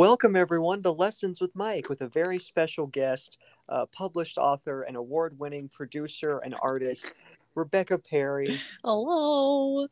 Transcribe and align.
Welcome, 0.00 0.34
everyone, 0.34 0.82
to 0.84 0.92
Lessons 0.92 1.42
with 1.42 1.54
Mike 1.54 1.90
with 1.90 2.00
a 2.00 2.08
very 2.08 2.38
special 2.38 2.86
guest, 2.86 3.36
uh, 3.68 3.84
published 3.92 4.38
author 4.38 4.80
and 4.80 4.96
award 4.96 5.38
winning 5.38 5.68
producer 5.68 6.38
and 6.38 6.54
artist, 6.62 7.12
Rebekah 7.54 7.98
Perry. 7.98 8.58
Hello. 8.82 9.88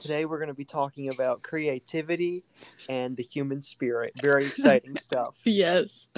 Today, 0.00 0.26
we're 0.26 0.38
going 0.38 0.46
to 0.46 0.54
be 0.54 0.64
talking 0.64 1.12
about 1.12 1.42
creativity 1.42 2.44
and 2.88 3.16
the 3.16 3.24
human 3.24 3.62
spirit. 3.62 4.12
Very 4.22 4.44
exciting 4.44 4.94
stuff. 5.00 5.34
Yes, 5.44 6.10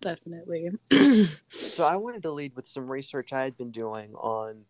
definitely. 0.00 0.70
so, 1.48 1.84
I 1.86 1.94
wanted 1.94 2.24
to 2.24 2.32
lead 2.32 2.56
with 2.56 2.66
some 2.66 2.90
research 2.90 3.32
I 3.32 3.42
had 3.42 3.56
been 3.56 3.70
doing 3.70 4.12
on 4.16 4.62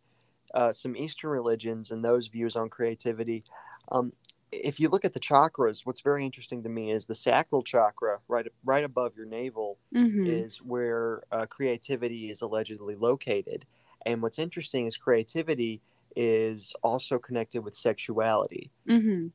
uh, 0.53 0.73
some 0.73 0.97
Eastern 0.97 1.31
religions 1.31 1.91
and 1.91 2.05
those 2.05 2.27
views 2.27 2.57
on 2.57 2.69
creativity. 2.69 3.45
Um, 3.91 4.13
if 4.63 4.81
you 4.81 4.89
look 4.89 5.05
at 5.05 5.15
the 5.15 5.21
chakras, 5.21 5.85
what's 5.85 6.01
very 6.01 6.25
interesting 6.25 6.63
to 6.63 6.69
me 6.69 6.91
is 6.91 7.07
the 7.07 7.15
sacral 7.15 7.63
chakra, 7.63 8.21
right 8.29 8.47
right 8.65 8.85
above 8.85 9.17
your 9.17 9.27
navel, 9.27 9.79
Mhm. 9.95 10.27
is 10.29 10.59
where 10.63 11.23
uh, 11.31 11.47
creativity 11.47 12.31
is 12.31 12.43
allegedly 12.43 12.95
located. 12.95 13.67
And 14.05 14.23
what's 14.23 14.39
interesting 14.39 14.87
is 14.87 14.97
creativity 14.97 15.81
is 16.15 16.75
also 16.83 17.19
connected 17.19 17.63
with 17.63 17.75
sexuality. 17.75 18.71
Mhm. 18.89 19.33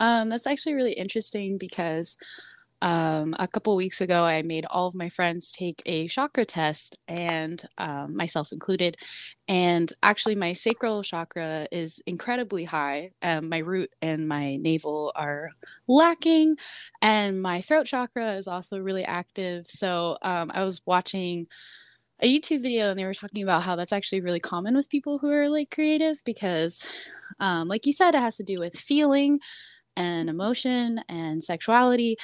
Um, 0.00 0.28
that's 0.28 0.46
actually 0.46 0.74
really 0.74 0.92
interesting 0.92 1.58
because 1.58 2.16
um, 2.80 3.34
a 3.38 3.48
couple 3.48 3.74
weeks 3.74 4.00
ago, 4.00 4.22
I 4.24 4.42
made 4.42 4.66
all 4.70 4.86
of 4.86 4.94
my 4.94 5.08
friends 5.08 5.50
take 5.50 5.82
a 5.86 6.06
chakra 6.06 6.44
test, 6.44 6.98
and 7.08 7.62
um, 7.76 8.16
myself 8.16 8.52
included. 8.52 8.96
And 9.48 9.92
actually, 10.02 10.36
my 10.36 10.52
sacral 10.52 11.02
chakra 11.02 11.66
is 11.72 12.00
incredibly 12.06 12.64
high. 12.64 13.12
Um, 13.22 13.48
my 13.48 13.58
root 13.58 13.90
and 14.00 14.28
my 14.28 14.56
navel 14.56 15.12
are 15.16 15.50
lacking, 15.88 16.56
and 17.02 17.42
my 17.42 17.60
throat 17.60 17.86
chakra 17.86 18.34
is 18.34 18.46
also 18.46 18.78
really 18.78 19.04
active. 19.04 19.66
So 19.66 20.16
um, 20.22 20.50
I 20.54 20.64
was 20.64 20.80
watching 20.86 21.48
a 22.20 22.38
YouTube 22.38 22.62
video 22.62 22.90
and 22.90 22.98
they 22.98 23.04
were 23.04 23.14
talking 23.14 23.42
about 23.42 23.62
how 23.62 23.76
that's 23.76 23.92
actually 23.92 24.20
really 24.20 24.40
common 24.40 24.74
with 24.74 24.90
people 24.90 25.18
who 25.18 25.30
are 25.30 25.48
like 25.48 25.70
creative 25.70 26.16
because, 26.24 26.88
um, 27.40 27.68
like 27.68 27.86
you 27.86 27.92
said, 27.92 28.14
it 28.14 28.20
has 28.20 28.36
to 28.36 28.42
do 28.44 28.58
with 28.58 28.76
feeling 28.76 29.38
and 29.98 30.30
emotion 30.30 31.00
and 31.08 31.42
sexuality. 31.44 32.16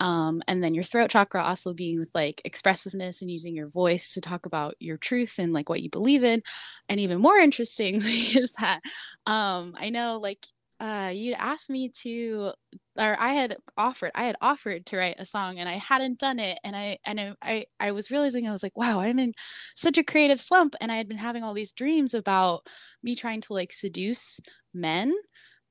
Um, 0.00 0.42
and 0.48 0.62
then 0.62 0.74
your 0.74 0.84
throat 0.84 1.10
chakra 1.10 1.42
also 1.42 1.72
being 1.72 1.98
with 1.98 2.10
like 2.14 2.42
expressiveness 2.44 3.22
and 3.22 3.30
using 3.30 3.54
your 3.54 3.68
voice 3.68 4.12
to 4.14 4.20
talk 4.20 4.46
about 4.46 4.74
your 4.80 4.96
truth 4.98 5.38
and 5.38 5.52
like 5.52 5.68
what 5.68 5.82
you 5.82 5.90
believe 5.90 6.24
in. 6.24 6.42
And 6.88 7.00
even 7.00 7.20
more 7.20 7.36
interestingly 7.38 8.10
is 8.36 8.52
that 8.60 8.80
um, 9.26 9.74
I 9.78 9.90
know 9.90 10.18
like 10.22 10.44
uh, 10.80 11.12
you'd 11.14 11.36
asked 11.38 11.68
me 11.68 11.90
to 11.90 12.52
or 12.98 13.16
I 13.18 13.34
had 13.34 13.56
offered 13.76 14.12
I 14.14 14.24
had 14.24 14.36
offered 14.40 14.86
to 14.86 14.96
write 14.96 15.16
a 15.18 15.26
song 15.26 15.58
and 15.58 15.68
I 15.68 15.74
hadn't 15.74 16.18
done 16.18 16.38
it 16.38 16.58
and 16.64 16.74
I 16.74 16.98
and 17.04 17.20
I 17.20 17.34
I, 17.42 17.64
I 17.78 17.92
was 17.92 18.10
realizing 18.10 18.48
I 18.48 18.52
was 18.52 18.62
like 18.62 18.76
wow 18.78 19.00
I'm 19.00 19.18
in 19.18 19.34
such 19.76 19.98
a 19.98 20.02
creative 20.02 20.40
slump 20.40 20.74
and 20.80 20.90
I 20.90 20.96
had 20.96 21.08
been 21.08 21.18
having 21.18 21.42
all 21.44 21.52
these 21.54 21.72
dreams 21.72 22.14
about 22.14 22.66
me 23.02 23.14
trying 23.14 23.42
to 23.42 23.52
like 23.52 23.72
seduce 23.72 24.40
men 24.72 25.14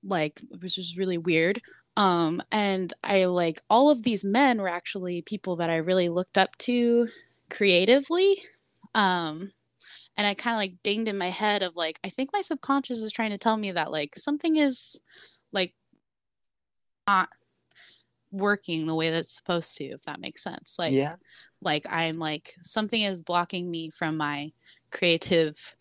like 0.04 0.42
which 0.60 0.78
was 0.78 0.98
really 0.98 1.18
weird. 1.18 1.62
Um 1.98 2.42
and 2.52 2.94
I 3.04 3.26
like 3.26 3.62
all 3.70 3.90
of 3.90 4.04
these 4.04 4.24
men 4.24 4.62
were 4.62 4.70
actually 4.70 5.22
people 5.22 5.58
that 5.58 5.70
I 5.70 5.78
really 5.78 6.10
looked 6.10 6.38
up 6.38 6.58
to 6.60 7.08
creatively. 7.50 8.42
Um 8.96 9.52
and 10.18 10.28
I 10.28 10.34
kind 10.34 10.56
of 10.56 10.58
like 10.58 10.84
dinged 10.84 11.08
in 11.08 11.18
my 11.18 11.30
head 11.30 11.64
of 11.64 11.76
like 11.76 12.00
I 12.04 12.10
think 12.10 12.30
my 12.34 12.42
subconscious 12.42 13.00
is 13.00 13.12
trying 13.12 13.32
to 13.32 13.38
tell 13.38 13.58
me 13.58 13.72
that 13.72 13.92
like 13.92 14.16
something 14.16 14.58
is 14.58 15.02
like 15.52 15.74
not 17.08 17.30
working 18.32 18.86
the 18.86 18.96
way 18.96 19.10
that's 19.10 19.36
supposed 19.36 19.76
to 19.78 19.86
if 19.86 20.04
that 20.04 20.20
makes 20.20 20.44
sense. 20.44 20.76
Like 20.78 20.94
yeah. 20.94 21.16
like 21.62 21.86
i'm 21.90 22.20
like 22.20 22.54
something 22.62 23.02
is 23.02 23.22
blocking 23.22 23.70
me 23.70 23.90
from 23.90 24.18
my 24.18 24.52
creative 24.92 25.76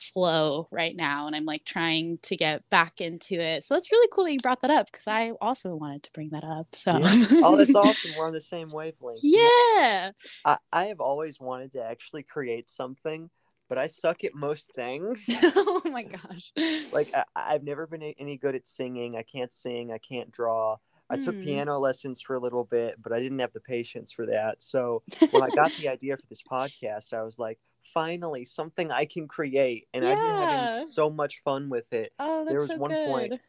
flow 0.00 0.68
right 0.70 0.96
now 0.96 1.26
and 1.26 1.36
i'm 1.36 1.44
like 1.44 1.64
trying 1.64 2.18
to 2.22 2.36
get 2.36 2.68
back 2.70 3.00
into 3.00 3.34
it 3.40 3.62
so 3.62 3.76
it's 3.76 3.92
really 3.92 4.08
cool 4.12 4.24
that 4.24 4.32
you 4.32 4.38
brought 4.40 4.60
that 4.60 4.70
up 4.70 4.90
because 4.90 5.06
i 5.06 5.30
also 5.40 5.74
wanted 5.74 6.02
to 6.02 6.10
bring 6.12 6.30
that 6.30 6.44
up 6.44 6.74
so 6.74 6.98
yeah. 6.98 7.26
Oh, 7.44 7.56
that's 7.56 7.74
awesome. 7.74 8.12
We're 8.16 8.26
on 8.26 8.32
the 8.32 8.40
same 8.40 8.70
wavelength. 8.70 9.20
Yeah 9.22 10.10
I, 10.44 10.58
I 10.72 10.84
have 10.86 11.00
always 11.00 11.38
wanted 11.40 11.72
to 11.72 11.82
actually 11.82 12.22
create 12.22 12.68
something, 12.70 13.30
but 13.68 13.78
I 13.78 13.86
suck 13.86 14.24
at 14.24 14.34
most 14.34 14.72
things. 14.74 15.26
oh 15.42 15.82
my 15.86 16.02
gosh 16.04 16.52
like 16.92 17.08
I, 17.14 17.24
I've 17.36 17.62
never 17.64 17.86
been 17.86 18.02
any 18.02 18.36
good 18.36 18.54
at 18.54 18.66
singing. 18.66 19.16
I 19.16 19.22
can't 19.22 19.52
sing. 19.52 19.92
I 19.92 19.98
can't 19.98 20.30
draw. 20.30 20.76
I 21.08 21.16
took 21.16 21.36
Hmm. 21.36 21.42
piano 21.42 21.78
lessons 21.78 22.20
for 22.20 22.36
a 22.36 22.40
little 22.40 22.64
bit, 22.64 22.96
but 23.02 23.12
I 23.12 23.18
didn't 23.18 23.40
have 23.40 23.52
the 23.52 23.60
patience 23.60 24.12
for 24.12 24.26
that. 24.26 24.62
So 24.62 25.02
when 25.30 25.42
I 25.42 25.50
got 25.50 25.74
the 25.74 25.88
idea 25.88 26.16
for 26.16 26.22
this 26.28 26.42
podcast, 26.42 27.12
I 27.12 27.22
was 27.22 27.38
like, 27.38 27.58
finally 27.92 28.44
something 28.44 28.90
I 28.90 29.04
can 29.04 29.28
create, 29.28 29.88
and 29.94 30.04
I've 30.04 30.18
been 30.18 30.48
having 30.48 30.86
so 30.86 31.10
much 31.10 31.40
fun 31.40 31.68
with 31.68 31.92
it. 31.92 32.12
oh 32.18 32.44
that's 32.44 32.50
there 32.50 32.58
was 32.60 32.68
so 32.68 32.76
one 32.78 32.90
good 32.92 33.04
point- 33.04 33.40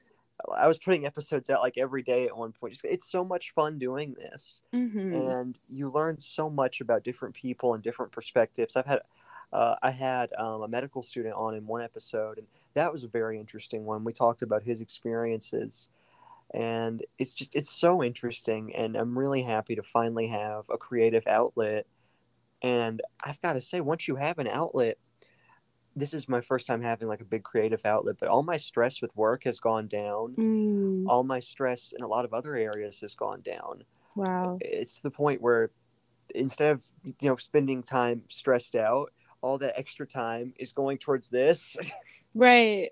I 0.51 0.67
was 0.67 0.79
putting 0.79 1.05
episodes 1.05 1.49
out 1.51 1.61
like 1.61 1.77
every 1.77 2.01
day 2.01 2.25
at 2.25 2.35
one 2.35 2.51
point. 2.51 2.79
It's 2.83 3.07
so 3.09 3.23
much 3.23 3.51
fun 3.51 3.77
doing 3.77 4.13
this, 4.15 4.63
hmm 4.71 5.13
and 5.13 5.59
you 5.67 5.89
learn 5.91 6.19
so 6.19 6.49
much 6.49 6.81
about 6.81 7.03
different 7.03 7.35
people 7.35 7.73
and 7.73 7.83
different 7.83 8.11
perspectives. 8.11 8.75
I've 8.75 8.85
had. 8.85 9.01
Uh, 9.53 9.75
I 9.83 9.91
had 9.91 10.31
um, 10.37 10.61
a 10.61 10.67
medical 10.69 11.03
student 11.03 11.35
on 11.35 11.55
in 11.55 11.67
one 11.67 11.81
episode, 11.81 12.37
and 12.37 12.47
that 12.73 12.91
was 12.93 13.03
a 13.03 13.09
very 13.09 13.37
interesting 13.37 13.83
one. 13.83 14.05
We 14.05 14.13
talked 14.13 14.41
about 14.41 14.63
his 14.63 14.79
experiences, 14.79 15.89
and 16.53 17.03
it's 17.17 17.33
just 17.33 17.55
it's 17.55 17.69
so 17.69 18.03
interesting. 18.03 18.73
And 18.75 18.95
I'm 18.95 19.17
really 19.17 19.43
happy 19.43 19.75
to 19.75 19.83
finally 19.83 20.27
have 20.27 20.65
a 20.69 20.77
creative 20.77 21.27
outlet. 21.27 21.85
And 22.61 23.01
I've 23.23 23.41
got 23.41 23.53
to 23.53 23.61
say, 23.61 23.81
once 23.81 24.07
you 24.07 24.15
have 24.15 24.39
an 24.39 24.47
outlet, 24.47 24.97
this 25.95 26.13
is 26.13 26.29
my 26.29 26.41
first 26.41 26.67
time 26.67 26.81
having 26.81 27.07
like 27.07 27.21
a 27.21 27.25
big 27.25 27.43
creative 27.43 27.85
outlet. 27.85 28.15
But 28.19 28.29
all 28.29 28.43
my 28.43 28.57
stress 28.57 29.01
with 29.01 29.15
work 29.15 29.43
has 29.43 29.59
gone 29.59 29.87
down. 29.87 30.35
Mm, 30.37 31.05
All 31.07 31.23
my 31.23 31.39
stress 31.39 31.93
in 31.97 32.03
a 32.03 32.07
lot 32.07 32.25
of 32.25 32.33
other 32.33 32.55
areas 32.55 33.01
has 33.01 33.15
gone 33.15 33.41
down 33.41 33.83
wow 34.15 34.57
it's 34.59 34.97
to 34.97 35.03
the 35.03 35.11
point 35.11 35.41
where 35.41 35.71
instead 36.35 36.71
of 36.71 36.83
you 37.05 37.29
know 37.29 37.35
spending 37.35 37.81
time 37.81 38.21
stressed 38.29 38.75
out 38.75 39.11
all 39.41 39.57
that 39.57 39.77
extra 39.77 40.05
time 40.05 40.53
is 40.59 40.71
going 40.71 40.97
towards 40.97 41.29
this 41.29 41.75
Right. 42.33 42.91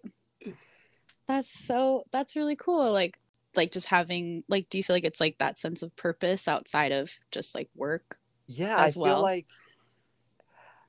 That's 1.28 1.66
so 1.66 2.04
that's 2.12 2.36
really 2.36 2.56
cool. 2.56 2.92
Like 2.92 3.20
like 3.56 3.72
just 3.72 3.88
having 3.88 4.44
like 4.48 4.70
do 4.70 4.78
you 4.78 4.84
feel 4.84 4.96
like 4.96 5.04
it's 5.04 5.20
like 5.22 5.38
that 5.38 5.58
sense 5.58 5.82
of 5.82 5.96
purpose 5.96 6.48
outside 6.48 6.92
of 6.92 7.12
just 7.32 7.56
like 7.56 7.70
work? 7.76 8.18
Yeah 8.50 8.78
i 8.80 8.92
well. 8.92 9.16
feel 9.16 9.22
like 9.22 9.48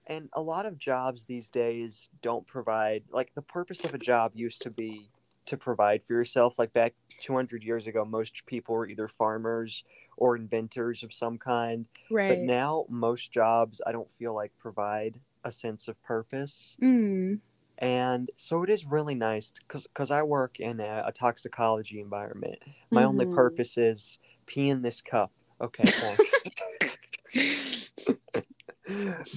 and 0.07 0.29
a 0.33 0.43
lot 0.43 0.67
of 0.67 0.79
jobs 0.79 1.25
these 1.25 1.51
days 1.51 2.09
don't 2.23 2.47
provide 2.47 3.05
like 3.11 3.35
the 3.35 3.43
purpose 3.43 3.85
of 3.85 3.95
a 3.95 3.99
job 3.99 4.33
used 4.35 4.63
to 4.63 4.71
be 4.71 5.11
to 5.47 5.57
provide 5.57 6.05
for 6.05 6.15
yourself 6.15 6.59
like 6.59 6.73
back 6.73 6.95
200 7.21 7.63
years 7.63 7.87
ago 7.87 8.05
most 8.05 8.47
people 8.47 8.75
were 8.75 8.87
either 8.89 9.09
farmers 9.09 9.85
or 10.17 10.37
inventors 10.37 11.03
of 11.03 11.13
some 11.13 11.39
kind 11.39 11.89
right 12.11 12.29
but 12.29 12.41
now 12.41 12.87
most 12.89 13.33
jobs 13.33 13.81
i 13.87 13.93
don't 13.93 14.11
feel 14.11 14.35
like 14.35 14.53
provide 14.59 15.21
a 15.45 15.53
sense 15.53 15.89
of 15.89 16.01
purpose 16.03 16.79
Mm. 16.83 17.41
and 17.79 18.31
so 18.37 18.63
it 18.63 18.71
is 18.71 18.85
really 18.85 19.15
nice 19.15 19.53
because 19.53 19.87
because 19.87 20.11
i 20.11 20.23
work 20.23 20.61
in 20.61 20.81
a, 20.81 21.05
a 21.07 21.13
toxicology 21.13 22.01
environment 22.01 22.59
my 22.93 23.05
only 23.05 23.27
Mhm. 23.27 23.35
purpose 23.35 23.79
is 23.79 24.19
pee 24.47 24.69
in 24.69 24.83
this 24.83 25.01
cup 25.03 25.33
okay 25.61 25.93
thanks 26.01 26.45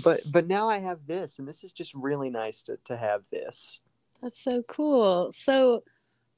but 0.04 0.20
but 0.32 0.48
now 0.48 0.68
i 0.68 0.80
have 0.80 1.06
this 1.06 1.40
and 1.40 1.48
this 1.48 1.64
is 1.64 1.72
just 1.74 1.94
really 1.94 2.30
nice 2.30 2.64
to, 2.64 2.78
to 2.86 2.98
have 2.98 3.24
this 3.32 3.82
That's 4.22 4.40
so 4.42 4.64
cool. 4.64 5.32
So 5.32 5.84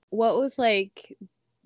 what 0.09 0.37
was 0.37 0.57
like 0.57 1.15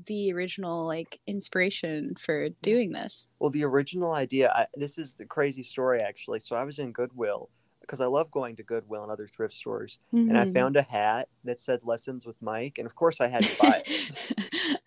the 0.05 0.31
original 0.33 0.85
like 0.85 1.19
inspiration 1.28 2.16
for 2.19 2.49
doing 2.61 2.91
this? 2.91 3.29
well 3.39 3.49
the 3.49 3.63
original 3.66 4.14
idea 4.14 4.52
I, 4.55 4.67
this 4.75 4.97
is 4.97 5.16
the 5.16 5.25
crazy 5.25 5.64
story 5.64 5.99
actually 6.02 6.40
so 6.40 6.55
i 6.55 6.64
was 6.64 6.79
in 6.79 6.91
goodwill 6.91 7.49
because 7.81 7.99
i 8.02 8.05
love 8.05 8.29
going 8.31 8.55
to 8.58 8.64
goodwill 8.64 9.03
and 9.03 9.11
other 9.11 9.28
thrift 9.28 9.53
stores 9.53 9.99
and 10.14 10.37
i 10.37 10.46
Mhm. 10.46 10.53
found 10.53 10.78
a 10.78 10.81
hat 10.84 11.28
that 11.43 11.59
said 11.59 11.79
lessons 11.84 12.25
with 12.25 12.41
mike 12.41 12.78
and 12.78 12.85
of 12.85 12.96
course 12.96 13.19
i 13.22 13.28
had 13.28 13.41
to 13.43 13.58
buy 13.59 13.81
it 13.85 14.79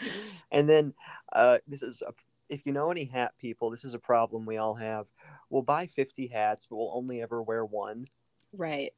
and 0.52 0.68
then 0.68 0.94
uh, 1.32 1.58
this 1.66 1.82
is 1.82 2.02
a, 2.02 2.12
if 2.54 2.64
you 2.64 2.72
know 2.72 2.90
any 2.90 3.04
hat 3.04 3.32
people 3.38 3.70
this 3.70 3.84
is 3.84 3.94
a 3.94 3.98
problem 3.98 4.46
we 4.46 4.56
all 4.56 4.74
have 4.74 5.06
we'll 5.50 5.62
buy 5.62 5.86
50 5.86 6.28
hats 6.28 6.66
but 6.66 6.76
we'll 6.76 6.96
only 6.96 7.20
ever 7.20 7.42
wear 7.42 7.64
one 7.64 8.06
right. 8.52 8.92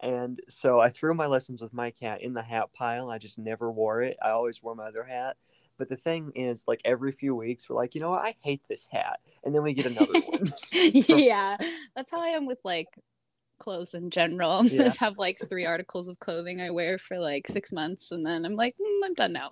and 0.00 0.40
so 0.48 0.80
i 0.80 0.88
threw 0.88 1.14
my 1.14 1.26
lessons 1.26 1.62
with 1.62 1.72
mike 1.72 1.98
hat 2.00 2.22
in 2.22 2.34
the 2.34 2.42
hat 2.42 2.72
pile 2.72 3.10
i 3.10 3.18
just 3.18 3.38
never 3.38 3.70
wore 3.70 4.02
it 4.02 4.16
i 4.22 4.30
always 4.30 4.62
wore 4.62 4.74
my 4.74 4.86
other 4.86 5.04
hat 5.04 5.36
but 5.76 5.88
the 5.88 5.96
thing 5.96 6.32
is 6.34 6.64
like 6.66 6.80
every 6.84 7.12
few 7.12 7.34
weeks 7.34 7.68
we're 7.68 7.76
like 7.76 7.94
you 7.94 8.00
know 8.00 8.10
what 8.10 8.24
i 8.24 8.34
hate 8.40 8.62
this 8.68 8.86
hat 8.90 9.20
and 9.44 9.54
then 9.54 9.62
we 9.62 9.74
get 9.74 9.86
another 9.86 10.20
one 10.20 10.44
yeah. 10.72 11.56
That's 11.96 12.10
how 12.10 12.20
I 12.20 12.28
am 12.28 12.46
with 12.46 12.58
like 12.64 12.88
clothes 13.58 13.94
in 13.94 14.10
general. 14.10 14.62
Yeah. 14.64 14.84
Just 14.84 15.00
have 15.00 15.18
like 15.18 15.38
three 15.38 15.66
articles 15.66 16.08
of 16.08 16.18
clothing 16.18 16.60
I 16.60 16.70
wear 16.70 16.98
for 16.98 17.18
like 17.18 17.46
six 17.46 17.72
months 17.72 18.12
and 18.12 18.26
then 18.26 18.44
I'm 18.44 18.54
like, 18.54 18.76
"Mm, 18.76 19.06
I'm 19.06 19.14
done 19.14 19.32
now. 19.32 19.50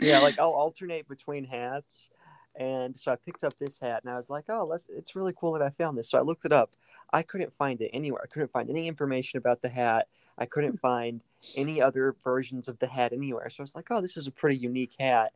yeah 0.00 0.18
like 0.18 0.38
i'll 0.38 0.50
alternate 0.50 1.08
between 1.08 1.44
hats 1.44 2.10
And 2.54 2.98
so 2.98 3.12
I 3.12 3.16
picked 3.16 3.44
up 3.44 3.58
this 3.58 3.78
hat 3.80 4.02
and 4.02 4.12
I 4.12 4.16
was 4.16 4.28
like, 4.28 4.44
oh, 4.48 4.64
let's, 4.68 4.88
it's 4.90 5.16
really 5.16 5.32
cool 5.38 5.52
that 5.52 5.62
I 5.62 5.70
found 5.70 5.96
this. 5.96 6.10
So 6.10 6.18
I 6.18 6.22
looked 6.22 6.44
it 6.44 6.52
up. 6.52 6.70
I 7.12 7.22
couldn't 7.22 7.52
find 7.52 7.80
it 7.80 7.90
anywhere. 7.92 8.22
I 8.22 8.26
couldn't 8.26 8.52
find 8.52 8.70
any 8.70 8.88
information 8.88 9.38
about 9.38 9.62
the 9.62 9.68
hat. 9.68 10.08
I 10.38 10.46
couldn't 10.46 10.78
find 10.78 11.20
any 11.56 11.80
other 11.80 12.14
versions 12.22 12.68
of 12.68 12.78
the 12.78 12.86
hat 12.86 13.12
anywhere. 13.12 13.48
So 13.50 13.60
I 13.60 13.64
was 13.64 13.74
like, 13.74 13.88
oh, 13.90 14.00
this 14.00 14.16
is 14.16 14.26
a 14.26 14.30
pretty 14.30 14.56
unique 14.56 14.94
hat. 14.98 15.32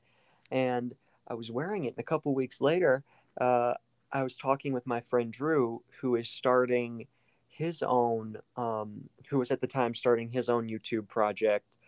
And 0.51 0.95
I 1.29 1.35
was 1.35 1.51
wearing 1.51 1.85
it. 1.85 1.95
And 1.95 1.99
a 1.99 2.03
couple 2.03 2.35
weeks 2.35 2.61
later, 2.61 3.03
uh, 3.41 3.75
I 4.13 4.23
was 4.23 4.37
talking 4.37 4.73
with 4.73 4.87
my 4.87 5.01
friend 5.01 5.33
Drew, 5.33 5.83
who 6.01 6.17
is 6.17 6.29
starting 6.29 7.07
his 7.49 7.83
own, 7.83 8.39
um, 8.57 9.09
who 9.29 9.39
was 9.39 9.51
at 9.51 9.61
the 9.61 9.67
time 9.67 9.95
starting 9.95 10.31
his 10.31 10.49
own 10.49 10.69
YouTube 10.69 11.09
project. 11.09 11.79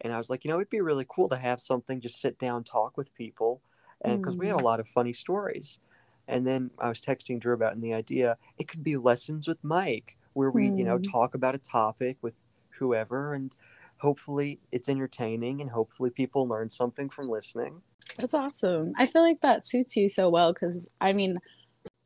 And 0.00 0.12
I 0.12 0.18
was 0.18 0.28
like, 0.28 0.44
you 0.44 0.50
know, 0.50 0.56
it'd 0.56 0.68
be 0.68 0.80
really 0.80 1.06
cool 1.08 1.28
to 1.28 1.36
have 1.36 1.60
something, 1.60 2.00
just 2.00 2.20
sit 2.20 2.38
down, 2.38 2.64
talk 2.64 2.96
with 2.96 3.14
people. 3.14 3.62
And 4.02 4.20
because 4.20 4.36
mm. 4.36 4.40
we 4.40 4.46
have 4.48 4.60
a 4.60 4.64
lot 4.64 4.80
of 4.80 4.88
funny 4.88 5.12
stories. 5.12 5.78
And 6.28 6.46
then 6.46 6.70
I 6.78 6.88
was 6.88 7.00
texting 7.00 7.40
Drew 7.40 7.54
about 7.54 7.74
and 7.74 7.82
the 7.82 7.94
idea 7.94 8.36
it 8.58 8.68
could 8.68 8.82
be 8.82 8.96
lessons 8.96 9.48
with 9.48 9.58
Mike, 9.62 10.16
where 10.34 10.50
we, 10.50 10.68
mm. 10.68 10.78
you 10.78 10.84
know, 10.84 10.98
mm. 10.98 11.10
talk 11.10 11.34
about 11.34 11.54
a 11.54 11.58
topic 11.58 12.16
with 12.22 12.34
whoever 12.70 13.34
and 13.34 13.54
hopefully 13.98 14.58
it's 14.72 14.88
entertaining 14.88 15.60
and 15.60 15.70
hopefully 15.70 16.10
people 16.10 16.48
learn 16.48 16.68
something 16.68 17.08
from 17.08 17.28
listening. 17.28 17.82
That's 18.16 18.34
awesome. 18.34 18.92
I 18.98 19.06
feel 19.06 19.22
like 19.22 19.40
that 19.42 19.64
suits 19.64 19.96
you 19.96 20.08
so 20.08 20.28
well 20.28 20.52
because 20.52 20.90
I 21.00 21.12
mean, 21.12 21.38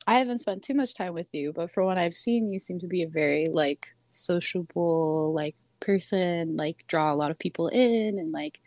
I 0.07 0.19
haven't 0.19 0.39
spent 0.39 0.63
too 0.63 0.75
much 0.75 0.95
time 0.95 1.15
with 1.15 1.29
you, 1.33 1.53
but 1.53 1.71
for 1.71 1.85
what 1.85 1.99
I've 1.99 2.15
seen, 2.15 2.53
you 2.53 2.59
seem 2.59 2.79
to 2.81 2.87
be 2.87 3.03
a 3.03 3.09
very 3.09 3.47
like 3.51 3.89
sociable, 4.11 5.33
like 5.35 5.57
person, 5.81 6.57
like 6.57 6.85
draw 6.87 7.13
a 7.13 7.17
lot 7.17 7.31
of 7.31 7.39
people 7.39 7.69
in 7.69 8.19
and 8.19 8.31
like 8.31 8.61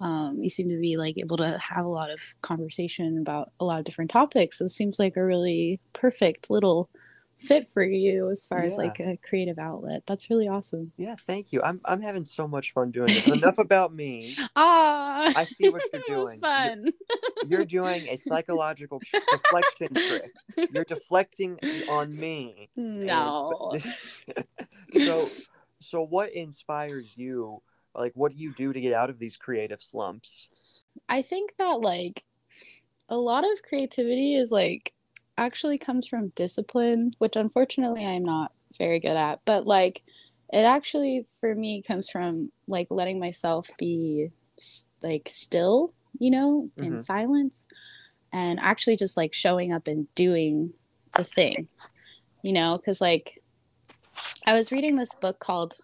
um, 0.00 0.38
you 0.40 0.48
seem 0.48 0.68
to 0.70 0.80
be 0.80 0.96
like 0.96 1.18
able 1.18 1.36
to 1.36 1.58
have 1.58 1.84
a 1.84 1.88
lot 1.88 2.10
of 2.10 2.20
conversation 2.42 3.18
about 3.18 3.52
a 3.60 3.64
lot 3.64 3.78
of 3.78 3.84
different 3.84 4.10
topics. 4.10 4.58
So 4.58 4.64
it 4.64 4.70
seems 4.70 4.98
like 4.98 5.16
a 5.16 5.24
really 5.24 5.80
perfect 5.92 6.50
little 6.50 6.88
fit 7.40 7.68
for 7.72 7.82
you 7.82 8.30
as 8.30 8.46
far 8.46 8.60
yeah. 8.60 8.66
as 8.66 8.76
like 8.76 9.00
a 9.00 9.18
creative 9.22 9.58
outlet. 9.58 10.02
That's 10.06 10.30
really 10.30 10.48
awesome. 10.48 10.92
Yeah, 10.96 11.16
thank 11.18 11.52
you. 11.52 11.62
I'm 11.62 11.80
I'm 11.84 12.02
having 12.02 12.24
so 12.24 12.46
much 12.46 12.72
fun 12.72 12.90
doing 12.90 13.08
it. 13.10 13.28
Enough 13.28 13.58
about 13.58 13.94
me. 13.94 14.34
Ah, 14.56 15.32
I 15.34 15.44
see 15.44 15.68
what 15.68 15.82
you're 15.92 16.02
doing. 16.24 16.38
fun. 16.38 16.86
You're, 17.48 17.60
you're, 17.60 17.64
doing 17.64 18.08
a 18.08 18.16
psychological 18.16 19.00
deflection 19.32 19.94
trick. 19.94 20.30
You're 20.72 20.84
deflecting 20.88 21.58
on 21.88 22.14
me. 22.18 22.68
No. 22.76 23.72
so 24.92 25.24
so 25.80 26.02
what 26.02 26.32
inspires 26.32 27.16
you? 27.16 27.62
Like 27.94 28.12
what 28.14 28.32
do 28.32 28.42
you 28.42 28.52
do 28.52 28.72
to 28.72 28.80
get 28.80 28.92
out 28.92 29.10
of 29.10 29.18
these 29.18 29.36
creative 29.36 29.82
slumps? 29.82 30.48
I 31.08 31.22
think 31.22 31.52
that 31.58 31.80
like 31.80 32.24
a 33.08 33.16
lot 33.16 33.44
of 33.44 33.62
creativity 33.62 34.36
is 34.36 34.52
like 34.52 34.92
actually 35.36 35.78
comes 35.78 36.06
from 36.06 36.28
discipline, 36.28 37.14
which 37.18 37.36
unfortunately 37.36 38.04
I'm 38.04 38.24
not 38.24 38.52
very 38.78 39.00
good 39.00 39.16
at. 39.16 39.40
But 39.44 39.66
like, 39.66 40.02
it 40.52 40.64
actually 40.64 41.26
for 41.40 41.54
me 41.54 41.82
comes 41.82 42.10
from 42.10 42.52
like 42.66 42.88
letting 42.90 43.18
myself 43.18 43.68
be 43.78 44.30
like 45.02 45.28
still, 45.28 45.92
you 46.18 46.30
know, 46.30 46.68
mm-hmm. 46.76 46.94
in 46.94 46.98
silence, 46.98 47.66
and 48.32 48.58
actually 48.60 48.96
just 48.96 49.16
like 49.16 49.32
showing 49.32 49.72
up 49.72 49.88
and 49.88 50.12
doing 50.14 50.72
the 51.14 51.24
thing, 51.24 51.68
you 52.42 52.52
know, 52.52 52.76
because 52.76 53.00
like 53.00 53.42
I 54.46 54.54
was 54.54 54.72
reading 54.72 54.96
this 54.96 55.14
book 55.14 55.38
called 55.38 55.76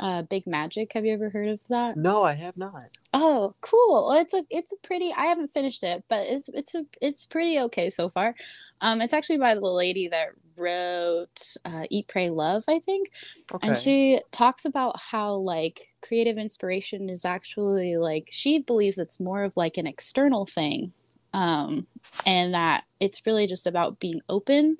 uh, 0.00 0.22
Big 0.22 0.46
Magic. 0.46 0.92
Have 0.94 1.04
you 1.04 1.12
ever 1.12 1.30
heard 1.30 1.48
of 1.48 1.60
that? 1.68 1.96
No, 1.96 2.24
I 2.24 2.32
have 2.32 2.56
not. 2.56 2.84
Oh, 3.12 3.54
cool. 3.60 4.06
Well, 4.08 4.18
it's 4.18 4.34
a 4.34 4.42
it's 4.50 4.72
a 4.72 4.76
pretty. 4.76 5.12
I 5.16 5.26
haven't 5.26 5.52
finished 5.52 5.84
it, 5.84 6.04
but 6.08 6.26
it's 6.26 6.48
it's 6.48 6.74
a 6.74 6.84
it's 7.00 7.26
pretty 7.26 7.60
okay 7.60 7.90
so 7.90 8.08
far. 8.08 8.34
Um, 8.80 9.00
it's 9.00 9.14
actually 9.14 9.38
by 9.38 9.54
the 9.54 9.60
lady 9.60 10.08
that 10.08 10.30
wrote 10.56 11.56
uh, 11.64 11.84
Eat, 11.90 12.08
Pray, 12.08 12.30
Love, 12.30 12.64
I 12.68 12.78
think, 12.78 13.10
okay. 13.52 13.68
and 13.68 13.78
she 13.78 14.20
talks 14.32 14.64
about 14.64 14.98
how 14.98 15.34
like 15.34 15.88
creative 16.02 16.38
inspiration 16.38 17.08
is 17.10 17.24
actually 17.24 17.96
like 17.98 18.28
she 18.30 18.58
believes 18.58 18.98
it's 18.98 19.20
more 19.20 19.44
of 19.44 19.52
like 19.54 19.76
an 19.76 19.86
external 19.86 20.46
thing, 20.46 20.92
um, 21.34 21.86
and 22.24 22.54
that 22.54 22.84
it's 23.00 23.26
really 23.26 23.46
just 23.46 23.66
about 23.66 24.00
being 24.00 24.20
open 24.30 24.78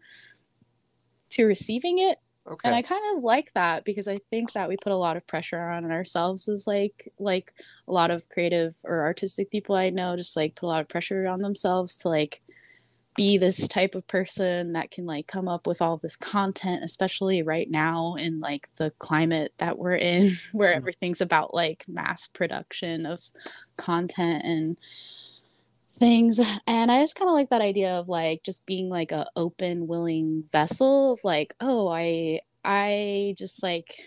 to 1.31 1.45
receiving 1.45 1.99
it 1.99 2.19
Okay. 2.47 2.61
And 2.65 2.75
I 2.75 2.83
kind 2.83 3.17
of 3.17 3.23
like 3.23 3.53
that 3.53 3.85
because 3.85 4.09
I 4.09 4.19
think 4.31 4.53
that 4.53 4.69
we 4.69 4.77
put 4.77 4.93
a 4.93 4.97
lot 4.97 5.17
of 5.17 5.27
pressure 5.27 5.61
on 5.61 5.91
ourselves 5.91 6.49
as 6.49 6.67
like 6.67 7.09
like 7.19 7.53
a 7.87 7.93
lot 7.93 8.11
of 8.11 8.29
creative 8.29 8.75
or 8.83 9.03
artistic 9.03 9.51
people 9.51 9.77
I 9.77 9.91
know 9.91 10.17
just 10.17 10.37
like 10.37 10.57
put 10.57 10.67
a 10.67 10.69
lot 10.69 10.81
of 10.81 10.89
pressure 10.89 11.27
on 11.27 11.41
themselves 11.41 11.97
to 11.99 12.09
like 12.09 12.41
be 13.17 13.37
this 13.37 13.69
type 13.69 13.95
of 13.95 14.07
person 14.07 14.73
that 14.73 14.91
can 14.91 15.05
like 15.05 15.27
come 15.27 15.49
up 15.49 15.67
with 15.67 15.83
all 15.83 15.99
this 15.99 16.17
content 16.17 16.83
especially 16.83 17.43
right 17.43 17.71
now 17.71 18.15
in 18.15 18.41
like 18.41 18.69
the 18.77 18.91
climate 18.99 19.53
that 19.59 19.79
we're 19.79 19.97
in 19.97 20.31
where 20.53 20.71
mm-hmm. 20.71 20.79
everything's 20.79 21.21
about 21.21 21.53
like 21.53 21.85
mass 21.89 22.27
production 22.27 23.05
of 23.05 23.21
content 23.77 24.43
and 24.45 24.77
things 26.01 26.41
and 26.67 26.91
i 26.91 27.01
just 27.01 27.15
kind 27.15 27.29
of 27.29 27.35
like 27.35 27.51
that 27.51 27.61
idea 27.61 27.93
of 27.93 28.09
like 28.09 28.43
just 28.43 28.65
being 28.65 28.89
like 28.89 29.13
a 29.13 29.29
open 29.37 29.87
willing 29.87 30.43
vessel 30.51 31.13
of 31.13 31.21
like 31.23 31.55
oh 31.61 31.87
i 31.89 32.41
i 32.65 33.35
just 33.37 33.63
like 33.63 34.01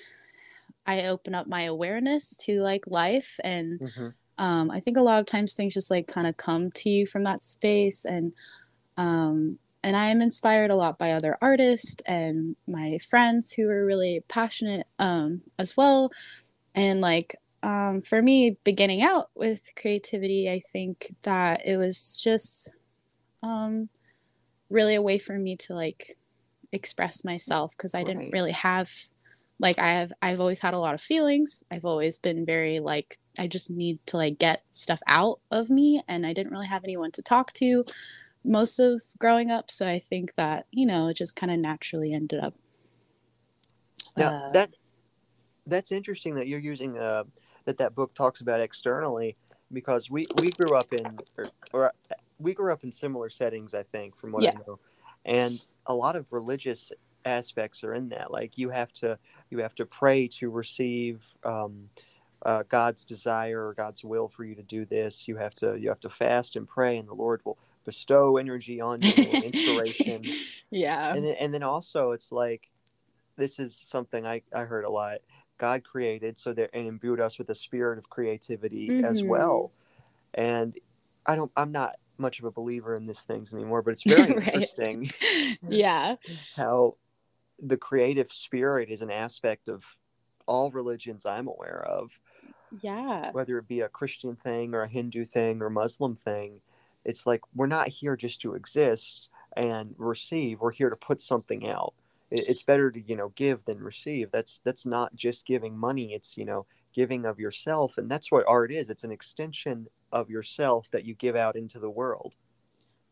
i 0.87 1.05
open 1.05 1.35
up 1.35 1.45
my 1.45 1.63
awareness 1.63 2.35
to 2.35 2.61
like 2.61 2.85
life 2.87 3.39
and 3.43 3.79
mm-hmm. 3.79 4.43
um, 4.43 4.71
i 4.71 4.79
think 4.79 4.97
a 4.97 5.01
lot 5.01 5.19
of 5.19 5.27
times 5.27 5.53
things 5.53 5.75
just 5.75 5.91
like 5.91 6.07
kind 6.07 6.25
of 6.25 6.35
come 6.35 6.71
to 6.71 6.89
you 6.89 7.05
from 7.05 7.23
that 7.23 7.43
space 7.43 8.05
and 8.05 8.33
um, 8.97 9.59
and 9.83 9.95
i 9.95 10.07
am 10.09 10.19
inspired 10.19 10.71
a 10.71 10.75
lot 10.75 10.97
by 10.97 11.11
other 11.11 11.37
artists 11.43 12.01
and 12.07 12.55
my 12.67 12.97
friends 12.97 13.53
who 13.53 13.69
are 13.69 13.85
really 13.85 14.23
passionate 14.27 14.87
um, 14.97 15.41
as 15.59 15.77
well 15.77 16.11
and 16.73 17.01
like 17.01 17.35
um, 17.63 18.01
for 18.01 18.21
me, 18.21 18.57
beginning 18.63 19.01
out 19.01 19.29
with 19.35 19.71
creativity, 19.79 20.49
I 20.49 20.59
think 20.59 21.15
that 21.23 21.65
it 21.65 21.77
was 21.77 22.21
just 22.21 22.71
um, 23.41 23.89
really 24.69 24.95
a 24.95 25.01
way 25.01 25.17
for 25.17 25.39
me 25.39 25.55
to 25.57 25.73
like 25.73 26.17
express 26.73 27.23
myself 27.23 27.71
because 27.71 27.95
I 27.95 27.99
right. 27.99 28.07
didn't 28.07 28.31
really 28.31 28.51
have 28.51 28.91
like 29.59 29.79
I 29.79 29.93
have 29.93 30.11
I've 30.21 30.41
always 30.41 30.59
had 30.59 30.75
a 30.75 30.79
lot 30.79 30.93
of 30.93 31.01
feelings. 31.01 31.63
I've 31.71 31.85
always 31.85 32.19
been 32.19 32.45
very 32.45 32.81
like 32.81 33.17
I 33.39 33.47
just 33.47 33.69
need 33.69 34.05
to 34.07 34.17
like 34.17 34.37
get 34.37 34.63
stuff 34.73 34.99
out 35.07 35.39
of 35.49 35.69
me 35.69 36.03
and 36.07 36.25
I 36.25 36.33
didn't 36.33 36.51
really 36.51 36.67
have 36.67 36.83
anyone 36.83 37.11
to 37.11 37.21
talk 37.21 37.53
to 37.53 37.85
most 38.43 38.77
of 38.77 39.01
growing 39.19 39.51
up 39.51 39.71
so 39.71 39.87
I 39.87 39.99
think 39.99 40.35
that 40.35 40.65
you 40.71 40.85
know 40.85 41.07
it 41.07 41.15
just 41.15 41.35
kind 41.35 41.51
of 41.51 41.59
naturally 41.59 42.13
ended 42.13 42.43
up 42.43 42.53
now 44.17 44.27
uh, 44.27 44.51
that 44.51 44.71
that's 45.65 45.93
interesting 45.93 46.35
that 46.35 46.47
you're 46.47 46.59
using 46.59 46.97
uh 46.97 47.23
that 47.65 47.77
that 47.77 47.95
book 47.95 48.13
talks 48.13 48.41
about 48.41 48.59
externally 48.59 49.35
because 49.71 50.09
we 50.09 50.27
we 50.41 50.49
grew 50.51 50.75
up 50.75 50.93
in 50.93 51.19
or, 51.37 51.49
or 51.71 51.93
we 52.39 52.53
grew 52.53 52.71
up 52.71 52.83
in 52.83 52.91
similar 52.91 53.29
settings 53.29 53.73
i 53.73 53.83
think 53.83 54.15
from 54.15 54.31
what 54.31 54.43
yeah. 54.43 54.51
i 54.51 54.67
know. 54.67 54.79
And 55.25 55.65
a 55.85 55.95
lot 55.95 56.15
of 56.15 56.31
religious 56.31 56.91
aspects 57.25 57.83
are 57.83 57.93
in 57.93 58.09
that. 58.09 58.31
Like 58.31 58.57
you 58.57 58.69
have 58.69 58.91
to 58.93 59.17
you 59.49 59.59
have 59.59 59.75
to 59.75 59.85
pray 59.85 60.27
to 60.39 60.49
receive 60.49 61.23
um, 61.43 61.89
uh, 62.45 62.63
god's 62.67 63.05
desire 63.05 63.67
or 63.67 63.73
god's 63.73 64.03
will 64.03 64.27
for 64.27 64.43
you 64.43 64.55
to 64.55 64.63
do 64.63 64.85
this. 64.85 65.27
You 65.27 65.37
have 65.37 65.53
to 65.55 65.77
you 65.79 65.89
have 65.89 66.01
to 66.01 66.09
fast 66.09 66.55
and 66.55 66.67
pray 66.67 66.97
and 66.97 67.07
the 67.07 67.13
lord 67.13 67.41
will 67.45 67.57
bestow 67.85 68.37
energy 68.37 68.81
on 68.81 69.01
you 69.01 69.29
and 69.33 69.43
inspiration. 69.45 70.23
Yeah. 70.75 71.13
And 71.13 71.23
then, 71.23 71.35
and 71.39 71.53
then 71.53 71.61
also 71.61 72.13
it's 72.13 72.31
like 72.31 72.71
this 73.35 73.59
is 73.59 73.75
something 73.75 74.25
I, 74.25 74.41
I 74.51 74.61
heard 74.61 74.85
a 74.85 74.89
lot 74.89 75.19
God 75.57 75.83
created 75.83 76.37
so 76.37 76.53
that 76.53 76.69
and 76.73 76.87
imbued 76.87 77.19
us 77.19 77.37
with 77.37 77.49
a 77.49 77.55
spirit 77.55 77.97
of 77.97 78.09
creativity 78.09 78.89
mm-hmm. 78.89 79.05
as 79.05 79.23
well. 79.23 79.71
And 80.33 80.77
I 81.25 81.35
don't 81.35 81.51
I'm 81.55 81.71
not 81.71 81.95
much 82.17 82.39
of 82.39 82.45
a 82.45 82.51
believer 82.51 82.95
in 82.95 83.05
these 83.05 83.23
things 83.23 83.53
anymore, 83.53 83.81
but 83.81 83.91
it's 83.91 84.03
very 84.13 84.33
right. 84.33 84.47
interesting. 84.47 85.11
yeah. 85.67 86.15
How 86.55 86.97
the 87.59 87.77
creative 87.77 88.31
spirit 88.31 88.89
is 88.89 89.01
an 89.01 89.11
aspect 89.11 89.69
of 89.69 89.85
all 90.45 90.71
religions 90.71 91.25
I'm 91.25 91.47
aware 91.47 91.83
of. 91.87 92.11
Yeah. 92.81 93.31
Whether 93.31 93.57
it 93.59 93.67
be 93.67 93.81
a 93.81 93.89
Christian 93.89 94.35
thing 94.35 94.73
or 94.73 94.81
a 94.81 94.87
Hindu 94.87 95.25
thing 95.25 95.61
or 95.61 95.69
Muslim 95.69 96.15
thing, 96.15 96.61
it's 97.05 97.27
like 97.27 97.41
we're 97.53 97.67
not 97.67 97.89
here 97.89 98.15
just 98.15 98.41
to 98.41 98.55
exist 98.55 99.29
and 99.55 99.93
receive. 99.97 100.59
We're 100.59 100.71
here 100.71 100.89
to 100.89 100.95
put 100.95 101.21
something 101.21 101.67
out 101.67 101.93
it's 102.33 102.63
better 102.63 102.91
to 102.91 103.01
you 103.01 103.15
know 103.15 103.29
give 103.35 103.65
than 103.65 103.79
receive. 103.79 104.31
That's 104.31 104.59
that's 104.59 104.85
not 104.85 105.15
just 105.15 105.45
giving 105.45 105.77
money 105.77 106.13
it's 106.13 106.37
you 106.37 106.45
know 106.45 106.65
giving 106.93 107.25
of 107.25 107.39
yourself 107.39 107.97
and 107.97 108.09
that's 108.09 108.31
what 108.31 108.45
art 108.47 108.71
is. 108.71 108.89
It's 108.89 109.03
an 109.03 109.11
extension 109.11 109.87
of 110.11 110.29
yourself 110.29 110.89
that 110.91 111.05
you 111.05 111.15
give 111.15 111.35
out 111.35 111.55
into 111.55 111.79
the 111.79 111.89
world. 111.89 112.35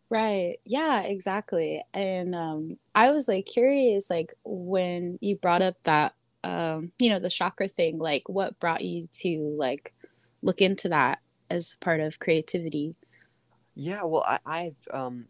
Right. 0.09 0.55
Yeah 0.65 1.01
exactly. 1.03 1.83
And 1.93 2.35
um 2.35 2.77
i 2.93 3.11
was 3.11 3.27
like 3.27 3.45
curious 3.45 4.09
like 4.09 4.33
when 4.43 5.17
you 5.21 5.35
brought 5.37 5.61
up 5.61 5.81
that 5.83 6.13
um 6.43 6.91
you 6.99 7.09
know 7.09 7.19
the 7.19 7.29
chakra 7.29 7.67
thing 7.67 7.99
like 7.99 8.27
what 8.27 8.59
brought 8.59 8.81
you 8.83 9.07
to 9.11 9.55
like 9.57 9.93
look 10.41 10.59
into 10.61 10.89
that 10.89 11.19
as 11.51 11.77
part 11.81 11.99
of 11.99 12.19
creativity? 12.19 12.95
Yeah, 13.75 14.03
well, 14.03 14.23
I, 14.27 14.39
I've 14.45 14.87
um, 14.91 15.27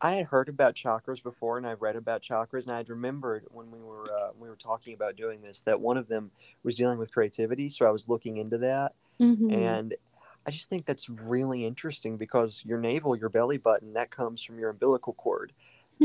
I 0.00 0.12
had 0.14 0.26
heard 0.26 0.48
about 0.48 0.76
chakras 0.76 1.22
before, 1.22 1.58
and 1.58 1.66
I 1.66 1.72
read 1.72 1.96
about 1.96 2.22
chakras, 2.22 2.66
and 2.66 2.74
I'd 2.76 2.88
remembered 2.88 3.46
when 3.50 3.70
we 3.70 3.80
were 3.80 4.12
uh, 4.12 4.30
we 4.36 4.48
were 4.48 4.56
talking 4.56 4.94
about 4.94 5.16
doing 5.16 5.42
this 5.42 5.60
that 5.62 5.80
one 5.80 5.96
of 5.96 6.08
them 6.08 6.30
was 6.62 6.76
dealing 6.76 6.98
with 6.98 7.12
creativity. 7.12 7.68
So 7.68 7.86
I 7.86 7.90
was 7.90 8.08
looking 8.08 8.36
into 8.36 8.58
that, 8.58 8.94
Mhm. 9.20 9.78
and 9.78 9.94
I 10.46 10.50
just 10.52 10.68
think 10.68 10.86
that's 10.86 11.08
really 11.08 11.64
interesting 11.66 12.16
because 12.18 12.64
your 12.64 12.80
navel, 12.80 13.16
your 13.16 13.28
belly 13.30 13.58
button, 13.58 13.94
that 13.94 14.10
comes 14.10 14.44
from 14.44 14.58
your 14.58 14.70
umbilical 14.70 15.14
cord, 15.14 15.52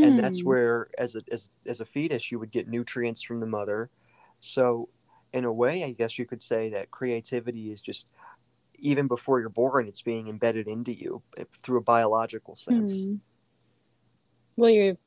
and 0.02 0.18
that's 0.20 0.44
Hmm. 0.44 0.46
where, 0.46 0.90
as 0.98 1.16
a 1.16 1.24
as 1.32 1.52
as 1.68 1.82
a 1.82 1.86
fetus, 1.86 2.32
you 2.32 2.40
would 2.40 2.52
get 2.52 2.68
nutrients 2.68 3.24
from 3.24 3.42
the 3.42 3.48
mother. 3.48 3.92
So, 4.40 4.90
in 5.34 5.46
a 5.46 5.54
way, 5.54 5.84
I 5.84 5.92
guess 5.92 6.20
you 6.20 6.26
could 6.28 6.42
say 6.44 6.70
that 6.72 6.92
creativity 6.92 7.72
is 7.72 7.82
just 7.82 8.10
even 8.76 9.08
before 9.08 9.40
you're 9.40 9.50
born, 9.50 9.88
it's 9.88 10.02
being 10.02 10.28
embedded 10.28 10.68
into 10.68 10.94
you 10.94 11.24
eh, 11.38 11.46
through 11.64 11.80
a 11.80 11.84
biological 11.84 12.56
sense. 12.56 13.08
Hmm. 13.08 13.22
Well, 14.56 14.70
you're 14.70 14.98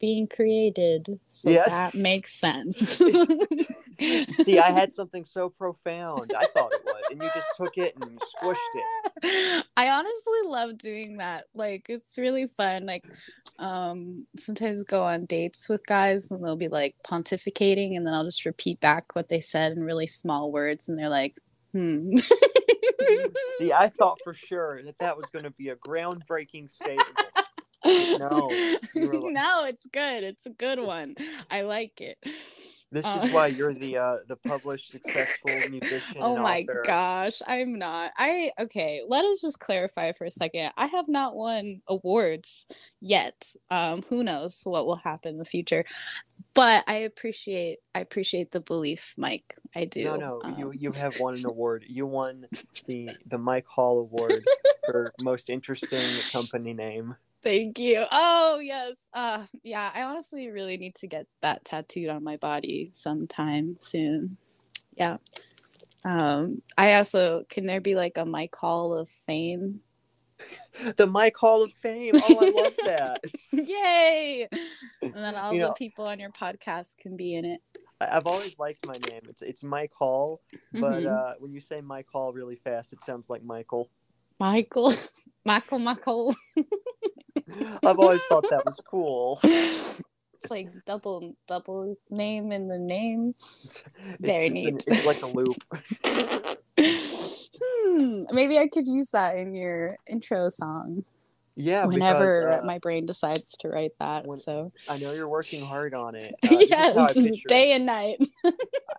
being 0.00 0.26
created, 0.26 1.20
so 1.28 1.50
Yes. 1.50 1.68
that 1.68 1.94
makes 1.94 2.32
sense. 2.34 2.98
See, 4.32 4.58
I 4.58 4.70
had 4.70 4.92
something 4.94 5.24
so 5.24 5.50
profound. 5.50 6.32
I 6.34 6.46
thought 6.46 6.72
it 6.72 6.80
was, 6.84 7.04
and 7.10 7.22
you 7.22 7.28
just 7.34 7.48
took 7.56 7.76
it 7.76 7.94
and 7.96 8.20
squished 8.20 8.56
it. 8.74 9.64
I 9.76 9.90
honestly 9.90 10.40
love 10.46 10.78
doing 10.78 11.18
that. 11.18 11.44
Like 11.54 11.86
it's 11.88 12.16
really 12.18 12.46
fun. 12.46 12.86
Like 12.86 13.04
um 13.58 14.26
sometimes 14.38 14.84
go 14.84 15.02
on 15.02 15.26
dates 15.26 15.68
with 15.68 15.84
guys 15.86 16.30
and 16.30 16.42
they'll 16.42 16.56
be 16.56 16.68
like 16.68 16.94
pontificating 17.06 17.94
and 17.96 18.06
then 18.06 18.14
I'll 18.14 18.24
just 18.24 18.46
repeat 18.46 18.80
back 18.80 19.14
what 19.14 19.28
they 19.28 19.40
said 19.40 19.72
in 19.72 19.82
really 19.82 20.06
small 20.06 20.50
words 20.50 20.88
and 20.88 20.98
they're 20.98 21.10
like, 21.10 21.36
"Hmm." 21.72 22.10
See, 23.58 23.72
I 23.72 23.88
thought 23.88 24.18
for 24.24 24.32
sure 24.32 24.82
that 24.84 24.98
that 25.00 25.16
was 25.16 25.28
going 25.30 25.44
to 25.44 25.50
be 25.50 25.68
a 25.68 25.76
groundbreaking 25.76 26.70
statement. 26.70 27.18
No, 28.18 28.48
no, 28.94 29.64
it's 29.64 29.86
good. 29.86 30.22
It's 30.24 30.46
a 30.46 30.50
good 30.50 30.78
one. 30.80 31.14
I 31.50 31.62
like 31.62 32.00
it. 32.00 32.18
This 32.92 33.06
Uh, 33.06 33.22
is 33.24 33.32
why 33.32 33.46
you're 33.46 33.72
the 33.86 33.96
uh, 33.96 34.16
the 34.26 34.36
published 34.36 34.90
successful 34.92 35.50
musician. 35.70 36.18
Oh 36.20 36.36
my 36.36 36.62
author. 36.62 36.82
gosh, 36.84 37.40
I'm 37.46 37.78
not. 37.78 38.10
I 38.18 38.52
okay, 38.60 39.02
let 39.06 39.24
us 39.24 39.40
just 39.40 39.60
clarify 39.60 40.12
for 40.12 40.24
a 40.26 40.30
second. 40.30 40.72
I 40.76 40.86
have 40.88 41.08
not 41.08 41.36
won 41.36 41.80
awards 41.88 42.66
yet. 43.00 43.54
Um 43.70 44.02
who 44.02 44.22
knows 44.24 44.60
what 44.64 44.86
will 44.86 44.96
happen 44.96 45.32
in 45.34 45.38
the 45.38 45.44
future. 45.44 45.84
But 46.52 46.84
I 46.88 46.96
appreciate 46.96 47.78
I 47.94 48.00
appreciate 48.00 48.50
the 48.50 48.60
belief, 48.60 49.14
Mike. 49.16 49.54
I 49.74 49.84
do. 49.84 50.04
No, 50.04 50.16
no, 50.16 50.40
you 50.58 50.66
Um, 50.70 50.74
you 50.76 50.92
have 50.92 51.18
won 51.20 51.34
an 51.38 51.46
award. 51.46 51.84
You 51.88 52.06
won 52.06 52.46
the 52.86 53.08
the 53.24 53.38
Mike 53.38 53.66
Hall 53.66 54.00
Award 54.00 54.40
for 54.84 55.12
most 55.22 55.48
interesting 55.48 56.00
company 56.32 56.74
name. 56.74 57.16
Thank 57.42 57.78
you. 57.78 58.04
Oh, 58.10 58.58
yes. 58.62 59.08
Uh 59.14 59.46
yeah, 59.62 59.90
I 59.94 60.02
honestly 60.02 60.50
really 60.50 60.76
need 60.76 60.94
to 60.96 61.06
get 61.06 61.26
that 61.42 61.64
tattooed 61.64 62.08
on 62.10 62.22
my 62.22 62.36
body 62.36 62.90
sometime 62.92 63.76
soon. 63.80 64.36
Yeah. 64.94 65.16
Um 66.04 66.62
I 66.76 66.94
also 66.94 67.44
can 67.48 67.66
there 67.66 67.80
be 67.80 67.94
like 67.94 68.18
a 68.18 68.24
Mike 68.26 68.54
Hall 68.56 68.92
of 68.96 69.08
Fame? 69.08 69.80
The 70.96 71.06
Mike 71.06 71.36
Hall 71.36 71.62
of 71.62 71.70
Fame. 71.70 72.12
Oh, 72.14 72.38
I 72.40 72.62
love 72.62 72.76
that. 72.86 73.20
Yay! 73.52 74.48
And 75.02 75.14
then 75.14 75.34
all 75.34 75.52
You 75.52 75.60
the 75.62 75.66
know- 75.68 75.74
people 75.74 76.06
on 76.06 76.18
your 76.18 76.30
podcast 76.30 76.96
can 76.98 77.16
be 77.16 77.34
in 77.34 77.44
it. 77.44 77.60
I've 78.00 78.26
always 78.26 78.58
liked 78.58 78.86
my 78.86 78.96
name. 79.10 79.20
It's 79.28 79.42
it's 79.42 79.62
Mike 79.62 79.92
Hall, 79.92 80.40
but 80.72 81.02
Mhm. 81.02 81.06
uh, 81.06 81.34
when 81.38 81.52
you 81.52 81.60
say 81.60 81.82
Mike 81.82 82.06
Hall 82.10 82.32
really 82.32 82.56
fast, 82.56 82.94
it 82.94 83.02
sounds 83.02 83.28
like 83.28 83.42
Michael. 83.44 83.90
Michael, 84.38 84.94
Michael, 85.44 85.78
Michael. 85.80 86.34
I've 87.84 87.98
always 87.98 88.22
thought 88.28 88.44
that 88.50 88.64
was 88.64 88.80
cool. 88.88 89.40
It's 90.42 90.50
like 90.50 90.70
double, 90.86 91.36
double 91.46 91.94
name 92.08 92.50
in 92.50 92.66
the 92.66 92.78
name. 92.78 93.34
Very 94.20 94.46
it's, 94.46 94.54
neat. 94.54 94.74
It's, 94.74 94.86
an- 94.86 94.94
it's 94.94 95.04
like 95.04 95.22
a 95.22 95.26
loop. 95.26 95.62
hmm, 96.80 98.22
maybe 98.32 98.58
I 98.58 98.66
could 98.66 98.88
use 98.88 99.10
that 99.10 99.36
in 99.36 99.54
your 99.54 99.98
intro 100.08 100.48
song 100.48 101.04
Yeah, 101.56 101.84
whenever 101.84 102.46
because, 102.48 102.62
uh, 102.62 102.66
my 102.66 102.78
brain 102.78 103.04
decides 103.04 103.54
to 103.58 103.68
write 103.68 103.92
that. 104.00 104.26
when- 104.26 104.38
so 104.38 104.72
I 104.88 104.96
know 104.96 105.12
you're 105.12 105.28
working 105.28 105.60
hard 105.60 105.92
on 105.92 106.14
it. 106.14 106.34
Uh, 106.42 106.48
this 106.56 106.70
is 106.70 106.74
how 106.74 107.02
I 107.02 107.08
yes, 107.08 107.14
picture 107.14 107.30
it. 107.34 107.48
day 107.48 107.72
and 107.72 107.84
night. 107.84 108.18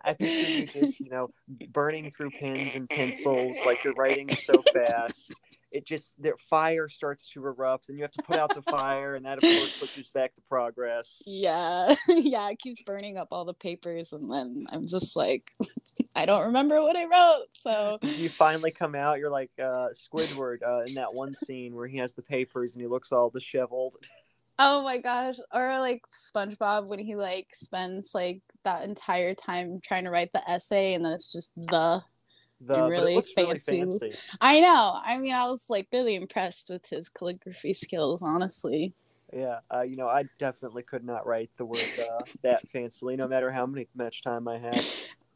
I 0.05 0.13
picture 0.13 0.46
you 0.46 0.67
just, 0.67 1.00
you 1.00 1.10
know, 1.10 1.31
burning 1.72 2.12
through 2.12 2.29
pens 2.31 2.75
and 2.75 2.88
pencils, 2.88 3.60
like 3.65 3.84
you're 3.84 3.93
writing 3.98 4.29
so 4.29 4.62
fast. 4.62 5.36
It 5.72 5.86
just 5.86 6.22
the 6.22 6.34
fire 6.38 6.90
starts 6.90 7.30
to 7.32 7.46
erupt, 7.46 7.90
and 7.90 7.98
you 7.98 8.04
have 8.04 8.12
to 8.12 8.24
put 8.24 8.38
out 8.38 8.54
the 8.54 8.62
fire, 8.62 9.16
and 9.16 9.25
that 9.25 9.38
of 9.38 9.44
course 9.44 9.80
pushes 9.80 10.10
back 10.10 10.36
the 10.36 10.42
progress. 10.42 11.22
Yeah, 11.25 11.96
yeah, 12.08 12.50
it 12.50 12.60
keeps 12.60 12.82
burning 12.84 13.18
up 13.18 13.30
all 13.32 13.46
the 13.46 13.54
papers, 13.54 14.12
and 14.13 14.32
then 14.32 14.66
I'm 14.72 14.88
just 14.88 15.16
like, 15.16 15.51
I 16.16 16.25
don't 16.25 16.48
remember 16.48 16.82
what 16.82 16.96
I 16.96 17.06
wrote. 17.06 17.46
So 17.51 18.00
You 18.01 18.30
finally 18.30 18.72
come 18.72 18.96
out. 18.96 19.20
You're 19.20 19.30
like 19.30 19.51
uh, 19.60 19.90
Squidward 19.94 20.63
uh, 20.66 20.82
in 20.82 20.96
that 20.96 21.13
one 21.13 21.34
scene 21.34 21.75
where 21.75 21.88
he 21.88 21.98
has 21.98 22.13
the 22.13 22.22
papers 22.22 22.75
and 22.75 22.82
he 22.82 22.88
looks 22.88 23.12
all 23.12 23.30
disheveled. 23.30 23.96
Oh 24.63 24.84
my 24.84 25.00
gosh. 25.00 25.38
Or 25.51 25.80
like 25.80 26.01
SpongeBob 26.13 26.88
when 26.88 27.00
he 27.00 27.16
like 27.16 27.48
spends 27.51 28.13
like 28.13 28.42
that 28.63 28.84
entire 28.84 29.34
time 29.34 29.80
trying 29.82 30.04
to 30.04 30.12
write 30.12 30.32
the 30.34 30.48
essay 30.48 30.94
and 30.94 31.04
then 31.04 31.13
it's 31.13 31.32
just 31.32 31.51
the 31.56 32.04
The, 32.63 32.88
really 32.88 33.15
fancy. 33.15 33.34
really 33.38 33.60
fancy. 33.60 34.12
I 34.39 34.60
know. 34.60 35.00
I 35.03 35.18
mean 35.18 35.34
I 35.34 35.48
was 35.48 35.65
like 35.70 35.88
really 35.91 36.15
impressed 36.15 36.70
with 36.70 36.88
his 36.89 37.10
calligraphy 37.10 37.74
skills, 37.74 38.22
honestly. 38.22 38.94
Yeah, 39.34 39.60
uh, 39.74 39.82
you 39.82 39.96
know, 39.96 40.08
I 40.08 40.25
definitely 40.38 40.84
could 40.84 41.06
not 41.06 41.25
write 41.25 41.50
the 41.58 41.65
word 41.65 41.80
uh, 41.80 42.24
that 42.44 42.62
fancily, 42.75 43.18
no 43.18 43.27
matter 43.27 43.50
how 43.50 43.65
many 43.65 43.88
much 43.96 44.22
time 44.22 44.48
I 44.48 44.58
had. 44.58 44.84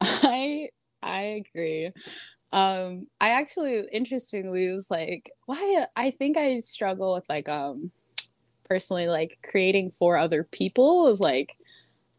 I 0.00 0.68
I 1.02 1.20
agree. 1.20 1.90
Um 2.52 3.06
I 3.20 3.30
actually 3.30 3.84
interestingly 3.92 4.70
was 4.70 4.90
like 4.90 5.30
why 5.46 5.86
I 5.96 6.10
think 6.10 6.36
I 6.36 6.58
struggle 6.58 7.14
with 7.14 7.28
like 7.28 7.48
um 7.48 7.90
personally 8.64 9.08
like 9.08 9.38
creating 9.42 9.90
for 9.90 10.16
other 10.16 10.44
people 10.44 11.08
is 11.08 11.20
like 11.20 11.56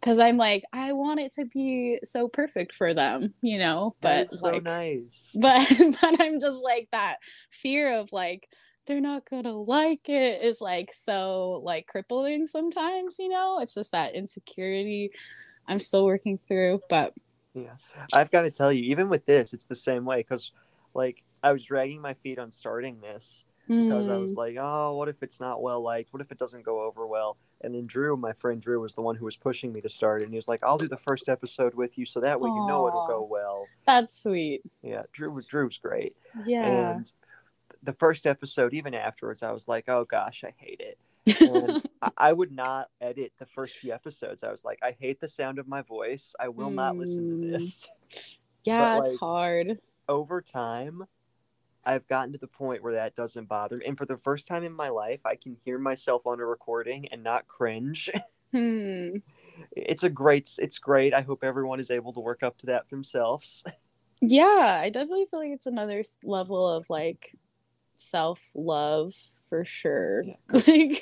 because 0.01 0.19
I'm 0.19 0.37
like 0.37 0.63
I 0.73 0.93
want 0.93 1.19
it 1.19 1.33
to 1.35 1.45
be 1.45 1.99
so 2.03 2.27
perfect 2.27 2.75
for 2.75 2.93
them, 2.93 3.33
you 3.41 3.57
know, 3.59 3.95
but 4.01 4.29
so 4.29 4.39
like 4.41 4.63
nice. 4.63 5.39
but 5.39 5.67
but 6.01 6.21
I'm 6.21 6.39
just 6.41 6.63
like 6.63 6.89
that 6.91 7.17
fear 7.51 7.93
of 7.99 8.11
like 8.13 8.49
they're 8.87 9.01
not 9.01 9.29
gonna 9.29 9.53
like 9.55 10.09
it 10.09 10.43
is 10.43 10.61
like 10.61 10.91
so 10.93 11.61
like 11.63 11.87
crippling 11.87 12.47
sometimes, 12.47 13.17
you 13.19 13.29
know. 13.29 13.59
It's 13.61 13.75
just 13.75 13.91
that 13.93 14.15
insecurity 14.15 15.11
I'm 15.67 15.79
still 15.79 16.05
working 16.05 16.39
through, 16.47 16.81
but 16.89 17.13
Yeah, 17.53 17.75
I've 18.13 18.31
got 18.31 18.43
to 18.43 18.51
tell 18.51 18.71
you, 18.71 18.83
even 18.91 19.09
with 19.09 19.25
this, 19.25 19.53
it's 19.53 19.65
the 19.65 19.75
same 19.75 20.05
way. 20.05 20.17
Because, 20.19 20.51
like, 20.93 21.23
I 21.41 21.51
was 21.51 21.65
dragging 21.65 22.01
my 22.01 22.13
feet 22.15 22.39
on 22.39 22.51
starting 22.51 23.01
this 23.01 23.45
because 23.75 24.07
I 24.07 24.17
was 24.17 24.35
mm, 24.35 24.37
like, 24.37 24.57
oh, 24.59 24.95
what 24.95 25.09
if 25.09 25.23
it's 25.23 25.39
not 25.39 25.61
well 25.61 25.81
liked? 25.81 26.13
What 26.13 26.21
if 26.21 26.31
it 26.31 26.37
doesn't 26.37 26.65
go 26.65 26.81
over 26.81 27.07
well? 27.07 27.37
And 27.61 27.73
then 27.73 27.87
Drew, 27.87 28.15
my 28.15 28.33
friend 28.33 28.61
Drew, 28.61 28.79
was 28.81 28.93
the 28.93 29.01
one 29.01 29.15
who 29.15 29.25
was 29.25 29.35
pushing 29.35 29.73
me 29.73 29.81
to 29.81 29.89
start 29.89 30.21
it. 30.21 30.25
And 30.25 30.33
he 30.33 30.37
was 30.37 30.47
like, 30.47 30.63
I'll 30.63 30.77
do 30.77 30.87
the 30.87 30.97
first 30.97 31.27
episode 31.29 31.73
with 31.73 31.97
you, 31.97 32.05
so 32.05 32.19
that 32.19 32.39
way 32.39 32.49
you 32.49 32.67
know 32.67 32.87
it'll 32.87 33.07
go 33.07 33.23
well. 33.29 33.65
that's 33.85 34.15
sweet. 34.23 34.61
Yeah, 34.83 35.03
Drew, 35.11 35.39
Drew's 35.41 35.77
great. 35.77 36.15
Yeah. 36.45 36.93
And 36.95 37.11
the 37.83 37.93
first 37.93 38.25
episode, 38.25 38.73
even 38.73 38.93
afterwards, 38.93 39.43
I 39.43 39.51
was 39.51 39.67
like, 39.67 39.89
oh 39.89 40.05
gosh, 40.05 40.43
I 40.43 40.53
hate 40.57 40.81
it. 40.81 40.97
And 41.41 41.83
I, 42.17 42.31
would 42.33 42.51
not 42.51 42.89
edit 43.01 43.33
the 43.37 43.45
first 43.45 43.77
few 43.77 43.91
episodes. 43.93 44.43
I 44.43 44.51
was 44.51 44.63
like, 44.63 44.79
I 44.83 44.95
hate 44.99 45.19
the 45.19 45.27
sound 45.27 45.59
of 45.59 45.67
my 45.67 45.81
voice. 45.81 46.35
I 46.39 46.47
will 46.49 46.69
not 46.69 46.95
listen 46.95 47.23
Mm. 47.23 47.41
to 47.41 47.51
this. 47.59 47.89
yeah, 48.65 48.95
but, 48.95 48.99
it's 48.99 49.09
like, 49.09 49.19
hard. 49.19 49.79
over 50.07 50.41
time, 50.41 51.03
I've 51.87 52.07
gotten 52.07 52.33
to 52.33 52.39
the 52.39 52.47
point 52.47 52.83
where 52.83 52.93
that 52.93 53.15
doesn't 53.15 53.47
bother 53.49 53.77
me. 53.77 53.85
And 53.85 53.97
for 53.97 54.05
the 54.05 54.17
first 54.17 54.47
time 54.47 54.63
in 54.63 54.73
my 54.73 54.89
life, 54.89 55.21
I 55.25 55.35
can 55.35 55.57
hear 55.65 55.79
myself 55.79 56.27
on 56.27 56.39
a 56.39 56.45
recording 56.45 57.07
and 57.11 57.23
not 57.23 57.47
cringe. 57.47 58.09
Hmm. 58.53 59.17
it's 59.71 60.03
a 60.03 60.09
great, 60.09 60.49
it's 60.59 60.77
great. 60.77 61.13
I 61.13 61.21
hope 61.21 61.43
everyone 61.43 61.79
is 61.79 61.91
able 61.91 62.13
to 62.13 62.19
work 62.21 62.43
up 62.43 62.57
to 62.59 62.67
that 62.67 62.89
themselves. 62.89 63.63
Yeah, 64.21 64.79
I 64.81 64.89
definitely 64.89 65.25
feel 65.25 65.39
like 65.39 65.51
it's 65.51 65.67
another 65.67 66.01
level 66.23 66.67
of 66.67 66.89
like 66.89 67.35
self 67.97 68.51
love 68.55 69.13
for 69.49 69.65
sure. 69.65 70.23
Yeah, 70.23 70.35
Like, 70.53 71.01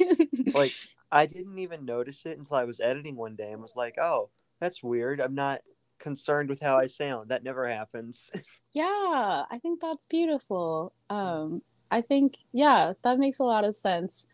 like, 0.53 0.77
I 1.11 1.25
didn't 1.25 1.59
even 1.59 1.85
notice 1.85 2.25
it 2.25 2.37
until 2.37 2.57
I 2.57 2.65
was 2.65 2.79
editing 2.79 3.15
one 3.15 3.35
day 3.35 3.51
and 3.51 3.61
was 3.61 3.75
like, 3.75 3.97
oh, 3.99 4.29
that's 4.59 4.83
weird. 4.83 5.19
I'm 5.21 5.35
not 5.35 5.61
concerned 5.99 6.49
with 6.49 6.61
how 6.61 6.77
I 6.77 6.87
sound. 6.87 7.29
That 7.29 7.43
never 7.43 7.67
happens. 7.67 8.31
yeah, 8.73 9.45
I 9.49 9.59
think 9.61 9.81
that's 9.81 10.05
beautiful. 10.07 10.93
Um, 11.09 11.61
I 11.91 12.01
think, 12.01 12.35
yeah, 12.51 12.93
that 13.03 13.19
makes 13.19 13.39
a 13.39 13.43
lot 13.43 13.63
of 13.63 13.75
sense. 13.75 14.27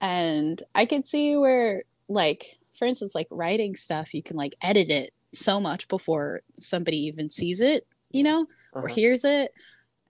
And 0.00 0.62
I 0.74 0.86
could 0.86 1.06
see 1.06 1.36
where, 1.36 1.82
like, 2.08 2.58
for 2.72 2.86
instance, 2.86 3.14
like 3.14 3.28
writing 3.30 3.74
stuff, 3.74 4.14
you 4.14 4.22
can 4.22 4.36
like 4.36 4.54
edit 4.62 4.90
it 4.90 5.12
so 5.32 5.60
much 5.60 5.88
before 5.88 6.42
somebody 6.56 6.98
even 7.06 7.28
sees 7.30 7.60
it, 7.60 7.86
you 8.10 8.22
know, 8.22 8.46
or 8.80 8.86
Uh-huh. 8.86 8.94
hears 8.94 9.24
it. 9.24 9.52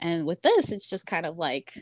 And 0.00 0.26
with 0.26 0.42
this, 0.42 0.72
it's 0.72 0.88
just 0.88 1.06
kind 1.06 1.26
of 1.26 1.36
like 1.38 1.74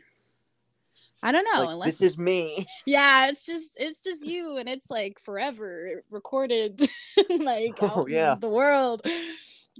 I 1.22 1.32
don't 1.32 1.44
know. 1.52 1.62
Like, 1.64 1.70
unless 1.72 1.98
this 1.98 2.12
is 2.14 2.18
me. 2.18 2.66
Yeah, 2.86 3.28
it's 3.28 3.44
just 3.44 3.76
it's 3.80 4.02
just 4.02 4.26
you, 4.26 4.56
and 4.56 4.68
it's 4.68 4.90
like 4.90 5.18
forever 5.18 6.02
recorded, 6.10 6.80
like 7.40 7.76
Oh, 7.82 8.06
yeah. 8.06 8.36
the 8.40 8.48
world. 8.48 9.02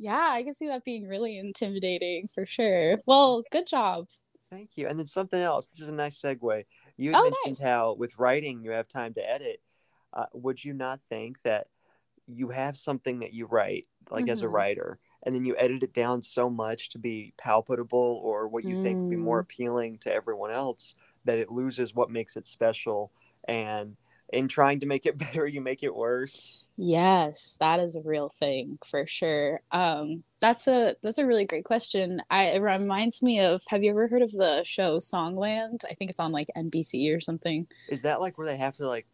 Yeah, 0.01 0.29
I 0.31 0.45
can 0.45 0.55
see 0.55 0.69
that 0.69 0.85
being 0.85 1.09
really 1.09 1.37
intimidating 1.39 2.29
for 2.33 2.47
sure. 2.47 2.99
Well, 3.05 3.43
good 3.51 3.67
job. 3.67 4.07
Thank 4.49 4.77
you. 4.77 4.87
And 4.87 4.97
then 4.97 5.07
something 5.07 5.41
else. 5.41 5.67
This 5.67 5.81
is 5.81 5.89
a 5.89 5.93
nice 5.93 6.21
segue. 6.23 6.67
You 6.97 7.11
Oh, 7.17 7.23
mentioned 7.25 7.35
nice. 7.47 7.61
how 7.61 7.95
with 7.95 8.17
writing 8.17 8.63
you 8.63 8.71
have 8.71 8.87
time 8.87 9.13
to 9.15 9.29
edit. 9.29 9.61
Uh, 10.13 10.27
would 10.35 10.65
you 10.65 10.73
not 10.73 11.01
think 11.09 11.43
that 11.43 11.67
you 12.29 12.51
have 12.51 12.77
something 12.77 13.19
that 13.21 13.33
you 13.33 13.47
write, 13.47 13.89
like 14.09 14.29
as 14.29 14.43
a 14.43 14.47
Mhm. 14.47 14.53
writer, 14.53 15.01
and 15.25 15.35
then 15.35 15.45
you 15.45 15.57
edit 15.57 15.83
it 15.83 15.93
down 15.95 16.23
so 16.23 16.49
much 16.49 16.91
to 16.91 16.99
be 16.99 17.35
palpable 17.37 18.21
or 18.23 18.47
what 18.47 18.63
you 18.63 18.77
think 18.77 19.01
would 19.01 19.11
be 19.11 19.17
more 19.17 19.41
Mm. 19.41 19.47
appealing 19.47 19.99
to 19.99 20.13
everyone 20.15 20.53
else 20.53 20.95
that 21.29 21.39
it 21.39 21.53
loses 21.53 21.95
what 21.95 22.11
makes 22.11 22.37
it 22.37 22.47
special? 22.47 23.13
And 23.47 23.97
in 24.33 24.49
trying 24.49 24.81
to 24.81 24.87
make 24.87 25.05
it 25.07 25.19
better, 25.25 25.47
you 25.47 25.61
make 25.61 25.83
it 25.83 25.95
worse. 25.95 26.65
Yes, 26.77 27.57
that 27.61 27.81
is 27.81 27.97
a 27.97 28.01
real 28.01 28.31
thing 28.31 28.79
for 28.87 29.07
sure. 29.07 29.61
Um, 29.73 30.25
that's 30.41 30.69
a 30.69 30.97
that's 31.03 31.19
a 31.19 31.27
really 31.27 31.45
great 31.45 31.65
question. 31.65 32.23
I 32.31 32.45
it 32.45 32.61
reminds 32.61 33.23
me 33.23 33.41
of, 33.41 33.61
have 33.69 33.83
you 33.83 33.91
ever 33.91 34.09
heard 34.09 34.23
of 34.23 34.33
the 34.33 34.63
show 34.65 34.99
Songland? 34.99 35.85
I 35.85 35.95
think 35.95 36.11
it's 36.11 36.21
on 36.21 36.33
like 36.33 36.49
NBC 36.57 37.15
or 37.15 37.21
something. 37.21 37.67
Is 37.89 38.03
that 38.03 38.21
like 38.21 38.39
where 38.39 38.47
they 38.47 38.57
have 38.57 38.77
to 38.77 38.89
like, 38.89 39.07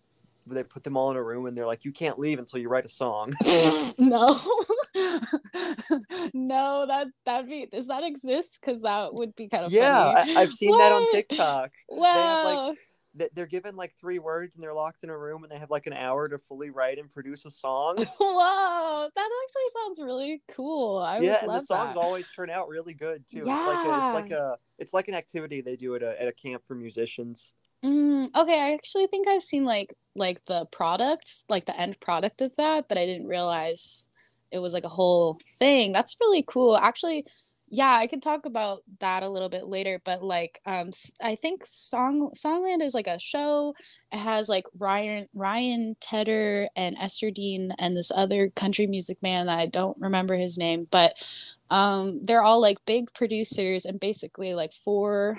where 0.44 0.54
they 0.54 0.62
put 0.62 0.84
them 0.84 0.96
all 0.96 1.10
in 1.10 1.16
a 1.16 1.22
room 1.22 1.46
and 1.46 1.56
they're 1.56 1.66
like, 1.66 1.84
you 1.84 1.92
can't 1.92 2.18
leave 2.18 2.38
until 2.38 2.60
you 2.60 2.68
write 2.68 2.84
a 2.84 2.88
song? 2.88 3.32
No. 3.98 4.38
No, 6.46 6.84
that 6.86 7.06
that'd 7.24 7.48
be 7.48 7.66
does 7.66 7.88
that 7.88 8.04
exist? 8.04 8.60
Because 8.60 8.82
that 8.82 9.14
would 9.14 9.34
be 9.34 9.48
kind 9.48 9.64
of 9.64 9.72
yeah, 9.72 10.14
funny. 10.14 10.36
I, 10.36 10.42
I've 10.42 10.52
seen 10.52 10.76
that 10.76 10.92
on 10.92 11.10
TikTok. 11.10 11.70
have, 11.90 11.98
like, 11.98 12.56
Wow. 12.56 12.74
that 13.16 13.34
they're 13.34 13.46
given 13.46 13.76
like 13.76 13.94
three 13.98 14.18
words 14.18 14.56
and 14.56 14.62
they're 14.62 14.74
locked 14.74 15.04
in 15.04 15.10
a 15.10 15.16
room 15.16 15.42
and 15.42 15.50
they 15.50 15.58
have 15.58 15.70
like 15.70 15.86
an 15.86 15.92
hour 15.92 16.28
to 16.28 16.38
fully 16.38 16.70
write 16.70 16.98
and 16.98 17.10
produce 17.10 17.44
a 17.44 17.50
song. 17.50 17.96
Whoa, 18.18 19.08
that 19.14 19.30
actually 19.44 19.82
sounds 19.82 20.00
really 20.02 20.42
cool. 20.48 20.98
I 20.98 21.20
yeah, 21.20 21.38
and 21.42 21.50
the 21.50 21.60
songs 21.60 21.94
that. 21.94 22.00
always 22.00 22.28
turn 22.30 22.50
out 22.50 22.68
really 22.68 22.94
good 22.94 23.26
too. 23.28 23.38
It's 23.38 23.46
like 23.46 23.86
a, 23.86 23.98
it's 23.98 24.14
like 24.14 24.30
a 24.30 24.56
it's 24.78 24.92
like 24.92 25.08
an 25.08 25.14
activity 25.14 25.60
they 25.60 25.76
do 25.76 25.94
at 25.94 26.02
a 26.02 26.20
at 26.20 26.28
a 26.28 26.32
camp 26.32 26.62
for 26.66 26.74
musicians. 26.74 27.54
Mm, 27.84 28.34
okay, 28.34 28.60
I 28.60 28.72
actually 28.72 29.06
think 29.06 29.28
I've 29.28 29.42
seen 29.42 29.64
like 29.64 29.94
like 30.14 30.44
the 30.46 30.66
product, 30.66 31.44
like 31.48 31.66
the 31.66 31.78
end 31.78 32.00
product 32.00 32.40
of 32.40 32.56
that, 32.56 32.88
but 32.88 32.98
I 32.98 33.06
didn't 33.06 33.28
realize 33.28 34.08
it 34.50 34.58
was 34.58 34.72
like 34.72 34.84
a 34.84 34.88
whole 34.88 35.38
thing. 35.58 35.92
That's 35.92 36.16
really 36.20 36.44
cool. 36.46 36.76
Actually, 36.76 37.26
yeah, 37.68 37.92
I 37.92 38.06
could 38.06 38.22
talk 38.22 38.46
about 38.46 38.82
that 39.00 39.22
a 39.24 39.28
little 39.28 39.48
bit 39.48 39.66
later, 39.66 40.00
but 40.04 40.22
like 40.22 40.60
um 40.66 40.90
I 41.20 41.34
think 41.34 41.64
Song 41.66 42.30
Songland 42.36 42.82
is 42.82 42.94
like 42.94 43.06
a 43.08 43.18
show. 43.18 43.74
It 44.12 44.18
has 44.18 44.48
like 44.48 44.64
Ryan 44.78 45.28
Ryan 45.34 45.96
Tedder 46.00 46.68
and 46.76 46.96
Ester 47.00 47.30
Dean 47.30 47.72
and 47.78 47.96
this 47.96 48.12
other 48.14 48.50
country 48.50 48.86
music 48.86 49.20
man 49.22 49.46
that 49.46 49.58
I 49.58 49.66
don't 49.66 49.96
remember 49.98 50.36
his 50.36 50.56
name, 50.58 50.86
but 50.90 51.14
um 51.70 52.20
they're 52.22 52.42
all 52.42 52.60
like 52.60 52.84
big 52.86 53.12
producers 53.12 53.86
and 53.86 53.98
basically 53.98 54.54
like 54.54 54.72
four 54.72 55.38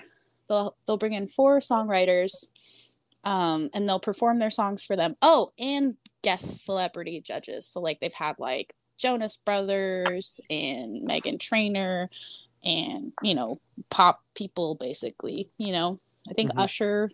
they'll 0.50 0.76
they'll 0.86 0.98
bring 0.98 1.14
in 1.14 1.28
four 1.28 1.60
songwriters 1.60 2.94
um 3.24 3.70
and 3.74 3.88
they'll 3.88 4.00
perform 4.00 4.40
their 4.40 4.50
songs 4.50 4.84
for 4.84 4.96
them 4.96 5.16
oh 5.22 5.52
and 5.60 5.96
guest 6.22 6.66
celebrity 6.66 7.22
judges 7.22 7.68
so 7.68 7.80
like 7.80 8.00
they've 8.00 8.14
had 8.14 8.38
like 8.40 8.74
jonas 8.98 9.38
brothers 9.46 10.40
and 10.50 11.08
meghan 11.08 11.40
trainor 11.40 12.10
and 12.64 13.12
you 13.22 13.36
know 13.36 13.60
pop 13.90 14.22
people 14.36 14.76
basically 14.76 15.52
you 15.58 15.72
know 15.72 16.00
i 16.30 16.34
think 16.34 16.52
Mhm. 16.52 16.60
usher 16.64 17.10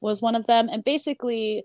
was 0.00 0.22
one 0.22 0.34
of 0.34 0.46
them 0.46 0.68
and 0.70 0.84
basically 0.84 1.64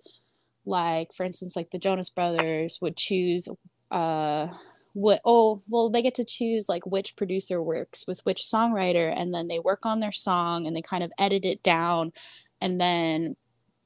like 0.66 1.14
for 1.14 1.24
instance 1.24 1.56
like 1.56 1.70
the 1.72 1.80
jonas 1.80 2.10
brothers 2.10 2.80
would 2.82 2.96
choose 2.98 3.48
uh 3.92 4.48
what 4.94 5.22
oh 5.24 5.62
well 5.70 5.90
they 5.90 6.02
get 6.02 6.16
to 6.16 6.26
choose 6.26 6.68
like 6.68 6.86
which 6.86 7.16
producer 7.16 7.62
works 7.62 8.06
with 8.08 8.20
which 8.26 8.42
songwriter 8.42 9.14
and 9.16 9.34
then 9.34 9.48
they 9.48 9.60
work 9.60 9.86
on 9.86 10.00
their 10.00 10.12
song 10.12 10.68
and 10.68 10.76
they 10.76 10.82
kind 10.82 11.04
of 11.04 11.12
edit 11.18 11.46
it 11.46 11.62
down 11.64 12.12
and 12.60 12.80
then 12.82 13.36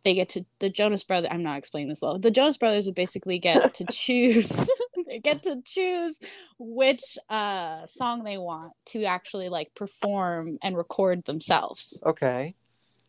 they 0.03 0.13
get 0.13 0.29
to 0.29 0.45
the 0.59 0.69
Jonas 0.69 1.03
Brothers 1.03 1.29
I'm 1.31 1.43
not 1.43 1.57
explaining 1.57 1.89
this 1.89 2.01
well. 2.01 2.19
The 2.19 2.31
Jonas 2.31 2.57
Brothers 2.57 2.85
would 2.85 2.95
basically 2.95 3.39
get 3.39 3.73
to 3.75 3.85
choose 3.91 4.69
they 5.07 5.19
get 5.19 5.43
to 5.43 5.61
choose 5.65 6.19
which 6.59 7.17
uh 7.29 7.85
song 7.85 8.23
they 8.23 8.37
want 8.37 8.73
to 8.87 9.03
actually 9.05 9.49
like 9.49 9.73
perform 9.75 10.57
and 10.61 10.77
record 10.77 11.25
themselves. 11.25 12.01
Okay. 12.05 12.55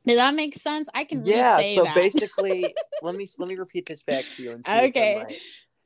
Did 0.06 0.18
that 0.18 0.34
make 0.34 0.54
sense? 0.54 0.88
I 0.94 1.04
can 1.04 1.24
Yeah. 1.24 1.56
So 1.74 1.84
that. 1.84 1.94
basically, 1.94 2.74
let 3.02 3.14
me 3.14 3.26
let 3.38 3.48
me 3.48 3.56
repeat 3.56 3.86
this 3.86 4.02
back 4.02 4.24
to 4.36 4.42
you 4.42 4.52
and 4.52 4.64
see 4.64 4.72
Okay. 4.72 5.22
right. 5.24 5.40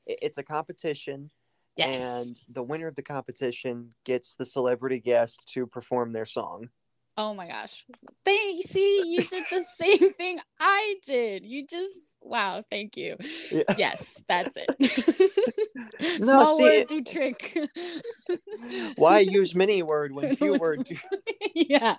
It's 0.06 0.38
a 0.38 0.42
competition, 0.42 1.30
yes. 1.76 2.26
and 2.26 2.36
the 2.54 2.62
winner 2.62 2.86
of 2.86 2.94
the 2.94 3.02
competition 3.02 3.94
gets 4.04 4.36
the 4.36 4.44
celebrity 4.46 4.98
guest 5.00 5.40
to 5.48 5.66
perform 5.66 6.12
their 6.12 6.24
song. 6.24 6.70
Oh 7.20 7.34
my 7.34 7.48
gosh. 7.48 7.84
Thank 8.24 8.62
see, 8.62 9.02
you 9.04 9.24
did 9.24 9.42
the 9.50 9.62
same 9.62 10.12
thing 10.12 10.38
I 10.60 10.94
did. 11.04 11.44
You 11.44 11.66
just 11.66 12.16
wow, 12.22 12.62
thank 12.70 12.96
you. 12.96 13.16
Yeah. 13.50 13.64
Yes, 13.76 14.22
that's 14.28 14.56
it. 14.56 14.68
No, 16.20 16.26
Small 16.26 16.56
see, 16.56 16.62
word 16.62 16.86
do 16.86 17.02
trick. 17.02 17.56
Why 18.96 19.18
use 19.18 19.54
many 19.54 19.82
word 19.82 20.14
when 20.14 20.36
few 20.36 20.52
When 20.52 20.60
word 20.60 20.84
do? 20.84 20.96
yeah. 21.54 21.96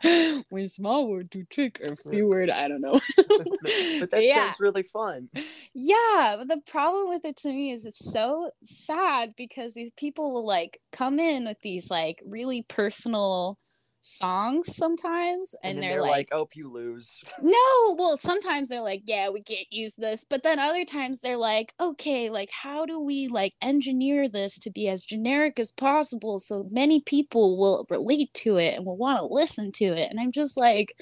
When 0.49 0.67
small 0.69 1.10
word 1.10 1.29
do 1.29 1.43
trick 1.43 1.82
or 1.84 1.95
few 1.95 2.27
word, 2.27 2.49
I 2.49 2.67
don't 2.69 2.82
know. 2.82 2.99
but 3.17 4.12
that 4.12 4.23
yeah. 4.23 4.45
sounds 4.45 4.60
really 4.60 4.84
fun. 4.84 5.29
Yeah, 5.73 6.36
but 6.38 6.47
the 6.47 6.62
problem 6.65 7.10
with 7.10 7.25
it 7.25 7.38
to 7.38 7.49
me 7.49 7.71
is 7.71 7.86
it's 7.86 8.12
so 8.12 8.51
sad 8.63 9.34
because 9.36 9.73
these 9.73 9.91
people 9.91 10.34
will 10.34 10.45
like 10.45 10.79
come 10.91 11.19
in 11.19 11.45
with 11.45 11.60
these 11.62 11.89
like 11.91 12.21
really 12.25 12.63
personal 12.63 13.58
songs 14.01 14.75
sometimes 14.75 15.55
and, 15.63 15.75
And, 15.75 15.83
they're, 15.83 15.91
they're 15.93 16.01
like, 16.01 16.12
like, 16.12 16.29
"Oh, 16.31 16.47
you 16.53 16.71
lose." 16.71 17.21
no 17.41 17.95
well 17.97 18.17
sometimes 18.17 18.69
they're 18.69 18.81
like 18.81 19.03
yeah 19.05 19.29
we 19.29 19.41
can't 19.41 19.71
use 19.71 19.95
this 19.95 20.23
but 20.23 20.43
then 20.43 20.59
other 20.59 20.85
times 20.85 21.21
they're 21.21 21.38
like 21.38 21.73
okay 21.79 22.29
like 22.29 22.49
how 22.51 22.85
do 22.85 22.99
we 22.99 23.27
like 23.27 23.53
engineer 23.62 24.27
this 24.27 24.57
to 24.59 24.71
be 24.71 24.88
as 24.88 25.03
generic 25.03 25.59
as 25.59 25.71
possible 25.71 26.39
so 26.39 26.67
many 26.71 27.01
people 27.01 27.57
will 27.57 27.85
relate 27.89 28.33
to 28.33 28.57
it 28.57 28.75
and 28.75 28.85
will 28.85 28.97
want 28.97 29.19
to 29.19 29.25
listen 29.25 29.71
to 29.71 29.85
it 29.85 30.09
and 30.09 30.19
i'm 30.19 30.31
just 30.31 30.57
like 30.57 30.93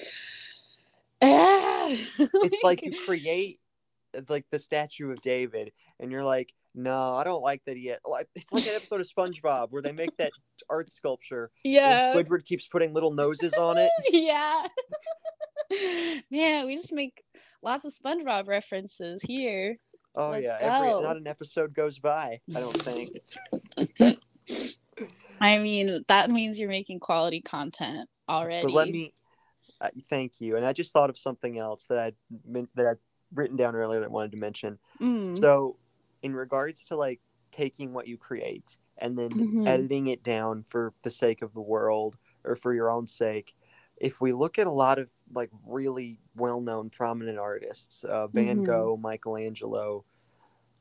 ah. 1.22 1.88
It's 1.88 2.62
like 2.62 2.84
you 2.84 2.92
create 3.06 3.60
uh, 4.16 4.22
like 4.28 4.46
the 4.50 4.58
statue 4.58 5.10
of 5.10 5.20
David, 5.22 5.72
and 6.00 6.10
you're 6.10 6.24
like, 6.24 6.54
"No, 6.74 7.14
I 7.14 7.24
don't 7.24 7.42
like 7.42 7.64
that 7.66 7.78
yet." 7.78 8.00
Like 8.04 8.28
it's 8.34 8.52
like 8.52 8.66
an 8.66 8.74
episode 8.74 9.00
of 9.00 9.08
SpongeBob 9.08 9.70
where 9.70 9.82
they 9.82 9.92
make 9.92 10.16
that 10.18 10.32
art 10.68 10.90
sculpture, 10.90 11.50
yeah 11.64 12.12
and 12.12 12.26
Squidward 12.26 12.44
keeps 12.44 12.66
putting 12.66 12.94
little 12.94 13.12
noses 13.12 13.54
on 13.54 13.78
it. 13.78 13.90
yeah. 14.10 14.66
Man, 16.30 16.66
we 16.66 16.76
just 16.76 16.92
make 16.92 17.22
lots 17.62 17.84
of 17.84 17.92
SpongeBob 17.92 18.46
references 18.46 19.22
here. 19.22 19.76
Oh 20.14 20.30
Let's 20.30 20.46
yeah, 20.46 20.56
every 20.60 20.88
not 21.02 21.16
an 21.16 21.28
episode 21.28 21.74
goes 21.74 21.98
by. 21.98 22.40
I 22.54 22.60
don't 22.60 22.76
think. 22.76 23.10
I 25.40 25.58
mean, 25.58 26.04
that 26.08 26.30
means 26.30 26.58
you're 26.58 26.68
making 26.68 26.98
quality 26.98 27.40
content 27.40 28.08
already. 28.28 28.66
But 28.66 28.72
let 28.72 28.88
me 28.88 29.12
uh, 29.80 29.90
thank 30.08 30.40
you. 30.40 30.56
And 30.56 30.66
I 30.66 30.72
just 30.72 30.92
thought 30.92 31.10
of 31.10 31.18
something 31.18 31.58
else 31.58 31.86
that 31.86 31.98
I'd 31.98 32.14
that 32.74 32.86
I'd 32.86 32.98
written 33.34 33.56
down 33.56 33.76
earlier 33.76 34.00
that 34.00 34.06
I 34.06 34.10
wanted 34.10 34.32
to 34.32 34.38
mention. 34.38 34.78
Mm, 35.00 35.38
So, 35.38 35.76
in 36.22 36.34
regards 36.34 36.84
to 36.86 36.96
like 36.96 37.20
taking 37.50 37.92
what 37.92 38.06
you 38.08 38.16
create 38.18 38.78
and 38.98 39.18
then 39.18 39.30
Mhm. 39.30 39.66
editing 39.66 40.08
it 40.08 40.22
down 40.22 40.64
for 40.68 40.92
the 41.02 41.10
sake 41.10 41.42
of 41.42 41.54
the 41.54 41.60
world 41.60 42.16
or 42.44 42.56
for 42.56 42.74
your 42.74 42.90
own 42.90 43.06
sake, 43.06 43.54
if 43.96 44.20
we 44.20 44.32
look 44.32 44.58
at 44.58 44.66
a 44.66 44.70
lot 44.72 44.98
of 44.98 45.10
like 45.32 45.50
really 45.66 46.20
well-known 46.36 46.90
prominent 46.90 47.38
artists, 47.38 48.04
uh, 48.04 48.26
Van 48.28 48.58
Mhm. 48.58 48.64
Gogh, 48.64 48.96
Michelangelo, 48.96 50.04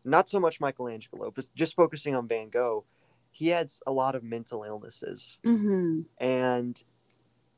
not 0.03 0.29
so 0.29 0.39
much 0.39 0.59
Michelangelo, 0.61 1.31
but 1.31 1.49
just 1.55 1.75
focusing 1.75 2.15
on 2.15 2.27
Van 2.27 2.49
Gogh, 2.49 2.85
he 3.31 3.49
had 3.49 3.69
a 3.85 3.91
lot 3.91 4.15
of 4.15 4.23
mental 4.23 4.63
illnesses 4.63 5.39
mhm. 5.43 6.05
and 6.19 6.83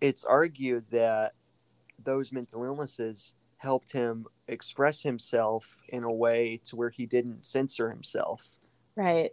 it's 0.01 0.23
argued 0.25 0.85
that 0.91 1.33
those 2.03 2.31
mental 2.31 2.63
illnesses 2.63 3.35
helped 3.59 3.93
him 3.93 4.25
express 4.47 5.03
himself 5.03 5.77
in 5.89 6.03
a 6.03 6.11
way 6.11 6.59
to 6.65 6.75
where 6.75 6.89
he 6.89 7.05
didn't 7.05 7.45
censor 7.45 7.89
himself. 7.89 8.49
Right. 8.95 9.31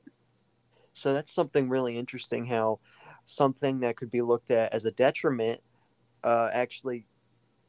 so 0.92 1.12
that's 1.12 1.32
something 1.32 1.68
really 1.68 1.98
interesting 1.98 2.44
how 2.44 2.78
something 3.24 3.80
that 3.80 3.96
could 3.96 4.10
be 4.12 4.22
looked 4.22 4.52
at 4.52 4.72
as 4.72 4.84
a 4.84 4.92
detriment 4.92 5.60
uh, 6.22 6.50
actually 6.52 7.06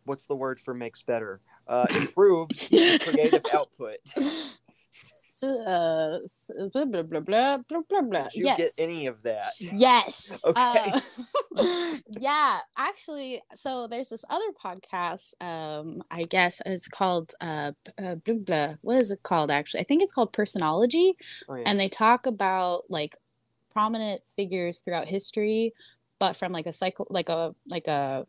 what's 0.08 0.26
the 0.26 0.36
word 0.36 0.60
for 0.60 0.74
makes 0.74 1.04
better? 1.04 1.42
Uh, 1.68 1.86
improves 1.96 2.70
creative 3.02 3.44
output 3.54 3.98
uh, 5.44 6.20
blah, 6.74 6.86
blah, 6.86 7.04
blah, 7.04 7.20
blah, 7.20 7.58
blah, 7.58 7.82
blah, 7.90 8.02
blah. 8.02 8.24
Did 8.24 8.36
you 8.36 8.46
yes. 8.46 8.58
get 8.58 8.84
any 8.84 9.08
of 9.08 9.22
that? 9.24 9.54
Yes. 9.60 10.46
Okay. 10.58 10.94
Uh, 11.56 11.98
yeah, 12.20 12.60
actually, 12.78 13.42
so 13.54 13.88
there's 13.88 14.10
this 14.10 14.24
other 14.30 14.52
podcast. 14.64 15.34
Um, 15.42 16.04
I 16.10 16.24
guess 16.24 16.62
it's 16.66 16.88
called 16.88 17.34
uh, 17.42 17.72
uh 17.98 18.16
blah, 18.16 18.36
blah. 18.36 18.74
What 18.82 18.98
is 18.98 19.12
it 19.12 19.24
called? 19.24 19.52
Actually, 19.52 19.82
I 19.82 19.84
think 19.84 20.04
it's 20.04 20.14
called 20.14 20.32
Personology, 20.34 21.14
Oh, 21.50 21.56
yeah. 21.56 21.64
and 21.66 21.80
they 21.80 21.90
talk 21.90 22.26
about 22.26 22.84
like 22.90 23.18
prominent 23.72 24.22
figures 24.26 24.80
throughout 24.80 25.08
history, 25.08 25.74
but 26.20 26.36
from 26.36 26.52
like 26.52 26.66
a 26.68 26.72
cycle, 26.72 27.08
like 27.10 27.30
a 27.30 27.56
like 27.68 27.88
a 27.88 28.26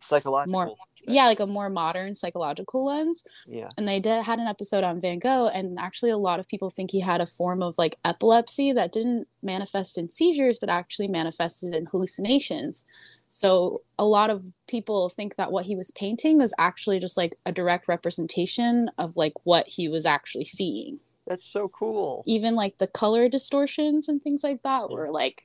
Psychological. 0.00 0.52
more 0.52 0.74
yeah, 1.06 1.24
like 1.24 1.40
a 1.40 1.46
more 1.46 1.70
modern 1.70 2.14
psychological 2.14 2.84
lens 2.84 3.24
Yeah. 3.46 3.68
and 3.78 3.88
they 3.88 3.98
did 3.98 4.22
had 4.24 4.38
an 4.38 4.46
episode 4.46 4.84
on 4.84 5.00
Van 5.00 5.18
Gogh, 5.18 5.48
and 5.48 5.78
actually 5.78 6.10
a 6.10 6.18
lot 6.18 6.38
of 6.38 6.46
people 6.48 6.70
think 6.70 6.90
he 6.90 7.00
had 7.00 7.20
a 7.20 7.26
form 7.26 7.62
of 7.62 7.76
like 7.78 7.96
epilepsy 8.04 8.72
that 8.72 8.92
didn't 8.92 9.26
manifest 9.42 9.96
in 9.96 10.08
seizures, 10.08 10.58
but 10.58 10.68
actually 10.68 11.08
manifested 11.08 11.74
in 11.74 11.86
hallucinations. 11.86 12.86
So 13.26 13.82
a 13.98 14.04
lot 14.04 14.30
of 14.30 14.44
people 14.66 15.08
think 15.08 15.36
that 15.36 15.50
what 15.52 15.66
he 15.66 15.76
was 15.76 15.90
painting 15.92 16.38
was 16.38 16.54
actually 16.58 16.98
just 17.00 17.16
like 17.16 17.36
a 17.46 17.52
direct 17.52 17.88
representation 17.88 18.90
of 18.98 19.16
like 19.16 19.34
what 19.44 19.66
he 19.68 19.88
was 19.88 20.04
actually 20.06 20.44
seeing. 20.44 20.98
That's 21.26 21.44
so 21.44 21.68
cool. 21.68 22.22
Even 22.26 22.54
like 22.54 22.78
the 22.78 22.86
color 22.86 23.28
distortions 23.28 24.08
and 24.08 24.22
things 24.22 24.42
like 24.44 24.62
that 24.62 24.90
were 24.90 25.10
like 25.10 25.42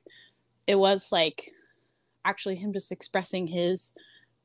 it 0.66 0.76
was 0.78 1.10
like 1.12 1.52
actually 2.24 2.56
him 2.56 2.72
just 2.72 2.90
expressing 2.90 3.46
his 3.46 3.94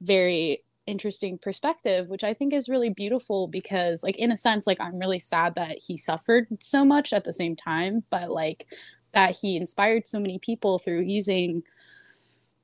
very 0.02 0.64
interesting 0.88 1.38
perspective 1.38 2.08
which 2.08 2.24
i 2.24 2.34
think 2.34 2.52
is 2.52 2.68
really 2.68 2.90
beautiful 2.90 3.48
because 3.48 4.02
like 4.04 4.18
in 4.18 4.32
a 4.32 4.38
sense 4.38 4.66
like 4.66 4.80
i'm 4.82 4.98
really 4.98 5.20
sad 5.20 5.54
that 5.56 5.78
he 5.78 5.96
suffered 5.96 6.48
so 6.60 6.84
much 6.84 7.14
at 7.14 7.24
the 7.26 7.34
same 7.34 7.56
time 7.56 8.04
but 8.10 8.32
like 8.32 8.66
that 9.14 9.36
he 9.36 9.56
inspired 9.56 10.08
so 10.08 10.20
many 10.20 10.40
people 10.40 10.80
through 10.80 11.02
using 11.02 11.62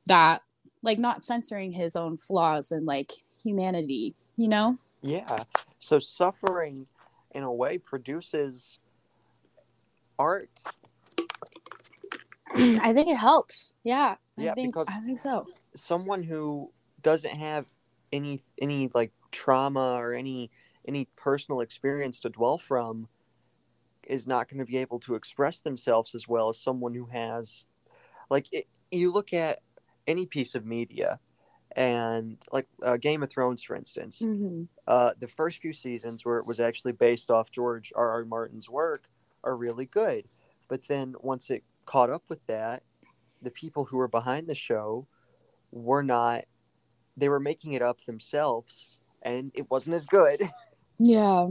that 0.07 0.41
like 0.81 0.97
not 0.99 1.23
censoring 1.25 1.71
his 1.71 1.95
own 1.95 2.17
flaws 2.17 2.71
and 2.71 2.85
like 2.85 3.11
humanity 3.43 4.15
you 4.37 4.47
know 4.47 4.75
Yeah. 5.01 5.43
So 5.79 5.99
suffering, 5.99 6.87
in 7.31 7.43
a 7.43 7.51
way, 7.51 7.77
produces 7.77 8.79
art. 10.17 10.49
i 12.55 12.93
think 12.93 13.07
it 13.07 13.17
helps 13.17 13.73
yeah 13.83 14.15
Yeah, 14.37 14.51
i 14.51 14.55
think 14.55 14.73
because- 14.73 14.87
i 14.89 14.99
think 15.01 15.19
so 15.19 15.45
Someone 15.77 16.23
who 16.23 16.71
doesn't 17.05 17.35
have 17.37 17.67
any 18.11 18.41
any 18.59 18.89
like 18.93 19.11
trauma 19.31 19.93
or 20.01 20.13
any 20.13 20.49
any 20.87 21.07
personal 21.15 21.61
experience 21.61 22.19
to 22.19 22.29
dwell 22.29 22.57
from 22.57 23.07
is 24.07 24.27
not 24.27 24.49
going 24.49 24.59
to 24.59 24.65
be 24.65 24.77
able 24.77 24.99
to 24.99 25.15
express 25.15 25.59
themselves 25.59 26.15
as 26.15 26.27
well 26.27 26.49
as 26.49 26.59
someone 26.59 26.95
who 26.95 27.05
has 27.05 27.67
like 28.29 28.47
it, 28.51 28.67
you 28.91 29.11
look 29.11 29.33
at 29.33 29.59
any 30.07 30.25
piece 30.25 30.55
of 30.55 30.65
media 30.65 31.19
and 31.75 32.37
like 32.51 32.67
uh, 32.83 32.97
game 32.97 33.21
of 33.23 33.29
thrones 33.29 33.61
for 33.63 33.75
instance 33.75 34.21
Mhm. 34.23 34.67
uh, 34.87 35.11
the 35.19 35.27
first 35.27 35.57
few 35.59 35.73
seasons 35.73 36.25
where 36.25 36.37
it 36.39 36.47
was 36.47 36.59
actually 36.59 36.93
based 36.93 37.29
off 37.31 37.51
George 37.51 37.91
R. 37.95 38.09
R. 38.11 38.25
Martin's 38.25 38.69
work 38.69 39.09
are 39.43 39.55
really 39.55 39.85
good. 39.85 40.27
But 40.67 40.87
then 40.87 41.15
once 41.19 41.49
it 41.49 41.63
caught 41.85 42.09
up 42.09 42.23
with 42.29 42.45
that, 42.47 42.83
the 43.41 43.51
people 43.51 43.85
who 43.85 43.97
were 43.97 44.07
behind 44.07 44.47
the 44.47 44.55
show 44.55 45.07
were 45.71 46.03
not, 46.03 46.45
they 47.17 47.29
were 47.29 47.39
making 47.39 47.73
it 47.73 47.81
up 47.81 48.03
themselves 48.05 48.99
and 49.21 49.51
it 49.53 49.69
wasn't 49.71 49.93
as 49.95 50.05
good. 50.05 50.41
yeah 50.99 51.47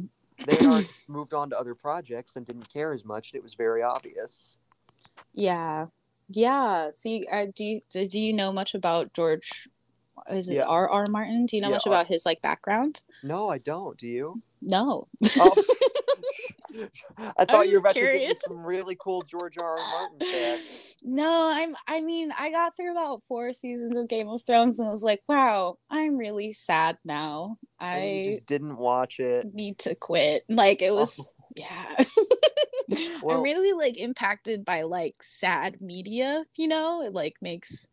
They 0.46 0.58
moved 1.08 1.34
on 1.34 1.50
to 1.50 1.58
other 1.58 1.74
projects 1.74 2.36
and 2.36 2.44
didn't 2.46 2.68
care 2.68 2.92
as 2.92 3.04
much. 3.04 3.34
It 3.34 3.42
was 3.42 3.54
very 3.54 3.82
obvious. 3.82 4.58
Yeah, 5.32 5.86
yeah. 6.28 6.90
See, 6.94 7.26
uh, 7.30 7.46
do 7.54 7.64
you 7.64 7.80
do 7.90 8.20
you 8.20 8.32
know 8.32 8.52
much 8.52 8.74
about 8.74 9.12
George? 9.12 9.66
Is 10.30 10.48
it 10.48 10.54
Yeah. 10.54 10.64
R. 10.64 10.88
R. 10.90 11.06
Martin? 11.10 11.46
Do 11.46 11.56
you 11.56 11.62
know 11.62 11.68
Yeah, 11.68 11.74
much 11.74 11.86
R- 11.86 11.92
about 11.92 12.06
his 12.06 12.24
like 12.24 12.40
background? 12.42 13.02
No, 13.22 13.48
I 13.48 13.58
don't. 13.58 13.96
Do 13.98 14.06
you? 14.08 14.42
No. 14.62 15.08
Oh. 15.38 15.62
I 17.36 17.44
thought 17.44 17.68
you 17.68 17.74
were 17.74 17.80
about 17.80 17.94
to 17.94 18.00
give 18.00 18.14
me 18.14 18.34
some 18.46 18.64
really 18.64 18.96
cool 18.98 19.22
George 19.22 19.58
R. 19.58 19.76
R. 19.76 19.76
Martin 19.76 20.28
facts. 20.28 20.96
No, 21.06 21.50
I'm. 21.52 21.76
I 21.86 22.00
mean, 22.00 22.32
I 22.38 22.50
got 22.50 22.74
through 22.74 22.92
about 22.92 23.22
four 23.28 23.52
seasons 23.52 23.94
of 23.94 24.08
Game 24.08 24.26
of 24.28 24.42
Thrones, 24.42 24.78
and 24.78 24.88
I 24.88 24.90
was 24.90 25.02
like, 25.02 25.20
"Wow, 25.28 25.76
I'm 25.90 26.16
really 26.16 26.52
sad 26.52 26.96
now. 27.04 27.58
And 27.78 28.02
I 28.02 28.28
just 28.30 28.46
didn't 28.46 28.78
watch 28.78 29.20
it. 29.20 29.52
need 29.52 29.78
to 29.80 29.94
quit." 29.94 30.44
Like 30.48 30.80
it 30.80 30.92
oh. 30.92 30.96
was, 30.96 31.36
yeah. 31.56 32.04
Well- 33.22 33.38
I'm 33.38 33.42
really 33.42 33.72
like 33.72 33.98
impacted 33.98 34.64
by 34.64 34.82
like 34.82 35.16
sad 35.22 35.80
media. 35.82 36.42
You 36.56 36.68
know, 36.68 37.02
it 37.02 37.12
like 37.12 37.36
makes 37.42 37.86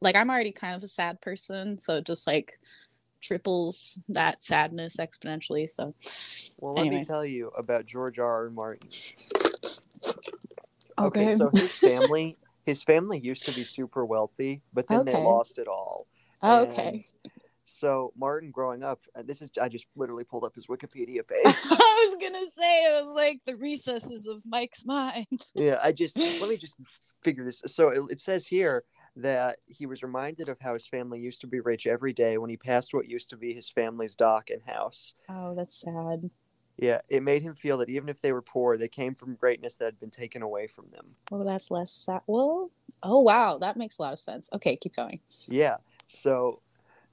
like 0.00 0.16
I'm 0.16 0.30
already 0.30 0.52
kind 0.52 0.74
of 0.74 0.82
a 0.82 0.88
sad 0.88 1.20
person, 1.20 1.78
so 1.78 1.96
it 1.96 2.06
just 2.06 2.26
like 2.26 2.54
triples 3.20 4.02
that 4.08 4.42
sadness 4.42 4.96
exponentially. 4.96 5.68
So 5.68 5.94
Well, 6.58 6.74
let 6.74 6.88
me 6.88 7.04
tell 7.04 7.24
you 7.24 7.48
about 7.56 7.86
George 7.86 8.18
R. 8.18 8.44
R. 8.44 8.50
Martin. 8.50 8.88
okay, 10.98 11.36
so 11.36 11.50
his 11.50 11.72
family, 11.76 12.36
his 12.64 12.82
family 12.82 13.18
used 13.18 13.44
to 13.46 13.52
be 13.52 13.64
super 13.64 14.04
wealthy, 14.04 14.62
but 14.72 14.86
then 14.88 15.04
they 15.04 15.16
lost 15.16 15.58
it 15.58 15.68
all. 15.68 16.06
Oh, 16.42 16.62
okay. 16.62 17.02
So 17.64 18.12
Martin, 18.16 18.50
growing 18.50 18.82
up, 18.82 19.00
and 19.14 19.28
this 19.28 19.40
is 19.42 19.50
I 19.60 19.68
just 19.68 19.86
literally 19.94 20.24
pulled 20.24 20.44
up 20.44 20.54
his 20.54 20.66
Wikipedia 20.66 21.26
page. 21.28 21.44
I 21.44 22.08
was 22.08 22.16
gonna 22.20 22.50
say 22.50 22.84
it 22.86 23.04
was 23.04 23.14
like 23.14 23.40
the 23.46 23.56
recesses 23.56 24.26
of 24.26 24.42
Mike's 24.46 24.84
mind. 24.84 25.26
yeah, 25.54 25.78
I 25.82 25.92
just 25.92 26.16
let 26.16 26.48
me 26.48 26.56
just 26.56 26.76
figure 27.22 27.44
this. 27.44 27.62
So 27.66 27.90
it, 27.90 28.02
it 28.10 28.20
says 28.20 28.46
here 28.46 28.84
that 29.16 29.58
he 29.66 29.86
was 29.86 30.02
reminded 30.02 30.48
of 30.48 30.60
how 30.60 30.72
his 30.72 30.86
family 30.86 31.20
used 31.20 31.40
to 31.40 31.46
be 31.46 31.60
rich 31.60 31.86
every 31.86 32.12
day 32.12 32.38
when 32.38 32.50
he 32.50 32.56
passed 32.56 32.94
what 32.94 33.08
used 33.08 33.30
to 33.30 33.36
be 33.36 33.52
his 33.52 33.68
family's 33.68 34.14
dock 34.14 34.50
and 34.50 34.62
house. 34.62 35.14
Oh, 35.28 35.54
that's 35.54 35.76
sad. 35.76 36.30
Yeah, 36.78 37.00
it 37.08 37.22
made 37.22 37.42
him 37.42 37.54
feel 37.54 37.76
that 37.78 37.90
even 37.90 38.08
if 38.08 38.22
they 38.22 38.32
were 38.32 38.40
poor, 38.40 38.78
they 38.78 38.88
came 38.88 39.14
from 39.14 39.34
greatness 39.34 39.76
that 39.76 39.84
had 39.84 40.00
been 40.00 40.10
taken 40.10 40.40
away 40.40 40.66
from 40.66 40.86
them. 40.90 41.14
Well, 41.30 41.44
that's 41.44 41.70
less 41.70 41.92
sad. 41.92 42.22
Well, 42.26 42.70
oh 43.02 43.20
wow, 43.20 43.58
that 43.58 43.76
makes 43.76 43.98
a 43.98 44.02
lot 44.02 44.14
of 44.14 44.20
sense. 44.20 44.48
Okay, 44.54 44.76
keep 44.76 44.96
going. 44.96 45.20
Yeah. 45.46 45.76
So 46.06 46.62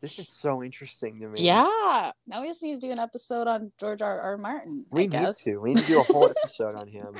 this 0.02 0.20
is 0.20 0.28
so 0.30 0.64
interesting 0.64 1.20
to 1.20 1.28
me. 1.28 1.42
Yeah, 1.42 2.12
now 2.28 2.42
we 2.42 2.48
just 2.48 2.62
need 2.64 2.80
to 2.80 2.88
do 2.88 2.92
an 2.92 3.00
episode 3.00 3.48
on 3.48 3.72
George 3.80 4.02
R. 4.02 4.20
R. 4.20 4.38
Martin. 4.38 4.86
I 4.94 4.96
We 4.96 5.02
need 5.04 5.12
guess. 5.12 5.44
to. 5.44 5.60
We 5.60 5.74
need 5.74 5.80
to 5.80 5.88
do 5.88 6.00
a 6.00 6.04
whole 6.04 6.30
episode 6.30 6.76
on 6.76 6.88
him. 6.88 7.14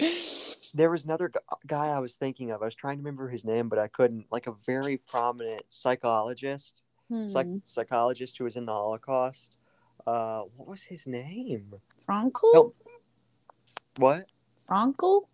There 0.74 0.90
was 0.90 1.04
another 1.04 1.28
gu- 1.28 1.38
guy 1.66 1.88
I 1.88 1.98
was 1.98 2.16
thinking 2.16 2.50
of. 2.50 2.62
I 2.62 2.64
was 2.64 2.74
trying 2.74 2.96
to 2.96 3.02
remember 3.02 3.28
his 3.28 3.44
name, 3.44 3.68
but 3.68 3.78
I 3.78 3.88
couldn't. 3.88 4.24
Like 4.32 4.46
a 4.46 4.52
very 4.64 4.96
prominent 4.96 5.64
psychologist, 5.68 6.84
psych- 7.26 7.46
Hmm. 7.46 7.58
psychologist 7.62 8.38
who 8.38 8.44
was 8.44 8.56
in 8.56 8.64
the 8.64 8.72
Holocaust. 8.72 9.58
Uh, 10.06 10.44
what 10.56 10.66
was 10.68 10.84
his 10.84 11.06
name? 11.06 11.74
Frankl. 12.08 12.72
What? 13.98 14.24
Frankl. 14.66 15.24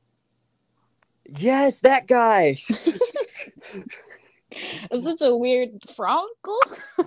Yes, 1.37 1.81
that 1.83 2.09
guy. 2.09 2.57
It's 4.91 5.05
such 5.05 5.23
a 5.23 5.37
weird 5.37 5.81
Frankl. 5.83 6.59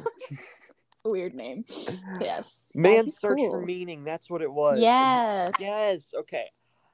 weird 1.04 1.34
name. 1.34 1.66
Yes. 2.20 2.72
Yeah, 2.76 2.82
Man's 2.82 3.18
search 3.18 3.40
for 3.40 3.62
meaning. 3.62 4.04
That's 4.04 4.30
what 4.30 4.42
it 4.42 4.52
was. 4.52 4.80
Yeah. 4.80 5.52
Yes. 5.60 6.14
Okay. 6.18 6.52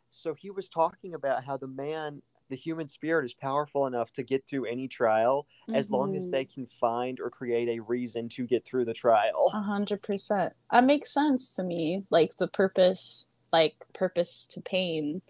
So 0.10 0.34
he 0.34 0.50
was 0.50 0.70
talking 0.70 1.14
about 1.14 1.44
how 1.44 1.58
the 1.58 1.68
man, 1.68 2.22
the 2.50 2.56
human 2.56 2.88
spirit, 2.88 3.26
is 3.26 3.34
powerful 3.34 3.86
enough 3.86 4.12
to 4.14 4.24
get 4.24 4.48
through 4.48 4.66
any 4.66 4.88
trial 4.88 5.48
as 5.74 5.92
long 5.92 6.16
as 6.16 6.30
they 6.30 6.46
mm-hmm. 6.46 6.62
can 6.62 6.68
find 6.80 7.20
or 7.20 7.30
create 7.30 7.68
a 7.68 7.82
reason 7.82 8.30
to 8.30 8.48
get 8.48 8.66
through 8.66 8.86
the 8.86 8.94
trial. 8.94 9.52
A 9.54 9.62
hundred 9.62 10.02
percent. 10.02 10.54
That 10.72 10.86
makes 10.86 11.14
sense 11.14 11.54
to 11.56 11.64
me. 11.64 12.04
Like 12.10 12.38
the 12.38 12.48
purpose, 12.48 13.28
like 13.52 13.76
purpose 13.94 14.46
to 14.52 14.62
pain. 14.62 15.22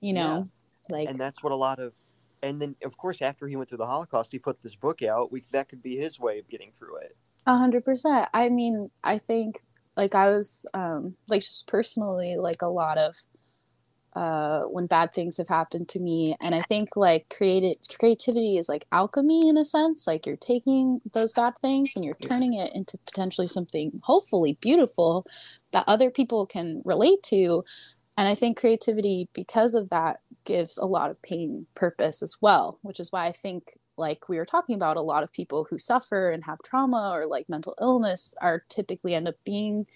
You 0.00 0.12
know, 0.12 0.48
like 0.88 1.08
And 1.08 1.18
that's 1.18 1.42
what 1.42 1.52
a 1.52 1.56
lot 1.56 1.78
of. 1.78 1.92
And 2.42 2.60
then, 2.60 2.76
of 2.84 2.96
course, 2.96 3.22
after 3.22 3.46
he 3.48 3.56
went 3.56 3.68
through 3.68 3.78
the 3.78 3.86
Holocaust, 3.86 4.32
he 4.32 4.38
put 4.38 4.62
this 4.62 4.76
book 4.76 5.02
out. 5.02 5.32
We 5.32 5.42
that 5.52 5.68
could 5.68 5.82
be 5.82 5.96
his 5.96 6.20
way 6.20 6.38
of 6.38 6.48
getting 6.48 6.72
through 6.72 6.98
it. 6.98 7.16
a 7.46 7.56
hundred 7.56 7.84
percent. 7.84 8.28
I 8.32 8.48
mean, 8.48 8.90
I 9.02 9.18
think 9.18 9.56
like 9.96 10.14
I 10.14 10.28
was 10.28 10.64
um 10.72 11.16
like 11.28 11.42
just 11.42 11.66
personally 11.66 12.36
like 12.36 12.62
a 12.62 12.68
lot 12.68 12.96
of 12.96 13.14
uh 14.14 14.60
when 14.62 14.86
bad 14.86 15.12
things 15.12 15.36
have 15.36 15.48
happened 15.48 15.88
to 15.90 16.00
me 16.00 16.34
and 16.40 16.54
I 16.54 16.62
think 16.62 16.96
like 16.96 17.28
creative 17.28 17.76
creativity 17.98 18.56
is 18.56 18.68
like 18.68 18.86
alchemy 18.90 19.48
in 19.48 19.58
a 19.58 19.66
sense 19.66 20.06
like 20.06 20.24
you're 20.24 20.36
taking 20.36 21.02
those 21.12 21.34
bad 21.34 21.54
things 21.60 21.92
and 21.94 22.04
you're 22.04 22.14
turning 22.14 22.54
it 22.54 22.72
into 22.74 22.96
potentially 23.06 23.48
something 23.48 24.00
hopefully 24.04 24.56
beautiful 24.62 25.26
that 25.72 25.84
other 25.86 26.10
people 26.10 26.46
can 26.46 26.80
relate 26.86 27.22
to 27.24 27.64
and 28.16 28.26
I 28.26 28.34
think 28.34 28.58
creativity 28.58 29.28
because 29.34 29.74
of 29.74 29.90
that 29.90 30.20
gives 30.48 30.78
a 30.78 30.86
lot 30.86 31.10
of 31.10 31.22
pain 31.22 31.66
purpose 31.76 32.22
as 32.22 32.36
well 32.42 32.78
which 32.82 33.00
is 33.00 33.12
why 33.12 33.26
I 33.28 33.32
think 33.32 33.78
like 33.98 34.28
we 34.28 34.38
were 34.38 34.46
talking 34.46 34.76
about 34.76 34.96
a 34.96 35.02
lot 35.02 35.24
of 35.24 35.32
people 35.32 35.66
who 35.70 35.78
suffer 35.78 36.30
and 36.30 36.44
have 36.44 36.58
trauma 36.64 37.10
or 37.14 37.26
like 37.26 37.48
mental 37.48 37.76
illness 37.80 38.34
are 38.42 38.64
typically 38.70 39.14
end 39.14 39.28
up 39.28 39.36
being 39.44 39.86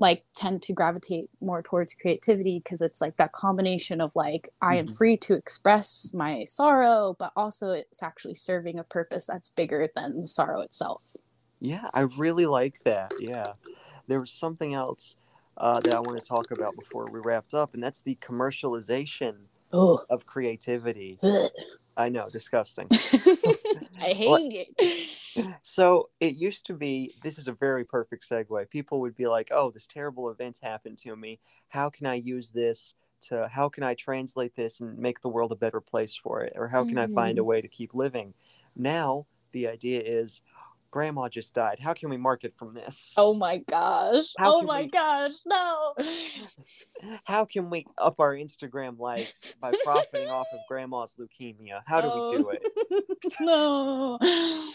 like 0.00 0.24
tend 0.34 0.62
to 0.62 0.72
gravitate 0.72 1.30
more 1.40 1.62
towards 1.62 1.94
creativity 1.94 2.60
because 2.62 2.82
it's 2.82 3.00
like 3.00 3.16
that 3.16 3.32
combination 3.32 4.00
of 4.00 4.14
like 4.16 4.48
I 4.60 4.76
am 4.76 4.86
Mhm. 4.86 4.96
free 4.98 5.16
to 5.18 5.34
express 5.34 6.12
my 6.14 6.44
sorrow, 6.44 7.16
but 7.18 7.32
also 7.36 7.70
it's 7.70 8.02
actually 8.02 8.34
serving 8.34 8.78
a 8.78 8.84
purpose 8.84 9.26
that's 9.26 9.50
bigger 9.50 9.88
than 9.94 10.20
the 10.22 10.28
sorrow 10.28 10.60
itself. 10.60 11.16
Yeah, 11.60 11.88
I 11.94 12.00
really 12.00 12.46
like 12.46 12.82
that. 12.84 13.14
Yeah. 13.18 13.54
There 14.06 14.20
was 14.20 14.32
something 14.32 14.74
else 14.74 15.16
uh, 15.56 15.80
that 15.80 15.94
I 15.94 16.00
want 16.00 16.20
to 16.20 16.26
talk 16.28 16.50
about 16.50 16.76
before 16.76 17.08
we 17.08 17.20
wrapped 17.20 17.54
up, 17.54 17.74
and 17.74 17.82
that's 17.82 18.02
the 18.02 18.16
commercialization 18.16 19.46
Oh, 19.74 20.00
of 20.08 20.24
creativity. 20.24 21.18
I 21.96 22.08
know, 22.08 22.28
disgusting. 22.30 22.88
I 22.92 24.08
hate 24.14 24.68
it. 24.78 25.20
So 25.62 26.10
it 26.20 26.36
used 26.36 26.64
to 26.66 26.74
be 26.74 27.12
this 27.24 27.38
is 27.38 27.48
a 27.48 27.52
very 27.52 27.84
perfect 27.84 28.22
segue. 28.22 28.70
People 28.70 29.00
would 29.00 29.16
be 29.16 29.26
like, 29.26 29.48
"Oh, 29.50 29.72
this 29.72 29.88
terrible 29.88 30.30
event 30.30 30.60
happened 30.62 30.98
to 30.98 31.16
me. 31.16 31.40
How 31.66 31.90
can 31.90 32.06
I 32.06 32.14
use 32.14 32.52
this 32.52 32.94
to 33.22 33.48
how 33.48 33.68
can 33.68 33.82
I 33.82 33.94
translate 33.94 34.54
this 34.54 34.78
and 34.78 34.96
make 34.96 35.20
the 35.20 35.28
world 35.28 35.50
a 35.50 35.56
better 35.56 35.80
place 35.80 36.14
for 36.14 36.42
it? 36.42 36.52
Or 36.54 36.68
how 36.68 36.84
can 36.84 36.98
I 36.98 37.08
find 37.08 37.36
a 37.36 37.40
mm-hmm. 37.40 37.48
way 37.48 37.60
to 37.62 37.66
keep 37.66 37.94
living?" 37.94 38.34
Now, 38.76 39.26
the 39.50 39.66
idea 39.66 40.02
is 40.02 40.42
grandma 40.94 41.28
just 41.28 41.56
died. 41.56 41.80
How 41.80 41.92
can 41.92 42.08
we 42.08 42.16
market 42.16 42.54
from 42.54 42.72
this? 42.72 43.14
Oh 43.16 43.34
my 43.34 43.58
gosh. 43.58 44.32
How 44.38 44.60
oh 44.60 44.62
my 44.62 44.82
we- 44.82 44.88
gosh. 44.88 45.32
No. 45.44 45.92
How 47.24 47.44
can 47.44 47.68
we 47.68 47.84
up 47.98 48.20
our 48.20 48.32
Instagram 48.32 48.96
likes 49.00 49.56
by 49.56 49.72
profiting 49.84 50.28
off 50.28 50.46
of 50.52 50.60
grandma's 50.68 51.18
leukemia? 51.18 51.82
How 51.84 52.00
do 52.00 52.06
we 52.06 52.12
oh. 52.14 52.38
do 52.38 52.50
it? 52.50 52.62
it? 52.90 53.34
no. 53.40 54.18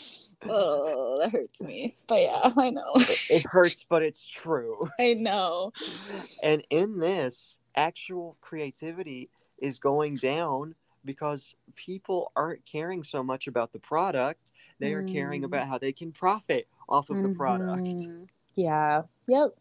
Oh, 0.47 1.19
that 1.19 1.31
hurts 1.31 1.61
me. 1.61 1.93
But 2.07 2.21
yeah, 2.21 2.53
I 2.55 2.69
know. 2.69 2.93
It 2.95 3.45
hurts, 3.51 3.83
but 3.89 4.03
it's 4.03 4.25
true. 4.25 4.89
I 4.97 5.13
know. 5.13 5.73
And 6.45 6.63
in 6.69 6.99
this, 6.99 7.59
actual 7.75 8.37
creativity 8.39 9.31
is 9.57 9.79
going 9.79 10.15
down 10.15 10.75
because 11.03 11.55
people 11.75 12.31
aren't 12.35 12.65
caring 12.65 13.03
so 13.03 13.23
much 13.23 13.47
about 13.47 13.73
the 13.73 13.79
product. 13.79 14.51
They 14.79 14.93
are 14.93 15.03
caring 15.03 15.41
Mm. 15.41 15.45
about 15.45 15.67
how 15.67 15.77
they 15.77 15.91
can 15.91 16.11
profit 16.11 16.67
off 16.87 17.09
of 17.09 17.21
the 17.21 17.29
product. 17.35 17.81
Mhm. 17.83 18.27
Yeah. 18.55 19.03
Yep. 19.27 19.55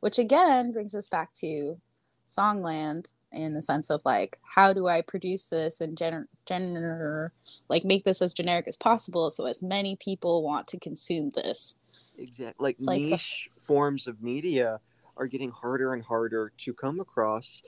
Which 0.00 0.18
again 0.18 0.72
brings 0.72 0.94
us 0.94 1.08
back 1.08 1.32
to 1.34 1.80
Songland 2.26 3.12
in 3.32 3.54
the 3.54 3.62
sense 3.62 3.90
of 3.90 4.02
like, 4.04 4.38
how 4.42 4.72
do 4.72 4.86
I 4.88 5.00
produce 5.02 5.46
this 5.48 5.80
and 5.80 5.96
gener- 5.96 6.26
gener- 6.46 7.30
like 7.68 7.84
make 7.84 8.04
this 8.04 8.20
as 8.22 8.34
generic 8.34 8.66
as 8.68 8.76
possible 8.76 9.30
so 9.30 9.46
as 9.46 9.62
many 9.62 9.96
people 9.96 10.42
want 10.42 10.66
to 10.68 10.78
consume 10.78 11.30
this. 11.30 11.76
Exactly. 12.18 12.54
Like 12.64 12.78
It's 12.78 12.86
like 12.86 13.02
the- 13.02 13.10
niche 13.10 13.50
forms 13.58 14.06
of 14.06 14.22
media 14.22 14.80
are 15.16 15.26
getting 15.26 15.50
harder 15.50 15.92
and 15.94 16.02
harder 16.02 16.52
to 16.58 16.74
come 16.74 17.00
across. 17.00 17.62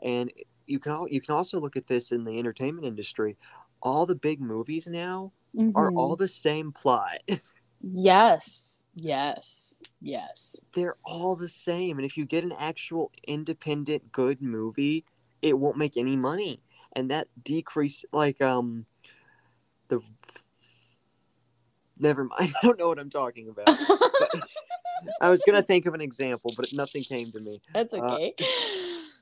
And 0.00 0.32
you 0.66 0.78
can 0.78 0.92
al- 0.92 1.08
you 1.08 1.20
can 1.20 1.34
also 1.34 1.60
look 1.60 1.76
at 1.76 1.86
this 1.88 2.12
in 2.12 2.24
the 2.24 2.38
entertainment 2.38 2.86
industry. 2.86 3.36
All 3.82 4.06
the 4.06 4.14
big 4.14 4.40
movies 4.40 4.86
now 4.86 5.32
are 5.74 5.90
Mhm. 5.90 5.98
all 5.98 6.16
the 6.16 6.28
same 6.28 6.72
plot. 6.72 7.18
Yes. 7.84 8.84
Yes. 8.94 9.82
Yes. 10.00 10.66
they're 10.72 10.96
all 11.04 11.34
the 11.34 11.48
same. 11.48 11.98
And 11.98 12.06
if 12.06 12.16
you 12.16 12.24
get 12.24 12.44
an 12.44 12.52
actual 12.52 13.10
independent 13.26 14.12
good 14.12 14.40
movie, 14.40 15.04
it 15.42 15.58
won't 15.58 15.76
make 15.76 15.96
any 15.96 16.14
money. 16.14 16.62
And 16.92 17.10
that 17.10 17.26
decrease 17.42 18.04
like 18.12 18.40
um 18.40 18.86
the 19.88 20.00
never 21.98 22.24
mind. 22.24 22.52
I 22.62 22.66
don't 22.66 22.78
know 22.78 22.86
what 22.88 23.00
I'm 23.00 23.10
talking 23.10 23.48
about. 23.48 23.68
I 25.20 25.28
was 25.28 25.42
gonna 25.42 25.62
think 25.62 25.86
of 25.86 25.94
an 25.94 26.00
example, 26.00 26.52
but 26.56 26.72
nothing 26.72 27.02
came 27.02 27.32
to 27.32 27.40
me. 27.40 27.60
That's 27.74 27.94
Uh, 27.94 27.98
okay. 27.98 28.34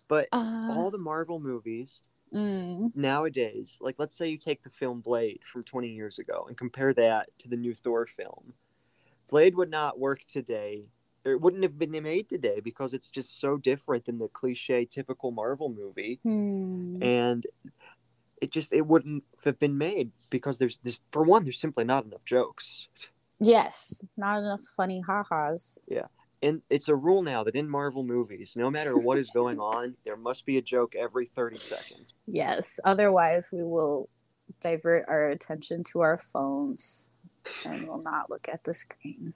But 0.08 0.28
Uh, 0.32 0.66
all 0.68 0.90
the 0.90 0.98
Marvel 0.98 1.40
movies 1.40 2.02
mm, 2.34 2.90
nowadays, 2.94 3.78
like 3.80 3.96
let's 3.98 4.16
say 4.16 4.28
you 4.28 4.38
take 4.38 4.62
the 4.62 4.70
film 4.70 5.00
Blade 5.00 5.40
from 5.44 5.64
20 5.64 5.88
years 5.88 6.18
ago 6.18 6.44
and 6.48 6.56
compare 6.56 6.92
that 6.94 7.28
to 7.38 7.48
the 7.48 7.56
new 7.56 7.74
Thor 7.74 8.06
film. 8.06 8.54
Blade 9.28 9.54
would 9.54 9.70
not 9.70 9.98
work 9.98 10.24
today. 10.24 10.86
It 11.24 11.40
wouldn't 11.40 11.62
have 11.62 11.78
been 11.78 11.92
made 12.02 12.28
today 12.28 12.60
because 12.60 12.94
it's 12.94 13.10
just 13.10 13.38
so 13.40 13.58
different 13.58 14.06
than 14.06 14.18
the 14.18 14.28
cliche 14.28 14.86
typical 14.86 15.30
Marvel 15.30 15.68
movie 15.68 16.18
hmm. 16.22 16.96
and 17.02 17.44
it 18.40 18.50
just 18.50 18.72
it 18.72 18.86
wouldn't 18.86 19.24
have 19.44 19.58
been 19.58 19.76
made 19.76 20.12
because 20.30 20.58
there's 20.58 20.78
this 20.78 21.00
for 21.12 21.22
one 21.22 21.44
there's 21.44 21.60
simply 21.60 21.84
not 21.84 22.04
enough 22.04 22.24
jokes. 22.24 22.88
Yes. 23.40 24.04
Not 24.16 24.38
enough 24.38 24.60
funny 24.76 25.00
ha-has. 25.06 25.88
Yeah. 25.90 26.06
And 26.42 26.62
it's 26.70 26.88
a 26.88 26.94
rule 26.94 27.22
now 27.22 27.44
that 27.44 27.54
in 27.54 27.68
Marvel 27.68 28.02
movies, 28.02 28.54
no 28.56 28.70
matter 28.70 28.96
what 28.96 29.18
is 29.18 29.30
going 29.30 29.58
on, 29.58 29.96
there 30.04 30.16
must 30.16 30.46
be 30.46 30.56
a 30.56 30.62
joke 30.62 30.94
every 30.94 31.26
30 31.26 31.56
seconds. 31.56 32.14
Yes. 32.26 32.80
Otherwise, 32.84 33.50
we 33.52 33.62
will 33.62 34.08
divert 34.60 35.04
our 35.08 35.28
attention 35.28 35.84
to 35.92 36.00
our 36.00 36.18
phones 36.18 37.14
and 37.64 37.86
will 37.86 38.02
not 38.02 38.30
look 38.30 38.48
at 38.48 38.64
the 38.64 38.74
screen. 38.74 39.34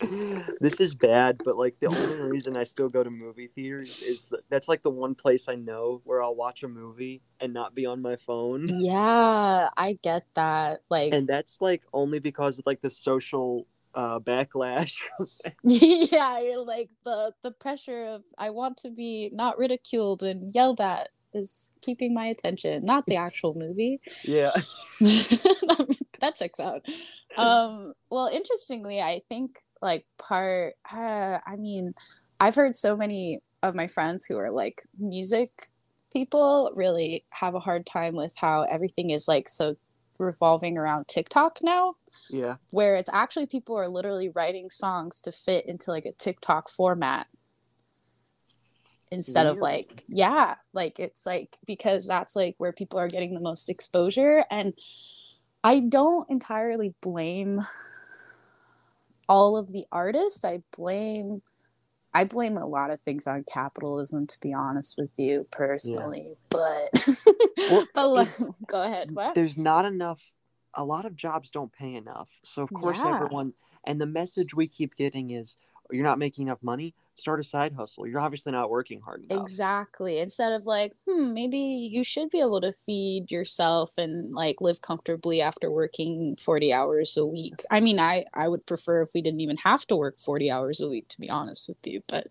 this 0.60 0.80
is 0.80 0.94
bad, 0.94 1.40
but 1.44 1.56
like 1.56 1.78
the 1.78 1.86
only 1.86 2.30
reason 2.30 2.56
I 2.56 2.62
still 2.62 2.88
go 2.88 3.02
to 3.02 3.10
movie 3.10 3.48
theaters 3.48 4.02
is 4.02 4.26
that 4.26 4.40
that's 4.48 4.68
like 4.68 4.82
the 4.82 4.90
one 4.90 5.14
place 5.14 5.48
I 5.48 5.56
know 5.56 6.00
where 6.04 6.22
I'll 6.22 6.34
watch 6.34 6.62
a 6.62 6.68
movie 6.68 7.22
and 7.40 7.52
not 7.52 7.74
be 7.74 7.86
on 7.86 8.00
my 8.00 8.16
phone. 8.16 8.66
Yeah, 8.68 9.68
I 9.76 9.98
get 10.02 10.24
that. 10.34 10.80
Like, 10.88 11.12
And 11.12 11.28
that's 11.28 11.60
like 11.60 11.82
only 11.92 12.18
because 12.18 12.58
of 12.58 12.66
like 12.66 12.80
the 12.80 12.90
social 12.90 13.66
uh, 13.94 14.18
backlash. 14.20 14.94
yeah, 15.62 16.40
you're 16.40 16.64
like 16.64 16.90
the 17.04 17.32
the 17.42 17.50
pressure 17.50 18.04
of 18.04 18.22
I 18.38 18.50
want 18.50 18.76
to 18.78 18.90
be 18.90 19.30
not 19.32 19.58
ridiculed 19.58 20.22
and 20.22 20.54
yelled 20.54 20.80
at 20.80 21.08
is 21.32 21.70
keeping 21.80 22.12
my 22.12 22.26
attention, 22.26 22.84
not 22.84 23.06
the 23.06 23.16
actual 23.26 23.54
movie. 23.54 24.00
yeah. 24.24 24.50
that 25.00 26.34
checks 26.36 26.60
out. 26.60 26.84
Um, 27.36 27.94
well, 28.10 28.26
interestingly, 28.26 29.00
I 29.00 29.22
think 29.28 29.58
like 29.80 30.04
part. 30.18 30.74
Uh, 30.90 31.38
I 31.46 31.56
mean, 31.56 31.94
I've 32.38 32.54
heard 32.54 32.76
so 32.76 32.96
many 32.96 33.40
of 33.62 33.74
my 33.74 33.86
friends 33.86 34.24
who 34.26 34.38
are 34.38 34.50
like 34.50 34.82
music 34.98 35.68
people 36.12 36.72
really 36.74 37.24
have 37.30 37.54
a 37.54 37.60
hard 37.60 37.86
time 37.86 38.14
with 38.14 38.32
how 38.36 38.62
everything 38.62 39.10
is 39.10 39.28
like 39.28 39.48
so 39.48 39.76
revolving 40.18 40.76
around 40.76 41.08
TikTok 41.08 41.58
now 41.62 41.94
Yeah. 42.30 42.56
where 42.70 42.96
it's 42.96 43.10
actually 43.12 43.46
people 43.46 43.76
are 43.76 43.88
literally 43.88 44.28
writing 44.28 44.70
songs 44.70 45.20
to 45.22 45.32
fit 45.32 45.66
into 45.66 45.90
like 45.90 46.04
a 46.04 46.12
TikTok 46.12 46.68
format 46.70 47.26
instead 49.10 49.46
of 49.46 49.58
like 49.58 50.04
yeah 50.08 50.54
like 50.72 51.00
it's 51.00 51.26
like 51.26 51.56
because 51.66 52.06
that's 52.06 52.36
like 52.36 52.54
where 52.58 52.72
people 52.72 52.98
are 52.98 53.08
getting 53.08 53.34
the 53.34 53.40
most 53.40 53.68
exposure 53.68 54.44
and 54.50 54.72
I 55.64 55.80
don't 55.80 56.30
entirely 56.30 56.94
blame 57.00 57.60
all 59.28 59.56
of 59.56 59.72
the 59.72 59.84
artists 59.90 60.44
I 60.44 60.62
blame 60.76 61.42
I 62.14 62.24
blame 62.24 62.56
a 62.56 62.66
lot 62.66 62.90
of 62.90 63.00
things 63.00 63.26
on 63.26 63.44
capitalism 63.52 64.28
to 64.28 64.38
be 64.40 64.54
honest 64.54 64.96
with 64.96 65.10
you 65.16 65.46
personally 65.50 66.36
but 66.48 66.90
Well, 67.68 67.88
but 67.94 68.08
like, 68.10 68.28
go 68.66 68.82
ahead 68.82 69.10
what 69.10 69.34
There's 69.34 69.58
not 69.58 69.84
enough. 69.84 70.22
A 70.74 70.84
lot 70.84 71.04
of 71.06 71.16
jobs 71.16 71.50
don't 71.50 71.72
pay 71.72 71.94
enough. 71.94 72.40
So, 72.44 72.62
of 72.62 72.72
course, 72.72 73.04
Yeah. 73.04 73.04
everyone. 73.04 73.54
And 73.84 74.00
the 74.00 74.06
message 74.06 74.54
we 74.54 74.68
keep 74.68 74.94
getting 74.94 75.30
is 75.30 75.56
you're 75.90 76.04
not 76.04 76.18
making 76.18 76.46
enough 76.46 76.62
money, 76.62 76.94
start 77.14 77.40
a 77.40 77.44
side 77.44 77.72
hustle. 77.74 78.06
You're 78.06 78.20
obviously 78.20 78.52
not 78.52 78.70
working 78.70 79.00
hard 79.00 79.24
enough. 79.24 79.52
Exactly. 79.52 80.18
Instead 80.18 80.52
of 80.52 80.66
like, 80.66 80.96
hmm, 81.06 81.32
maybe 81.32 81.56
you 81.56 82.02
should 82.02 82.30
be 82.30 82.40
able 82.40 82.60
to 82.62 82.72
feed 82.72 83.30
yourself 83.30 83.96
and 83.96 84.32
like 84.34 84.60
live 84.60 84.80
comfortably 84.80 85.40
after 85.40 85.70
working 85.70 86.34
40 86.34 86.72
hours 86.72 87.16
a 87.16 87.24
week. 87.24 87.62
I 87.70 87.78
mean, 87.80 88.00
I 88.00 88.24
I 88.34 88.48
would 88.48 88.66
prefer 88.66 89.02
if 89.02 89.10
we 89.14 89.22
didn't 89.22 89.40
even 89.40 89.56
have 89.58 89.86
to 89.86 89.94
work 89.96 90.18
40 90.18 90.50
hours 90.50 90.80
a 90.80 90.88
week 90.88 91.06
to 91.10 91.20
be 91.20 91.30
honest 91.30 91.68
with 91.68 91.78
you, 91.86 92.02
but 92.08 92.26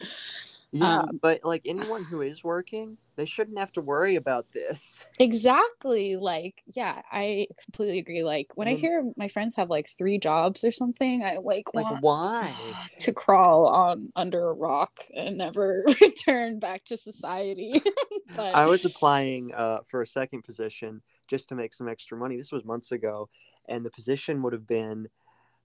Yeah, 0.72 1.00
Um, 1.00 1.20
but 1.22 1.42
like 1.44 1.64
anyone 1.66 2.04
who 2.04 2.22
is 2.22 2.44
working, 2.44 2.98
they 3.16 3.26
shouldn't 3.26 3.58
have 3.58 3.72
to 3.74 3.82
worry 3.82 4.16
about 4.16 4.52
this. 4.54 5.06
exactly 5.20 6.16
like 6.16 6.62
yeah, 6.74 7.02
I 7.12 7.48
completely 7.66 8.00
agree. 8.00 8.24
Like 8.24 8.52
when 8.56 8.68
I 8.68 8.76
hear 8.76 9.12
my 9.18 9.28
friends 9.30 9.56
have 9.56 9.70
like 9.70 9.90
three 9.90 10.20
jobs 10.20 10.64
or 10.64 10.72
something, 10.72 11.24
I 11.24 11.38
like 11.38 11.74
Like, 11.74 11.90
want 11.90 12.04
why? 12.04 12.52
to 13.00 13.14
crawl 13.14 13.68
on 13.68 14.12
under 14.16 14.50
a 14.50 14.54
rock 14.54 15.00
and 15.16 15.38
never 15.38 15.84
return 16.02 16.60
back 16.60 16.84
to 16.86 16.98
society. 16.98 17.82
but 18.36 18.54
I 18.54 18.66
was 18.66 18.86
applying 18.86 19.54
uh, 19.54 19.80
for 19.88 20.02
a 20.02 20.08
second 20.08 20.44
position 20.44 21.02
just 21.28 21.50
to 21.50 21.56
make 21.56 21.74
some 21.74 21.90
extra 21.90 22.18
money. 22.18 22.38
This 22.38 22.52
was 22.52 22.64
months 22.64 22.92
ago, 22.92 23.30
and 23.68 23.86
the 23.86 23.92
position 23.92 24.42
would 24.44 24.54
have 24.54 24.68
been. 24.68 25.10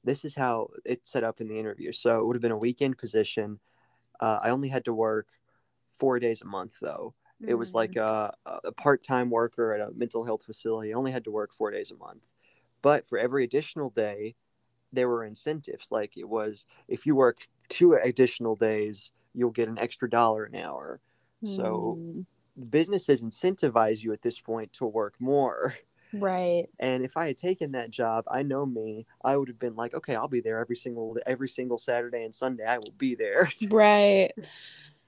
This 0.02 0.24
is 0.24 0.34
how 0.34 0.68
it's 0.84 1.10
set 1.10 1.24
up 1.24 1.40
in 1.40 1.48
the 1.48 1.58
interview. 1.58 1.90
So 1.92 2.18
it 2.20 2.26
would 2.26 2.36
have 2.36 2.42
been 2.42 2.50
a 2.52 2.58
weekend 2.58 2.98
position. 2.98 3.58
Uh, 4.20 4.38
I 4.42 4.50
only 4.50 4.68
had 4.68 4.84
to 4.86 4.94
work 4.94 5.28
four 5.92 6.18
days 6.18 6.42
a 6.42 6.46
month, 6.46 6.78
though. 6.80 7.14
It 7.46 7.54
was 7.54 7.74
like 7.74 7.96
a, 7.96 8.34
a 8.46 8.72
part-time 8.72 9.30
worker 9.30 9.72
at 9.72 9.80
a 9.80 9.92
mental 9.92 10.24
health 10.24 10.44
facility. 10.44 10.92
I 10.92 10.96
only 10.96 11.12
had 11.12 11.24
to 11.24 11.30
work 11.30 11.52
four 11.52 11.70
days 11.70 11.90
a 11.90 11.96
month, 11.96 12.30
but 12.82 13.06
for 13.06 13.18
every 13.18 13.44
additional 13.44 13.90
day, 13.90 14.36
there 14.92 15.08
were 15.08 15.24
incentives. 15.24 15.92
Like 15.92 16.16
it 16.16 16.28
was, 16.28 16.66
if 16.88 17.06
you 17.06 17.16
work 17.16 17.40
two 17.68 17.94
additional 17.94 18.56
days 18.56 19.12
you'll 19.34 19.50
get 19.50 19.68
an 19.68 19.78
extra 19.78 20.08
dollar 20.08 20.44
an 20.44 20.56
hour. 20.56 21.00
So 21.44 22.00
Mm, 22.00 22.24
businesses 22.70 23.22
incentivize 23.22 24.02
you 24.02 24.12
at 24.12 24.22
this 24.22 24.40
point 24.40 24.72
to 24.74 24.86
work 24.86 25.20
more. 25.20 25.74
right. 26.14 26.66
And 26.78 27.04
if 27.04 27.16
I 27.16 27.26
had 27.26 27.36
taken 27.36 27.72
that 27.72 27.90
job, 27.90 28.24
I 28.30 28.42
know 28.42 28.66
me, 28.66 29.06
I 29.24 29.36
would 29.36 29.48
have 29.48 29.58
been 29.58 29.76
like, 29.76 29.94
okay, 29.94 30.14
I'll 30.14 30.28
be 30.28 30.40
there 30.40 30.58
every 30.58 30.76
single 30.76 31.16
every 31.26 31.48
single 31.48 31.78
Saturday 31.78 32.24
and 32.24 32.34
Sunday. 32.34 32.64
I 32.64 32.78
will 32.78 32.94
be 32.96 33.14
there. 33.14 33.48
Right. 33.68 34.32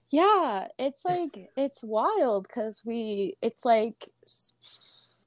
Yeah, 0.09 0.69
it's 0.79 1.05
like 1.05 1.51
it's 1.57 1.83
wild 1.83 2.47
because 2.47 2.83
we 2.87 3.37
it's 3.43 3.65
like 3.65 4.09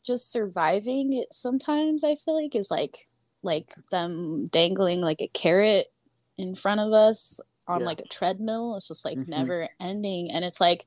just 0.04 0.32
surviving 0.32 1.12
it 1.12 1.34
sometimes 1.34 2.06
I 2.06 2.15
feel 2.15 2.42
like 2.42 2.56
is 2.56 2.72
like 2.72 3.10
like 3.44 3.72
them 3.92 4.48
dangling 4.48 5.02
like 5.02 5.22
a 5.22 5.28
carrot 5.28 5.88
in 6.38 6.56
front 6.56 6.80
of 6.80 6.94
us 6.94 7.42
on 7.68 7.82
Yeah. 7.82 7.86
like 7.88 8.00
a 8.00 8.08
treadmill. 8.08 8.78
It's 8.78 8.88
just 8.88 9.04
like 9.04 9.18
Mhm. 9.18 9.28
never 9.28 9.68
ending. 9.82 10.32
And 10.32 10.46
it's 10.46 10.62
like 10.62 10.86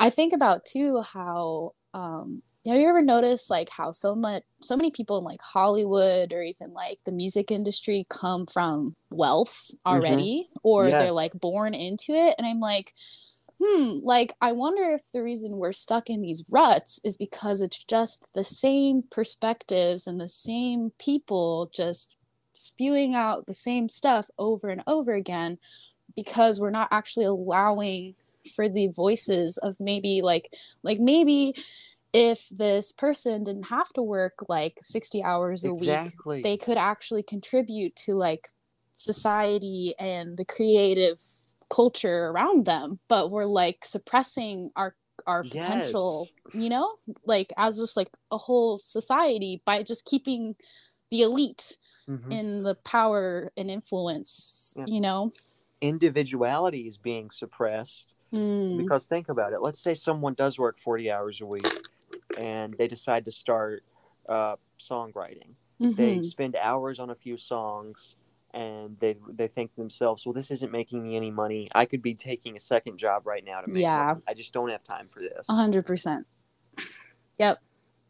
I 0.00 0.08
think 0.10 0.32
about 0.32 0.64
too 0.64 1.02
how 1.02 1.74
um 1.92 2.42
have 2.66 2.80
you 2.80 2.88
ever 2.88 3.02
noticed 3.02 3.50
like 3.50 3.68
how 3.68 3.90
so 3.90 4.14
much 4.14 4.42
so 4.62 4.76
many 4.76 4.90
people 4.90 5.18
in 5.18 5.24
like 5.24 5.42
Hollywood 5.42 6.32
or 6.32 6.42
even 6.42 6.72
like 6.72 6.98
the 7.04 7.12
music 7.12 7.50
industry 7.50 8.06
come 8.08 8.46
from 8.46 8.96
wealth 9.10 9.70
already 9.84 10.48
or 10.62 10.90
they're 10.98 11.12
like 11.12 11.32
born 11.34 11.74
into 11.74 12.12
it? 12.12 12.34
And 12.38 12.46
I'm 12.46 12.60
like 12.60 12.92
hmm 13.62 13.98
like 14.02 14.32
I 14.40 14.52
wonder 14.52 14.84
if 14.90 15.02
the 15.12 15.22
reason 15.22 15.56
we're 15.56 15.72
stuck 15.72 16.10
in 16.10 16.22
these 16.22 16.44
ruts 16.50 17.00
is 17.04 17.16
because 17.16 17.60
it's 17.60 17.84
just 17.84 18.24
the 18.34 18.44
same 18.44 19.02
perspectives 19.10 20.06
and 20.06 20.20
the 20.20 20.28
same 20.28 20.92
people 20.98 21.70
just 21.74 22.16
spewing 22.54 23.14
out 23.14 23.46
the 23.46 23.54
same 23.54 23.88
stuff 23.88 24.28
over 24.38 24.68
and 24.68 24.82
over 24.86 25.12
again 25.12 25.58
because 26.16 26.60
we're 26.60 26.70
not 26.70 26.88
actually 26.90 27.26
allowing 27.26 28.14
for 28.54 28.68
the 28.68 28.88
voices 28.88 29.56
of 29.58 29.78
maybe 29.80 30.20
like 30.22 30.48
like 30.82 30.98
maybe 30.98 31.54
if 32.14 32.48
this 32.48 32.92
person 32.92 33.42
didn't 33.44 33.64
have 33.66 33.88
to 33.90 34.02
work 34.02 34.44
like 34.48 34.78
60 34.80 35.22
hours 35.22 35.64
a 35.64 35.72
week 35.72 36.12
they 36.42 36.56
could 36.56 36.78
actually 36.78 37.22
contribute 37.22 37.94
to 37.96 38.14
like 38.14 38.48
society 38.94 39.94
and 39.98 40.36
the 40.38 40.44
creative 40.44 41.20
culture 41.68 42.26
around 42.28 42.64
them 42.66 43.00
but 43.08 43.30
we're 43.30 43.44
like 43.46 43.84
suppressing 43.84 44.70
our 44.76 44.94
our 45.26 45.42
potential 45.42 46.28
you 46.52 46.68
know 46.68 46.94
like 47.24 47.52
as 47.56 47.78
just 47.78 47.96
like 47.96 48.10
a 48.30 48.38
whole 48.38 48.78
society 48.78 49.60
by 49.64 49.82
just 49.82 50.04
keeping 50.04 50.54
the 51.10 51.22
elite 51.22 51.76
Mhm. 52.08 52.32
in 52.32 52.62
the 52.62 52.74
power 52.76 53.50
and 53.56 53.70
influence 53.70 54.74
Yeah. 54.78 54.84
you 54.86 55.00
know 55.00 55.30
Individuality 55.80 56.86
is 56.88 56.96
being 56.96 57.30
suppressed 57.30 58.14
Mm, 58.32 58.78
because 58.78 59.06
think 59.06 59.28
about 59.28 59.52
it. 59.52 59.60
Let's 59.60 59.78
say 59.78 59.94
someone 59.94 60.34
does 60.34 60.58
work 60.58 60.78
40 60.78 61.10
hours 61.10 61.40
a 61.40 61.46
week 61.46 61.66
and 62.38 62.74
they 62.78 62.88
decide 62.88 63.24
to 63.26 63.30
start 63.30 63.84
uh, 64.28 64.56
songwriting. 64.78 65.54
They 65.80 66.18
mhm. 66.18 66.24
spend 66.24 66.56
hours 66.56 66.98
on 66.98 67.10
a 67.10 67.14
few 67.14 67.36
songs 67.36 68.16
and 68.54 68.96
they 68.98 69.16
they 69.28 69.48
think 69.48 69.70
to 69.70 69.76
themselves, 69.76 70.24
well, 70.24 70.32
this 70.32 70.50
isn't 70.50 70.70
making 70.70 71.02
me 71.02 71.16
any 71.16 71.30
money. 71.30 71.68
I 71.74 71.84
could 71.84 72.00
be 72.00 72.14
taking 72.14 72.56
a 72.56 72.60
second 72.60 72.98
job 72.98 73.26
right 73.26 73.44
now 73.44 73.60
to 73.60 73.70
make 73.70 73.82
Yeah. 73.82 74.06
money. 74.06 74.20
I 74.28 74.34
just 74.34 74.54
don't 74.54 74.70
have 74.70 74.84
time 74.84 75.08
for 75.08 75.20
this. 75.20 75.48
A 75.48 75.54
hundred 75.54 75.84
percent. 75.84 76.26
Yep. 77.38 77.58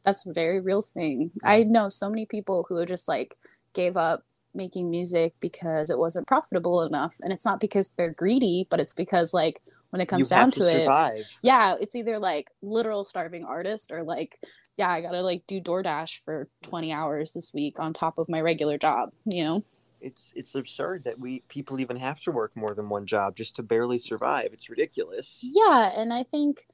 That's 0.05 0.27
a 0.27 0.33
very 0.33 0.61
real 0.61 0.83
thing. 0.83 1.31
I 1.43 1.65
know 1.65 1.89
so 1.89 2.11
many 2.11 2.27
people 2.27 2.67
who 2.69 2.85
just 2.85 3.09
like 3.09 3.37
gave 3.73 3.97
up 3.97 4.23
making 4.55 4.91
music 4.91 5.35
because 5.41 5.89
it 5.89 5.99
wasn't 5.99 6.27
profitable 6.27 6.83
enough. 6.83 7.17
And 7.23 7.33
it's 7.33 7.45
not 7.45 7.59
because 7.59 7.89
they're 7.89 8.13
greedy, 8.13 8.67
but 8.71 8.81
it's 8.81 8.95
because 8.95 9.33
like 9.33 9.63
when 9.95 10.01
it 10.01 10.07
comes 10.07 10.29
you 10.29 10.37
down 10.37 10.51
to, 10.51 10.59
to, 10.59 11.15
it, 11.15 11.27
yeah, 11.41 11.77
it's 11.81 11.95
either 11.95 12.19
like 12.19 12.51
literal 12.63 13.05
starving 13.05 13.45
artist 13.45 13.93
or 13.93 14.03
like, 14.03 14.37
yeah, 14.77 14.91
I 14.91 15.01
gotta 15.01 15.21
like 15.21 15.45
do 15.47 15.61
DoorDash 15.61 16.19
for 16.25 16.49
20 16.65 16.93
hours 16.93 17.33
this 17.33 17.55
week 17.55 17.79
on 17.79 17.93
top 17.93 18.19
of 18.19 18.29
my 18.29 18.41
regular 18.41 18.77
job, 18.77 19.13
you 19.25 19.45
know? 19.45 19.65
It's 20.01 20.33
it's 20.35 20.57
absurd 20.57 21.05
that 21.05 21.21
we 21.21 21.45
people 21.47 21.79
even 21.79 21.97
have 21.97 22.19
to 22.23 22.33
work 22.33 22.57
more 22.57 22.75
than 22.75 22.89
one 22.89 23.07
job 23.07 23.37
just 23.37 23.55
to 23.55 23.63
barely 23.63 24.01
survive. 24.01 24.51
It's 24.53 24.69
ridiculous. 24.69 25.39
Yeah, 25.43 25.93
and 25.97 26.13
I 26.13 26.25
think 26.25 26.67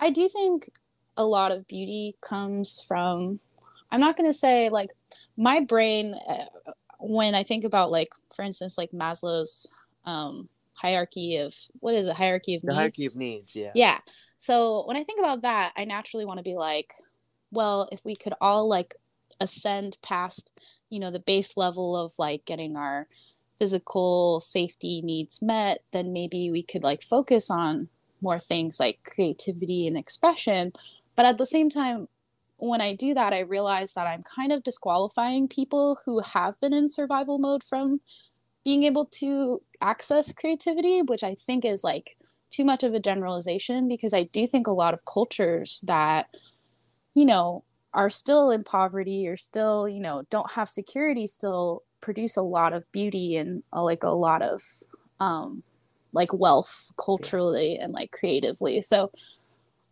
I 0.00 0.08
do 0.08 0.26
think 0.26 0.70
a 1.18 1.26
lot 1.26 1.52
of 1.52 1.68
beauty 1.68 2.16
comes 2.22 2.82
from 2.88 3.38
I'm 3.90 4.00
not 4.00 4.16
going 4.16 4.30
to 4.30 4.38
say 4.38 4.70
like 4.70 4.92
my 5.36 5.60
brain 5.60 6.14
uh, 6.26 6.72
when 7.00 7.34
I 7.34 7.42
think 7.42 7.64
about 7.64 7.90
like 7.90 8.08
for 8.34 8.46
instance 8.46 8.78
like 8.78 8.92
Maslow's 8.92 9.66
um 10.06 10.48
hierarchy 10.76 11.38
of 11.38 11.54
what 11.80 11.94
is 11.94 12.06
it 12.06 12.16
hierarchy 12.16 12.54
of 12.54 12.64
needs. 12.64 12.66
The 12.66 12.72
needs 12.72 12.76
hierarchy 12.76 13.06
of 13.06 13.16
needs, 13.16 13.56
yeah. 13.56 13.72
yeah 13.74 13.98
so 14.38 14.84
when 14.86 14.96
I 14.96 15.04
think 15.04 15.20
about 15.20 15.42
that 15.42 15.72
I 15.76 15.84
naturally 15.84 16.24
want 16.24 16.38
to 16.38 16.44
be 16.44 16.54
like 16.54 16.92
well 17.50 17.88
if 17.92 18.04
we 18.04 18.16
could 18.16 18.34
all 18.40 18.68
like 18.68 18.94
ascend 19.40 19.98
past 20.02 20.52
you 20.90 21.00
know 21.00 21.10
the 21.10 21.18
base 21.18 21.56
level 21.56 21.96
of 21.96 22.12
like 22.18 22.44
getting 22.44 22.76
our 22.76 23.06
physical 23.58 24.40
safety 24.40 25.00
needs 25.02 25.42
met 25.42 25.82
then 25.92 26.12
maybe 26.12 26.50
we 26.50 26.62
could 26.62 26.82
like 26.82 27.02
focus 27.02 27.50
on 27.50 27.88
more 28.20 28.38
things 28.38 28.78
like 28.78 28.98
creativity 29.04 29.86
and 29.86 29.96
expression 29.96 30.72
but 31.14 31.26
at 31.26 31.38
the 31.38 31.46
same 31.46 31.68
time 31.70 32.08
when 32.58 32.80
i 32.80 32.94
do 32.94 33.14
that 33.14 33.32
i 33.32 33.40
realize 33.40 33.94
that 33.94 34.06
i'm 34.06 34.22
kind 34.22 34.52
of 34.52 34.62
disqualifying 34.62 35.48
people 35.48 35.98
who 36.04 36.20
have 36.20 36.58
been 36.60 36.72
in 36.72 36.88
survival 36.88 37.38
mode 37.38 37.64
from 37.64 38.00
being 38.66 38.82
able 38.84 39.06
to 39.06 39.62
access 39.80 40.32
creativity 40.32 41.02
which 41.02 41.24
i 41.24 41.36
think 41.36 41.64
is 41.64 41.84
like 41.84 42.18
too 42.50 42.64
much 42.64 42.82
of 42.84 42.94
a 42.94 43.00
generalization 43.00 43.88
because 43.88 44.12
i 44.12 44.24
do 44.24 44.46
think 44.46 44.66
a 44.66 44.72
lot 44.72 44.94
of 44.94 45.04
cultures 45.06 45.82
that 45.86 46.26
you 47.14 47.24
know 47.24 47.64
are 47.94 48.10
still 48.10 48.50
in 48.50 48.64
poverty 48.64 49.28
or 49.28 49.36
still 49.36 49.88
you 49.88 50.00
know 50.00 50.24
don't 50.30 50.50
have 50.50 50.68
security 50.68 51.28
still 51.28 51.84
produce 52.02 52.36
a 52.36 52.42
lot 52.42 52.72
of 52.74 52.90
beauty 52.92 53.36
and 53.36 53.62
uh, 53.72 53.82
like 53.82 54.02
a 54.02 54.10
lot 54.10 54.42
of 54.42 54.60
um 55.20 55.62
like 56.12 56.32
wealth 56.34 56.90
culturally 56.98 57.78
and 57.78 57.92
like 57.92 58.10
creatively 58.10 58.80
so 58.80 59.12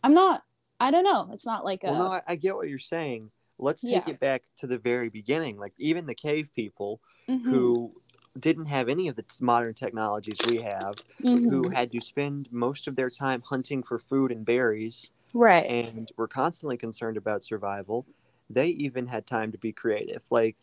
i'm 0.02 0.14
not 0.14 0.42
i 0.80 0.90
don't 0.90 1.04
know 1.04 1.28
it's 1.32 1.46
not 1.46 1.64
like 1.64 1.84
a 1.84 1.88
Well, 1.90 1.98
no, 1.98 2.06
I, 2.06 2.22
I 2.28 2.37
get 2.37 2.56
what 2.56 2.68
you're 2.68 2.78
saying. 2.78 3.30
Let's 3.58 3.82
take 3.82 3.92
Yeah. 3.92 4.14
it 4.14 4.20
back 4.20 4.42
to 4.58 4.66
the 4.66 4.78
very 4.78 5.08
beginning. 5.10 5.58
Like 5.58 5.74
even 5.78 6.06
the 6.06 6.14
cave 6.14 6.50
people 6.54 7.00
Mhm, 7.30 7.50
who 7.50 7.90
didn't 8.38 8.66
have 8.66 8.88
any 8.88 9.09
of 9.09 9.16
the 9.16 9.25
modern 9.40 9.75
technologies 9.75 10.38
we 10.47 10.59
have, 10.61 10.97
mhm. 11.23 11.49
who 11.51 11.68
had 11.68 11.92
to 11.92 12.01
spend 12.01 12.49
most 12.51 12.88
of 12.88 12.97
their 12.97 13.11
time 13.11 13.42
hunting 13.42 13.83
for 13.83 13.99
food 13.99 14.33
and 14.33 14.44
berries, 14.44 15.11
right 15.33 15.66
and 15.66 16.11
were 16.16 16.29
constantly 16.29 16.77
concerned 16.77 17.16
about 17.16 17.42
survival. 17.42 18.07
They 18.51 18.68
even 18.68 19.07
had 19.07 19.27
time 19.27 19.53
to 19.53 19.59
be 19.59 19.73
creative, 19.73 20.23
like 20.31 20.57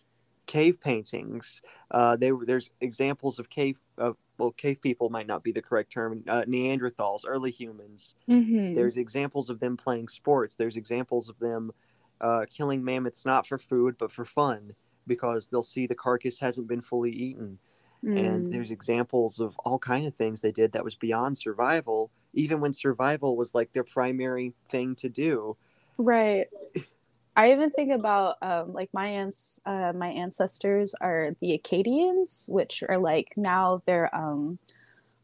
cave 0.46 0.80
paintings. 0.82 1.62
Uh, 1.90 2.16
they 2.16 2.32
were 2.32 2.46
there's 2.46 2.72
examples 2.82 3.40
of 3.40 3.50
cave 3.50 3.80
of 3.98 4.18
well, 4.38 4.52
cave 4.52 4.82
people 4.82 5.10
might 5.10 5.28
not 5.28 5.44
be 5.44 5.52
the 5.52 5.62
correct 5.62 5.92
term. 5.92 6.24
Uh, 6.28 6.44
Neanderthals, 6.44 7.24
early 7.28 7.52
humans. 7.52 8.16
Mhm. 8.28 8.76
There's 8.76 8.98
examples 8.98 9.50
of 9.50 9.60
them 9.60 9.78
playing 9.78 10.08
sports. 10.08 10.56
There's 10.56 10.78
examples 10.78 11.30
of 11.30 11.38
them 11.40 11.72
uh, 12.20 12.46
killing 12.50 12.84
mammoths 12.84 13.26
not 13.26 13.48
for 13.48 13.58
food 13.58 13.96
but 13.98 14.12
for 14.12 14.26
fun 14.26 14.76
because 15.08 15.48
they'll 15.48 15.64
see 15.64 15.88
the 15.88 15.96
carcass 15.96 16.40
hasn't 16.40 16.68
been 16.68 16.82
fully 16.82 17.12
eaten. 17.12 17.60
And 18.04 18.46
Mm. 18.46 18.52
there's 18.52 18.72
examples 18.72 19.40
of 19.40 19.56
all 19.60 19.80
kind 19.80 20.06
of 20.08 20.16
things 20.16 20.42
they 20.42 20.52
did 20.52 20.72
that 20.74 20.84
was 20.84 20.96
beyond 20.96 21.38
survival, 21.38 22.12
even 22.34 22.60
when 22.60 22.74
survival 22.74 23.38
was 23.38 23.54
like 23.56 23.74
their 23.74 23.84
primary 23.84 24.54
thing 24.70 24.96
to 24.96 25.10
do. 25.10 25.56
Right. 25.98 26.48
I 27.36 27.52
even 27.54 27.72
think 27.72 27.92
about 27.94 28.38
um, 28.42 28.74
like 28.74 28.90
my 28.94 29.08
aunts, 29.08 29.62
uh, 29.66 29.94
my 29.96 30.10
ancestors 30.10 30.94
are 31.00 31.36
the 31.42 31.54
Acadians, 31.54 32.46
which 32.50 32.84
are 32.88 32.98
like 32.98 33.34
now 33.38 33.82
they're 33.86 34.14
um, 34.16 34.60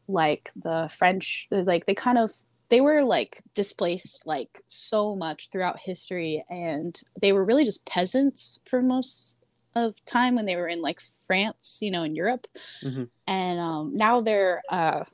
like 0.08 0.50
the 0.56 0.88
French, 0.96 1.48
like 1.50 1.86
they 1.86 1.94
kind 1.94 2.18
of 2.18 2.30
they 2.70 2.80
were 2.80 3.02
like 3.04 3.42
displaced 3.54 4.26
like 4.26 4.62
so 4.68 5.16
much 5.16 5.50
throughout 5.50 5.80
history, 5.80 6.44
and 6.50 7.00
they 7.20 7.32
were 7.32 7.44
really 7.44 7.64
just 7.64 7.86
peasants 7.86 8.60
for 8.66 8.82
most 8.82 9.37
of 9.86 10.04
time 10.04 10.34
when 10.34 10.46
they 10.46 10.56
were 10.56 10.68
in 10.68 10.82
like 10.82 11.00
France, 11.26 11.78
you 11.80 11.90
know, 11.90 12.02
in 12.02 12.14
Europe, 12.14 12.46
Mhm. 12.82 13.08
and 13.26 13.58
um, 13.60 13.96
now 13.96 14.20
they're 14.20 14.62
uh, 14.70 15.04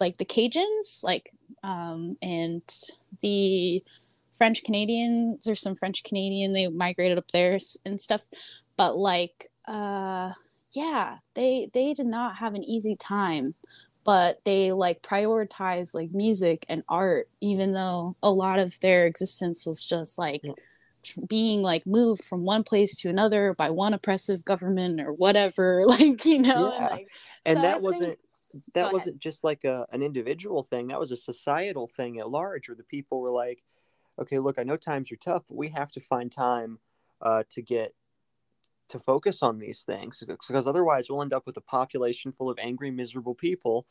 like 0.00 0.16
the 0.18 0.24
Cajuns, 0.24 1.02
like 1.02 1.30
um, 1.62 2.16
and 2.22 2.62
the 3.22 3.82
French 4.36 4.64
Canadians 4.64 5.46
or 5.46 5.54
some 5.54 5.76
French 5.76 6.02
Canadian 6.02 6.52
they 6.52 6.68
migrated 6.68 7.18
up 7.18 7.30
there 7.30 7.58
and 7.86 8.00
stuff 8.00 8.24
but 8.76 8.96
like 8.96 9.48
uh 9.68 10.32
yeah 10.74 11.18
they 11.34 11.70
they 11.72 11.94
did 11.94 12.06
not 12.06 12.36
have 12.36 12.54
an 12.54 12.64
easy 12.64 12.96
time 12.96 13.54
but 14.04 14.40
they 14.44 14.72
like 14.72 15.00
prioritize 15.02 15.94
like 15.94 16.10
music 16.12 16.66
and 16.68 16.82
art 16.88 17.28
even 17.40 17.72
though 17.72 18.16
a 18.22 18.30
lot 18.30 18.58
of 18.58 18.78
their 18.80 19.06
existence 19.06 19.64
was 19.64 19.84
just 19.84 20.18
like 20.18 20.40
Yeah. 20.42 20.52
Being 21.28 21.62
like 21.62 21.86
moved 21.86 22.24
from 22.24 22.44
one 22.44 22.62
place 22.62 23.00
to 23.00 23.08
another 23.08 23.54
by 23.54 23.70
one 23.70 23.94
oppressive 23.94 24.44
government 24.44 25.00
or 25.00 25.12
whatever 25.12 25.82
like 25.86 26.24
you 26.24 26.38
know 26.40 26.70
and 26.72 26.90
like 26.90 27.08
And 27.44 27.56
So 27.56 27.62
that 27.62 27.72
think- 27.74 27.82
wasn't 27.82 28.18
that 28.74 28.92
wasn't 28.92 29.18
just 29.18 29.42
like 29.42 29.64
a, 29.64 29.84
an 29.90 30.00
individual 30.00 30.62
thing 30.62 30.86
that 30.88 31.00
was 31.00 31.10
a 31.10 31.16
societal 31.16 31.88
thing 31.88 32.20
at 32.20 32.30
large 32.30 32.68
where 32.68 32.76
the 32.76 32.84
people 32.84 33.20
were 33.20 33.32
like 33.32 33.64
okay 34.18 34.38
look 34.38 34.58
i 34.60 34.62
know 34.62 34.76
times 34.76 35.10
are 35.10 35.16
tough 35.16 35.42
but 35.48 35.56
we 35.56 35.68
have 35.68 35.90
to 35.90 36.00
find 36.00 36.30
time 36.30 36.78
uh, 37.20 37.42
to 37.50 37.62
get 37.62 37.92
to 38.88 39.00
focus 39.00 39.42
on 39.42 39.58
these 39.58 39.82
things 39.82 40.22
because 40.26 40.66
otherwise 40.66 41.08
we'll 41.10 41.22
end 41.22 41.32
up 41.32 41.46
with 41.46 41.56
a 41.56 41.60
population 41.62 42.30
full 42.30 42.48
of 42.48 42.58
angry 42.60 42.90
miserable 42.92 43.34
people 43.34 43.86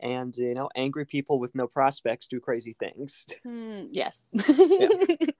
and 0.00 0.36
you 0.36 0.52
know 0.52 0.68
angry 0.76 1.06
people 1.06 1.38
with 1.38 1.54
no 1.54 1.66
prospects 1.66 2.26
do 2.26 2.40
crazy 2.40 2.74
things. 2.78 3.24
Mm, 3.46 3.88
yes 3.92 4.28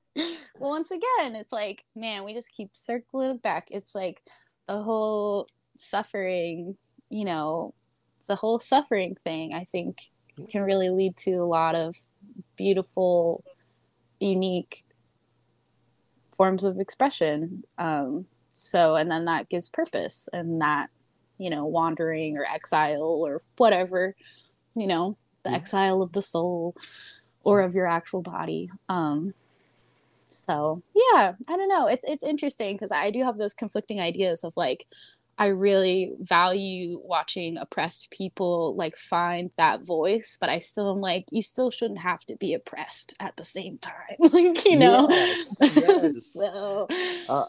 well 0.59 0.71
once 0.71 0.91
again 0.91 1.35
it's 1.37 1.53
like 1.53 1.85
man 1.95 2.25
we 2.25 2.35
just 2.35 2.53
keep 2.53 2.71
circling 2.75 3.39
back. 3.39 3.69
It's 3.71 3.95
like 3.95 4.23
the 4.69 4.83
whole 4.83 5.47
suffering 5.77 6.77
you 7.11 7.25
know 7.25 7.75
the 8.29 8.37
whole 8.37 8.59
suffering 8.59 9.17
thing 9.25 9.53
i 9.53 9.65
think 9.65 10.11
can 10.49 10.63
really 10.63 10.91
lead 10.91 11.17
to 11.17 11.33
a 11.33 11.45
lot 11.45 11.75
of 11.75 11.97
beautiful 12.57 13.43
unique 14.21 14.85
forms 16.37 16.65
of 16.65 16.79
expression. 16.79 17.65
Um, 17.79 18.27
so 18.55 18.95
and 18.95 19.11
then 19.11 19.25
that 19.27 19.49
gives 19.49 19.69
purpose 19.69 20.29
and 20.33 20.61
that 20.61 20.89
you 21.39 21.51
know 21.51 21.65
wandering 21.67 22.37
or 22.37 22.45
exile 22.45 23.03
or 23.03 23.43
whatever 23.57 24.15
you 24.77 24.87
know 24.87 25.17
the 25.43 25.51
yeah. 25.51 25.57
exile 25.57 26.03
of 26.03 26.13
the 26.13 26.21
soul 26.21 26.77
or 27.43 27.61
of 27.61 27.75
your 27.75 27.87
actual 27.87 28.23
body. 28.23 28.71
Um 28.89 29.35
so 30.33 30.83
yeah 30.95 31.33
i 31.49 31.57
don't 31.57 31.69
know 31.69 31.87
it's 31.87 32.05
it's 32.07 32.25
interesting 32.25 32.75
because 32.75 32.93
i 32.93 33.11
do 33.11 33.23
have 33.23 33.39
those 33.39 33.55
conflicting 33.55 34.01
ideas 34.01 34.45
of 34.45 34.53
like 34.57 34.87
I 35.39 35.47
really 35.47 36.13
value 36.21 37.01
watching 37.03 37.57
oppressed 37.57 38.11
people 38.11 38.77
like 38.77 38.97
find 38.97 39.51
that 39.57 39.85
voice, 39.85 40.37
but 40.41 40.51
I 40.51 40.59
still 40.59 40.91
am 40.91 40.99
like, 40.99 41.25
you 41.31 41.43
still 41.43 41.71
shouldn't 41.71 42.01
have 42.01 42.21
to 42.27 42.37
be 42.37 42.55
oppressed 42.55 43.15
at 43.19 43.37
the 43.37 43.45
same 43.45 43.79
time, 43.79 43.95
like 44.21 44.65
you 44.65 44.79
know. 44.79 45.09
Yes, 45.11 45.57
yes. 45.77 46.33
so 46.35 46.87
uh, 47.29 47.45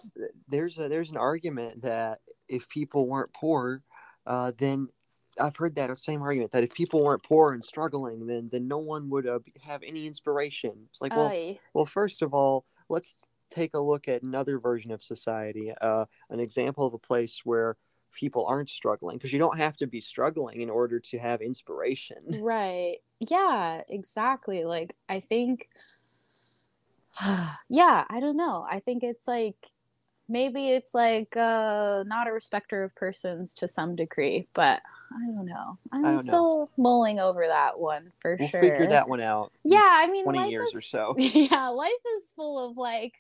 there's 0.48 0.80
a 0.80 0.88
there's 0.88 1.12
an 1.12 1.18
argument 1.18 1.82
that 1.82 2.20
if 2.48 2.70
people 2.70 3.06
weren't 3.06 3.34
poor, 3.34 3.84
uh, 4.26 4.54
then 4.58 4.88
I've 5.40 5.58
heard 5.58 5.76
that 5.76 5.96
same 5.98 6.22
argument 6.22 6.54
that 6.54 6.64
if 6.64 6.74
people 6.74 7.04
weren't 7.04 7.24
poor 7.24 7.54
and 7.54 7.64
struggling, 7.64 8.26
then 8.28 8.50
then 8.52 8.68
no 8.68 8.78
one 8.78 9.10
would 9.10 9.28
uh, 9.28 9.40
have 9.62 9.84
any 9.84 10.08
inspiration. 10.08 10.74
It's 10.90 11.02
like, 11.02 11.16
well, 11.16 11.30
Aye. 11.30 11.60
well, 11.74 11.86
first 11.86 12.22
of 12.22 12.34
all, 12.34 12.66
let's 12.90 13.26
take 13.50 13.74
a 13.74 13.80
look 13.80 14.08
at 14.08 14.24
another 14.24 14.60
version 14.60 14.92
of 14.92 15.04
society, 15.04 15.74
uh, 15.82 16.06
an 16.30 16.40
example 16.40 16.86
of 16.86 16.94
a 16.94 17.00
place 17.00 17.42
where 17.44 17.78
people 18.12 18.46
aren't 18.46 18.70
struggling, 18.70 19.18
because 19.18 19.34
you 19.34 19.40
don't 19.40 19.58
have 19.58 19.76
to 19.78 19.88
be 19.88 20.00
struggling 20.00 20.62
in 20.62 20.70
order 20.70 21.00
to 21.00 21.18
have 21.20 21.42
inspiration. 21.42 22.18
Right. 22.42 22.98
Yeah, 23.20 23.82
exactly. 23.90 24.66
Like, 24.66 24.96
I 25.08 25.20
think, 25.20 25.68
yeah, 27.70 28.06
I 28.10 28.20
don't 28.20 28.38
know. 28.38 28.66
I 28.70 28.80
think 28.80 29.04
it's 29.04 29.28
like, 29.28 29.56
maybe 30.28 30.70
it's 30.70 30.94
like 30.94 31.36
uh, 31.36 32.04
not 32.06 32.28
a 32.28 32.32
respecter 32.32 32.84
of 32.84 32.96
persons 32.96 33.56
to 33.56 33.68
some 33.68 33.96
degree, 33.96 34.48
but 34.54 34.82
I 35.12 35.26
don't 35.28 35.46
know. 35.46 35.78
I'm 35.92 36.20
still 36.20 36.60
know. 36.60 36.70
mulling 36.78 37.20
over 37.20 37.46
that 37.48 37.80
one 37.80 38.12
for 38.20 38.38
we'll 38.40 38.50
sure. 38.50 38.62
Figure 38.62 38.88
that 38.88 39.08
one 39.08 39.22
out. 39.22 39.52
Yeah, 39.64 39.88
I 39.88 40.08
mean, 40.08 40.24
twenty 40.24 40.50
years 40.50 40.70
is, 40.70 40.76
or 40.76 40.82
so. 40.82 41.16
Yeah, 41.18 41.68
life 41.68 41.92
is 42.18 42.32
full 42.36 42.70
of 42.70 42.78
like 42.78 43.14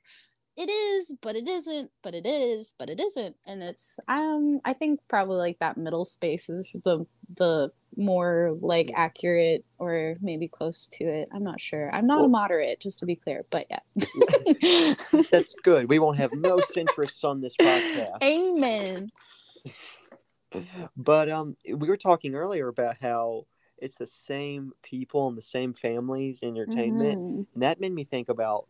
it 0.56 0.70
is, 0.70 1.14
but 1.22 1.36
it 1.36 1.47
isn't, 1.47 1.91
but 2.01 2.14
it 2.14 2.26
is, 2.26 2.74
but 2.78 2.89
it 2.89 2.99
isn't, 2.99 3.36
and 3.45 3.64
it's 3.64 3.99
um 4.08 4.60
I 4.66 4.74
think 4.74 4.99
probably 5.08 5.38
like 5.38 5.60
that 5.60 5.78
middle 5.78 6.06
space 6.06 6.49
is 6.49 6.76
the 6.84 7.06
the 7.36 7.72
more 7.95 8.58
like 8.60 8.91
accurate 8.95 9.66
or 9.78 10.16
maybe 10.22 10.47
close 10.47 10.88
to 10.88 11.04
it. 11.04 11.30
I'm 11.34 11.43
not 11.43 11.62
sure. 11.62 11.93
I'm 11.93 12.08
not 12.08 12.18
well, 12.18 12.26
a 12.26 12.30
moderate, 12.30 12.80
just 12.80 12.99
to 12.99 13.06
be 13.06 13.16
clear, 13.16 13.45
but 13.51 13.68
yeah. 13.70 13.80
That's 15.32 15.54
good. 15.64 15.89
We 15.89 15.99
won't 15.99 16.18
have 16.18 16.32
no 16.34 16.58
centrists 16.58 17.24
on 17.24 17.41
this 17.41 17.56
podcast. 17.56 18.24
Amen 18.24 19.12
but 20.97 21.30
um, 21.30 21.56
we 21.66 21.88
were 21.88 21.97
talking 21.97 22.36
earlier 22.36 22.68
about 22.68 22.97
how 23.01 23.45
it's 23.78 23.97
the 23.97 24.08
same 24.08 24.72
people 24.82 25.28
and 25.28 25.38
the 25.38 25.41
same 25.41 25.74
families 25.74 26.41
entertainment, 26.43 27.20
mm-hmm. 27.20 27.54
and 27.54 27.64
that 27.64 27.80
made 27.80 27.91
me 27.91 28.04
think 28.04 28.30
about 28.30 28.68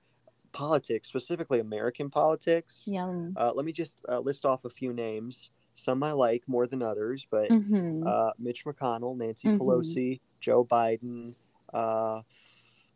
politics, 0.53 1.07
specifically 1.07 1.59
American 1.59 2.09
politics. 2.09 2.83
Yum. 2.87 3.33
Uh, 3.35 3.51
let 3.53 3.65
me 3.65 3.71
just 3.71 3.97
uh, 4.07 4.19
list 4.19 4.45
off 4.45 4.65
a 4.65 4.69
few 4.69 4.93
names. 4.93 5.51
Some 5.73 6.03
I 6.03 6.11
like 6.11 6.43
more 6.47 6.67
than 6.67 6.81
others, 6.81 7.27
but 7.29 7.49
mm-hmm. 7.49 8.03
uh, 8.05 8.31
Mitch 8.39 8.63
McConnell, 8.63 9.17
Nancy 9.17 9.47
mm-hmm. 9.47 9.61
Pelosi, 9.61 10.19
Joe 10.39 10.63
Biden, 10.63 11.33
uh, 11.73 12.21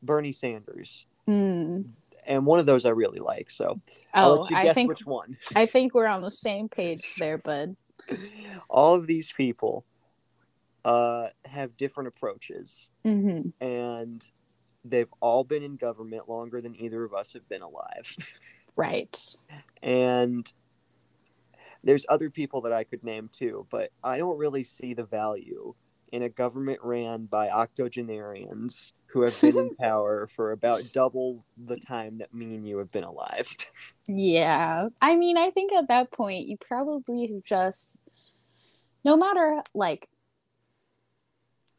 Bernie 0.03 0.31
Sanders. 0.31 1.05
Mm. 1.27 1.85
And 2.25 2.45
one 2.45 2.59
of 2.59 2.65
those 2.65 2.85
I 2.85 2.89
really 2.89 3.19
like. 3.19 3.49
So 3.49 3.81
oh, 4.13 4.47
i 4.53 4.73
think, 4.73 4.89
which 4.89 5.05
one. 5.05 5.37
I 5.55 5.65
think 5.65 5.93
we're 5.93 6.07
on 6.07 6.21
the 6.21 6.29
same 6.29 6.69
page 6.69 7.15
there, 7.17 7.37
bud 7.37 7.75
all 8.69 8.95
of 8.95 9.07
these 9.07 9.31
people 9.31 9.85
uh, 10.85 11.27
have 11.45 11.75
different 11.77 12.07
approaches, 12.07 12.91
mm-hmm. 13.05 13.49
and 13.63 14.29
they've 14.89 15.13
all 15.19 15.43
been 15.43 15.63
in 15.63 15.75
government 15.75 16.29
longer 16.29 16.61
than 16.61 16.75
either 16.75 17.03
of 17.03 17.13
us 17.13 17.33
have 17.33 17.47
been 17.49 17.61
alive. 17.61 18.15
right. 18.75 19.17
And 19.81 20.51
there's 21.83 22.05
other 22.09 22.29
people 22.29 22.61
that 22.61 22.73
I 22.73 22.83
could 22.83 23.03
name 23.03 23.29
too, 23.31 23.65
but 23.69 23.91
I 24.03 24.17
don't 24.17 24.37
really 24.37 24.63
see 24.63 24.93
the 24.93 25.03
value 25.03 25.73
in 26.11 26.23
a 26.23 26.29
government 26.29 26.79
ran 26.83 27.25
by 27.25 27.49
octogenarians 27.49 28.93
who 29.07 29.21
have 29.21 29.39
been 29.41 29.57
in 29.57 29.75
power 29.79 30.27
for 30.27 30.51
about 30.51 30.81
double 30.93 31.45
the 31.65 31.77
time 31.77 32.17
that 32.17 32.33
me 32.33 32.55
and 32.55 32.67
you 32.67 32.77
have 32.77 32.91
been 32.91 33.03
alive. 33.03 33.55
yeah. 34.07 34.87
I 35.01 35.15
mean, 35.15 35.37
I 35.37 35.49
think 35.51 35.73
at 35.73 35.87
that 35.89 36.11
point, 36.11 36.47
you 36.47 36.57
probably 36.57 37.27
have 37.27 37.43
just, 37.43 37.97
no 39.03 39.15
matter 39.15 39.61
like 39.73 40.07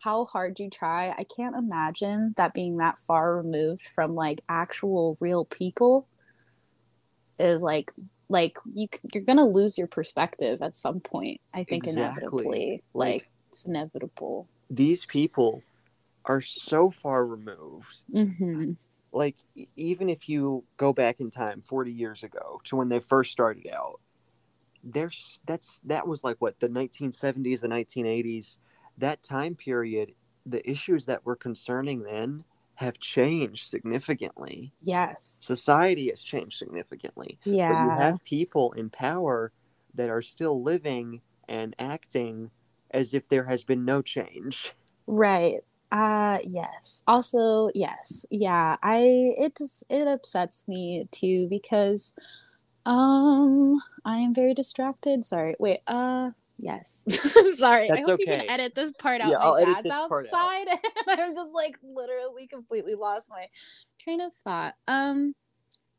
how 0.01 0.25
hard 0.25 0.59
you 0.59 0.71
try, 0.71 1.11
I 1.11 1.25
can't 1.25 1.57
imagine 1.57 2.35
that 2.37 2.55
being 2.55 2.77
that 2.79 2.99
far 2.99 3.37
removed 3.37 3.83
from 3.83 4.15
like 4.15 4.41
actual 4.49 5.17
real 5.21 5.45
people 5.45 6.07
is 7.39 7.63
like 7.63 7.93
like 8.29 8.59
you 8.75 8.89
you're 9.15 9.25
gonna 9.25 9.47
lose 9.47 9.79
your 9.79 9.87
perspective 9.87 10.61
at 10.61 10.75
some 10.75 10.99
point 10.99 11.41
i 11.55 11.63
think 11.63 11.87
exactly. 11.87 12.03
inevitably 12.03 12.83
like, 12.93 13.13
like 13.13 13.31
it's 13.49 13.65
inevitable 13.65 14.49
these 14.71 15.07
people 15.07 15.63
are 16.25 16.41
so 16.41 16.91
far 16.91 17.27
removed. 17.27 18.05
Mm-hmm. 18.13 18.73
Like 19.13 19.37
even 19.77 20.11
if 20.11 20.29
you 20.29 20.65
go 20.77 20.93
back 20.93 21.21
in 21.21 21.31
time 21.31 21.63
40 21.63 21.91
years 21.91 22.23
ago 22.23 22.61
to 22.65 22.77
when 22.77 22.89
they 22.89 23.01
first 23.01 23.33
started 23.33 23.67
out, 23.73 24.01
there's 24.85 25.43
that's 25.47 25.81
that 25.81 26.07
was 26.07 26.23
like 26.23 26.37
what 26.39 26.61
the 26.61 26.69
1970s, 26.69 27.61
the 27.61 27.69
1980s, 27.69 28.59
that 28.99 29.23
time 29.23 29.55
period. 29.55 30.15
The 30.47 30.69
issues 30.71 31.07
that 31.07 31.25
were 31.27 31.37
concerning 31.37 32.03
then 32.03 32.45
have 32.77 32.99
changed 32.99 33.69
significantly. 33.69 34.73
Yes, 34.83 35.23
society 35.23 36.09
has 36.09 36.23
changed 36.23 36.57
significantly. 36.59 37.39
Yeah, 37.45 37.69
but 37.69 37.79
you 37.79 37.91
have 37.93 38.25
people 38.25 38.73
in 38.73 38.91
power 38.91 39.53
that 39.95 40.11
are 40.11 40.23
still 40.23 40.63
living 40.63 41.23
and 41.49 41.75
acting 41.79 42.51
as 42.91 43.15
if 43.15 43.29
there 43.29 43.45
has 43.45 43.65
been 43.65 43.85
no 43.85 44.03
change. 44.03 44.75
Right. 45.07 45.61
Uh 45.91 46.39
yes. 46.45 47.03
Also, 47.07 47.71
yes. 47.75 48.27
Yeah, 48.31 48.77
I 48.83 48.99
it 49.39 49.57
just 49.57 49.85
it 49.89 50.07
upsets 50.07 50.69
me 50.69 51.09
too 51.11 51.49
because 51.49 52.15
um 52.87 53.79
I 54.05 54.19
am 54.19 54.35
very 54.35 54.55
distracted. 54.55 55.25
Sorry. 55.27 55.57
Wait, 55.59 55.81
uh 55.87 56.31
yes. 56.59 57.05
Sorry. 57.59 57.89
That's 57.89 58.01
I 58.07 58.11
hope 58.11 58.21
okay. 58.21 58.33
you 58.33 58.39
can 58.39 58.51
edit 58.51 58.75
this 58.75 58.93
part 58.93 59.21
out. 59.21 59.31
Yeah, 59.31 59.39
my 59.39 59.45
I'll 59.45 59.65
dad's 59.65 59.91
outside 59.91 60.69
out. 60.69 60.79
and 61.09 61.21
I'm 61.21 61.35
just 61.35 61.53
like 61.53 61.79
literally 61.83 62.47
completely 62.47 62.95
lost 62.95 63.31
my 63.31 63.47
train 63.99 64.21
of 64.21 64.33
thought. 64.45 64.75
Um 64.87 65.35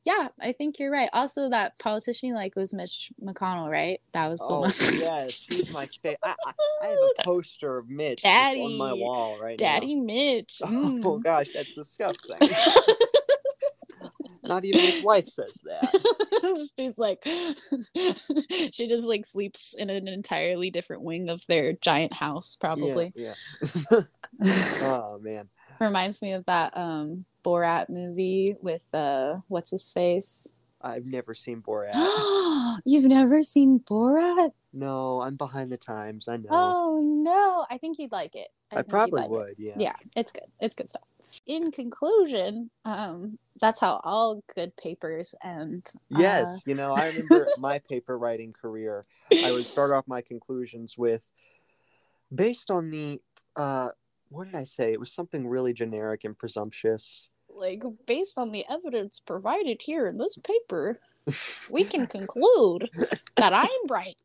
yeah, 0.05 0.29
I 0.39 0.53
think 0.53 0.79
you're 0.79 0.91
right. 0.91 1.09
Also, 1.11 1.49
that 1.49 1.77
politician 1.77 2.33
like 2.33 2.55
was 2.55 2.73
Mitch 2.73 3.11
McConnell, 3.21 3.69
right? 3.69 3.99
That 4.13 4.27
was 4.27 4.39
the 4.39 4.45
oh, 4.45 4.61
one. 4.61 4.71
yes, 4.71 5.45
he's 5.45 5.73
my 5.73 5.85
favorite. 6.01 6.19
I, 6.23 6.33
I, 6.81 6.87
have 6.87 6.97
a 7.19 7.23
poster 7.23 7.77
of 7.77 7.89
Mitch 7.89 8.23
Daddy, 8.23 8.61
on 8.61 8.77
my 8.77 8.93
wall 8.93 9.37
right 9.41 9.57
Daddy 9.57 9.95
now. 9.95 10.05
Mitch. 10.05 10.61
Mm. 10.63 11.03
Oh 11.03 11.17
gosh, 11.19 11.51
that's 11.53 11.73
disgusting. 11.73 12.37
Not 14.49 14.65
even 14.65 14.81
his 14.81 15.03
wife 15.03 15.29
says 15.29 15.61
that. 15.63 16.69
She's 16.77 16.97
like, 16.97 17.23
she 18.73 18.87
just 18.87 19.07
like 19.07 19.25
sleeps 19.25 19.75
in 19.75 19.89
an 19.89 20.07
entirely 20.07 20.71
different 20.71 21.03
wing 21.03 21.29
of 21.29 21.45
their 21.47 21.73
giant 21.73 22.13
house, 22.13 22.57
probably. 22.59 23.13
Yeah. 23.15 23.33
yeah. 23.91 24.01
oh 24.43 25.19
man. 25.21 25.49
Reminds 25.79 26.21
me 26.21 26.33
of 26.33 26.45
that 26.45 26.75
um 26.75 27.25
Borat 27.45 27.89
movie 27.89 28.55
with 28.61 28.85
uh 28.93 29.37
what's 29.47 29.71
his 29.71 29.91
face? 29.91 30.61
I've 30.81 31.05
never 31.05 31.33
seen 31.33 31.61
Borat. 31.61 31.93
You've 32.85 33.05
never 33.05 33.41
seen 33.41 33.79
Borat? 33.79 34.51
no, 34.71 35.21
I'm 35.21 35.35
behind 35.35 35.71
the 35.71 35.77
times. 35.77 36.27
I 36.27 36.37
know. 36.37 36.47
Oh 36.49 37.01
no, 37.03 37.65
I 37.69 37.77
think 37.77 37.99
you'd 37.99 38.11
like 38.11 38.35
it. 38.35 38.49
I 38.71 38.77
you'd 38.77 38.89
probably 38.89 39.21
like 39.21 39.25
it. 39.25 39.31
would. 39.31 39.55
Yeah. 39.57 39.73
Yeah, 39.77 39.95
it's 40.15 40.31
good. 40.31 40.45
It's 40.59 40.75
good 40.75 40.89
stuff. 40.89 41.08
In 41.45 41.71
conclusion, 41.71 42.69
um, 42.85 43.37
that's 43.59 43.79
how 43.79 44.01
all 44.03 44.43
good 44.55 44.75
papers 44.77 45.35
end. 45.43 45.91
Yes, 46.09 46.47
Uh, 46.47 46.59
you 46.65 46.75
know, 46.75 46.91
I 46.93 47.05
remember 47.07 47.47
my 47.57 47.79
paper 47.79 48.17
writing 48.17 48.53
career. 48.53 49.05
I 49.43 49.51
would 49.51 49.65
start 49.65 49.91
off 49.91 50.07
my 50.07 50.21
conclusions 50.21 50.97
with, 50.97 51.23
based 52.33 52.71
on 52.71 52.89
the, 52.89 53.21
uh, 53.55 53.89
what 54.29 54.45
did 54.45 54.55
I 54.55 54.63
say? 54.63 54.91
It 54.93 54.99
was 54.99 55.11
something 55.11 55.47
really 55.47 55.73
generic 55.73 56.23
and 56.23 56.37
presumptuous. 56.37 57.29
like 57.49 57.83
based 58.05 58.37
on 58.37 58.51
the 58.51 58.65
evidence 58.69 59.19
provided 59.19 59.81
here 59.81 60.07
in 60.07 60.17
this 60.17 60.37
paper, 60.37 60.99
we 61.69 61.83
can 61.83 62.07
conclude 62.07 62.89
that 63.37 63.53
I'm 63.53 63.87
right. 63.89 64.15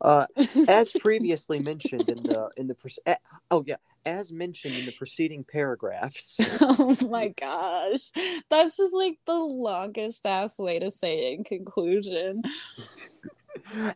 Uh, 0.00 0.26
as 0.68 0.92
previously 1.00 1.60
mentioned 1.62 2.08
in 2.08 2.22
the 2.24 2.50
in 2.56 2.66
the 2.66 2.74
pre- 2.74 2.90
eh, 3.06 3.16
oh 3.50 3.62
yeah, 3.66 3.76
as 4.04 4.32
mentioned 4.32 4.74
in 4.74 4.86
the 4.86 4.92
preceding 4.98 5.44
paragraphs. 5.44 6.36
oh 6.60 6.96
my 7.08 7.28
gosh. 7.40 8.10
That's 8.48 8.76
just 8.76 8.94
like 8.94 9.18
the 9.26 9.34
longest 9.34 10.26
ass 10.26 10.58
way 10.58 10.78
to 10.78 10.90
say 10.90 11.32
it 11.32 11.38
in 11.38 11.44
conclusion. 11.44 12.42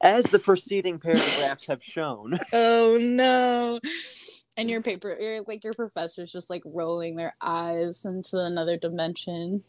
As 0.00 0.24
the 0.26 0.38
preceding 0.38 0.98
paragraphs 0.98 1.66
have 1.66 1.82
shown. 1.82 2.38
Oh 2.52 2.98
no. 3.00 3.80
And 4.56 4.70
your 4.70 4.82
paper, 4.82 5.16
your, 5.18 5.42
like 5.42 5.64
your 5.64 5.72
professor's 5.72 6.30
just 6.30 6.50
like 6.50 6.62
rolling 6.64 7.16
their 7.16 7.34
eyes 7.40 8.04
into 8.04 8.38
another 8.38 8.76
dimension. 8.76 9.62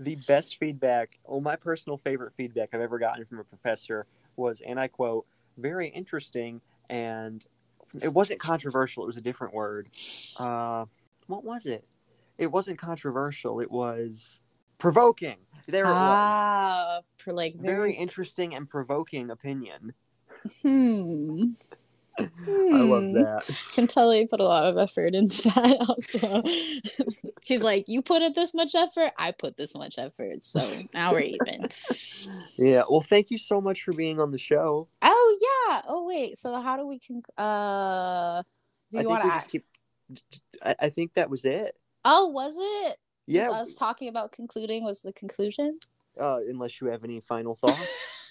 the 0.00 0.16
best 0.26 0.56
feedback, 0.56 1.18
well, 1.24 1.40
my 1.40 1.56
personal 1.56 1.98
favorite 1.98 2.32
feedback 2.36 2.70
I've 2.72 2.80
ever 2.80 2.98
gotten 2.98 3.24
from 3.26 3.38
a 3.38 3.44
professor 3.44 4.06
was, 4.36 4.60
and 4.60 4.80
I 4.80 4.88
quote, 4.88 5.26
very 5.56 5.88
interesting 5.88 6.60
and 6.90 7.44
it 8.02 8.12
wasn't 8.12 8.40
controversial, 8.40 9.04
it 9.04 9.06
was 9.06 9.16
a 9.16 9.20
different 9.22 9.54
word. 9.54 9.88
Uh, 10.38 10.84
what 11.26 11.44
was 11.44 11.66
it? 11.66 11.84
It 12.38 12.48
wasn't 12.50 12.78
controversial, 12.78 13.60
it 13.60 13.70
was 13.70 14.40
provoking. 14.78 15.36
There 15.66 15.86
it 15.86 15.90
was. 15.94 16.30
Ah, 16.32 17.00
for 17.18 17.32
like 17.32 17.54
Very 17.56 17.74
very, 17.76 17.92
interesting 17.94 18.54
and 18.54 18.68
provoking 18.68 19.30
opinion. 19.30 19.94
hmm. 20.62 21.52
I 22.16 22.22
love 22.82 23.02
Hmm. 23.04 23.12
that. 23.14 23.42
Can 23.74 23.86
tell 23.88 24.08
he 24.12 24.24
put 24.26 24.38
a 24.38 24.44
lot 24.44 24.64
of 24.64 24.76
effort 24.78 25.14
into 25.16 25.42
that. 25.48 25.78
Also, 25.88 26.42
he's 27.42 27.62
like, 27.62 27.88
"You 27.88 28.02
put 28.02 28.22
it 28.22 28.34
this 28.36 28.54
much 28.54 28.74
effort, 28.76 29.10
I 29.18 29.32
put 29.32 29.56
this 29.56 29.74
much 29.74 29.98
effort, 29.98 30.42
so 30.44 30.64
now 30.92 31.12
we're 31.12 31.20
even." 31.20 31.68
Yeah, 32.58 32.82
well, 32.88 33.04
thank 33.08 33.30
you 33.32 33.38
so 33.38 33.60
much 33.60 33.82
for 33.82 33.92
being 33.92 34.20
on 34.20 34.30
the 34.30 34.38
show. 34.38 34.86
Oh 35.02 35.13
yeah. 35.40 35.82
Oh 35.88 36.04
wait. 36.06 36.38
So 36.38 36.60
how 36.60 36.76
do 36.76 36.86
we 36.86 36.98
con? 36.98 37.22
Uh, 37.36 38.42
do 38.90 39.00
you 39.00 39.08
want 39.08 39.40
to? 39.42 39.48
keep. 39.48 39.64
I, 40.62 40.74
I 40.80 40.88
think 40.90 41.14
that 41.14 41.30
was 41.30 41.44
it. 41.44 41.74
Oh, 42.04 42.28
was 42.28 42.54
it? 42.58 42.98
Yeah, 43.26 43.48
Was 43.48 43.68
us 43.68 43.74
talking 43.74 44.08
about 44.08 44.32
concluding 44.32 44.84
was 44.84 45.00
the 45.02 45.12
conclusion. 45.12 45.78
uh, 46.20 46.40
unless 46.48 46.80
you 46.80 46.88
have 46.88 47.02
any 47.04 47.20
final 47.20 47.54
thoughts. 47.54 48.30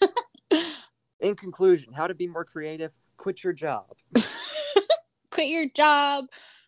In 1.20 1.36
conclusion, 1.36 1.94
how 1.94 2.06
to 2.08 2.14
be 2.14 2.28
more 2.28 2.46
creative: 2.46 2.92
quit 3.18 3.44
your 3.44 3.54
job. 3.54 3.86
Quit 5.32 5.48
your 5.48 5.68
job. 5.68 6.26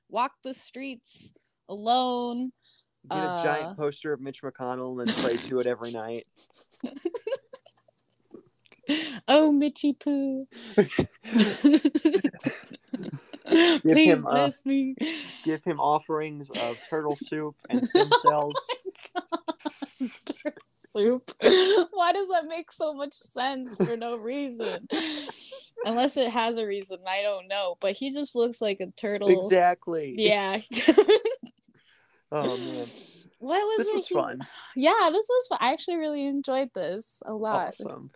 Walk 0.09 0.31
the 0.43 0.53
streets 0.55 1.33
alone. 1.69 2.51
Get 3.07 3.19
a 3.23 3.27
Uh. 3.29 3.43
giant 3.43 3.77
poster 3.77 4.11
of 4.11 4.19
Mitch 4.21 4.41
McConnell 4.41 5.03
and 5.03 5.11
pray 5.17 5.37
to 5.37 5.59
it 5.59 5.67
every 5.67 5.91
night. 6.03 6.25
Oh, 9.27 9.51
Mitchy 9.51 9.93
Poo. 9.93 10.47
Please 13.47 14.23
uh, 14.23 14.29
bless 14.29 14.65
me. 14.65 14.95
Give 15.43 15.63
him 15.63 15.79
offerings 15.79 16.49
of 16.49 16.79
turtle 16.89 17.15
soup 17.15 17.55
and 17.69 17.85
stem 17.87 18.09
cells. 18.21 18.55
Turtle 20.25 20.61
soup. 20.75 21.31
Why 21.39 22.11
does 22.13 22.27
that 22.29 22.45
make 22.47 22.71
so 22.71 22.93
much 22.93 23.13
sense 23.13 23.77
for 23.77 23.97
no 23.97 24.17
reason? 24.17 24.87
Unless 25.85 26.17
it 26.17 26.29
has 26.29 26.57
a 26.57 26.65
reason, 26.65 26.99
I 27.07 27.21
don't 27.21 27.47
know. 27.47 27.77
But 27.79 27.93
he 27.93 28.11
just 28.11 28.35
looks 28.35 28.61
like 28.61 28.79
a 28.79 28.91
turtle. 28.91 29.29
Exactly. 29.29 30.15
Yeah. 30.17 30.61
Oh 32.31 32.57
man, 32.57 32.85
what 33.39 33.61
was 33.61 33.77
this 33.77 33.93
was 33.93 34.07
he- 34.07 34.15
fun. 34.15 34.39
Yeah, 34.75 35.09
this 35.11 35.27
was 35.29 35.47
fun. 35.47 35.59
I 35.61 35.71
actually 35.73 35.97
really 35.97 36.25
enjoyed 36.25 36.73
this 36.73 37.21
a 37.25 37.33
lot. 37.33 37.75
Awesome. 37.79 38.09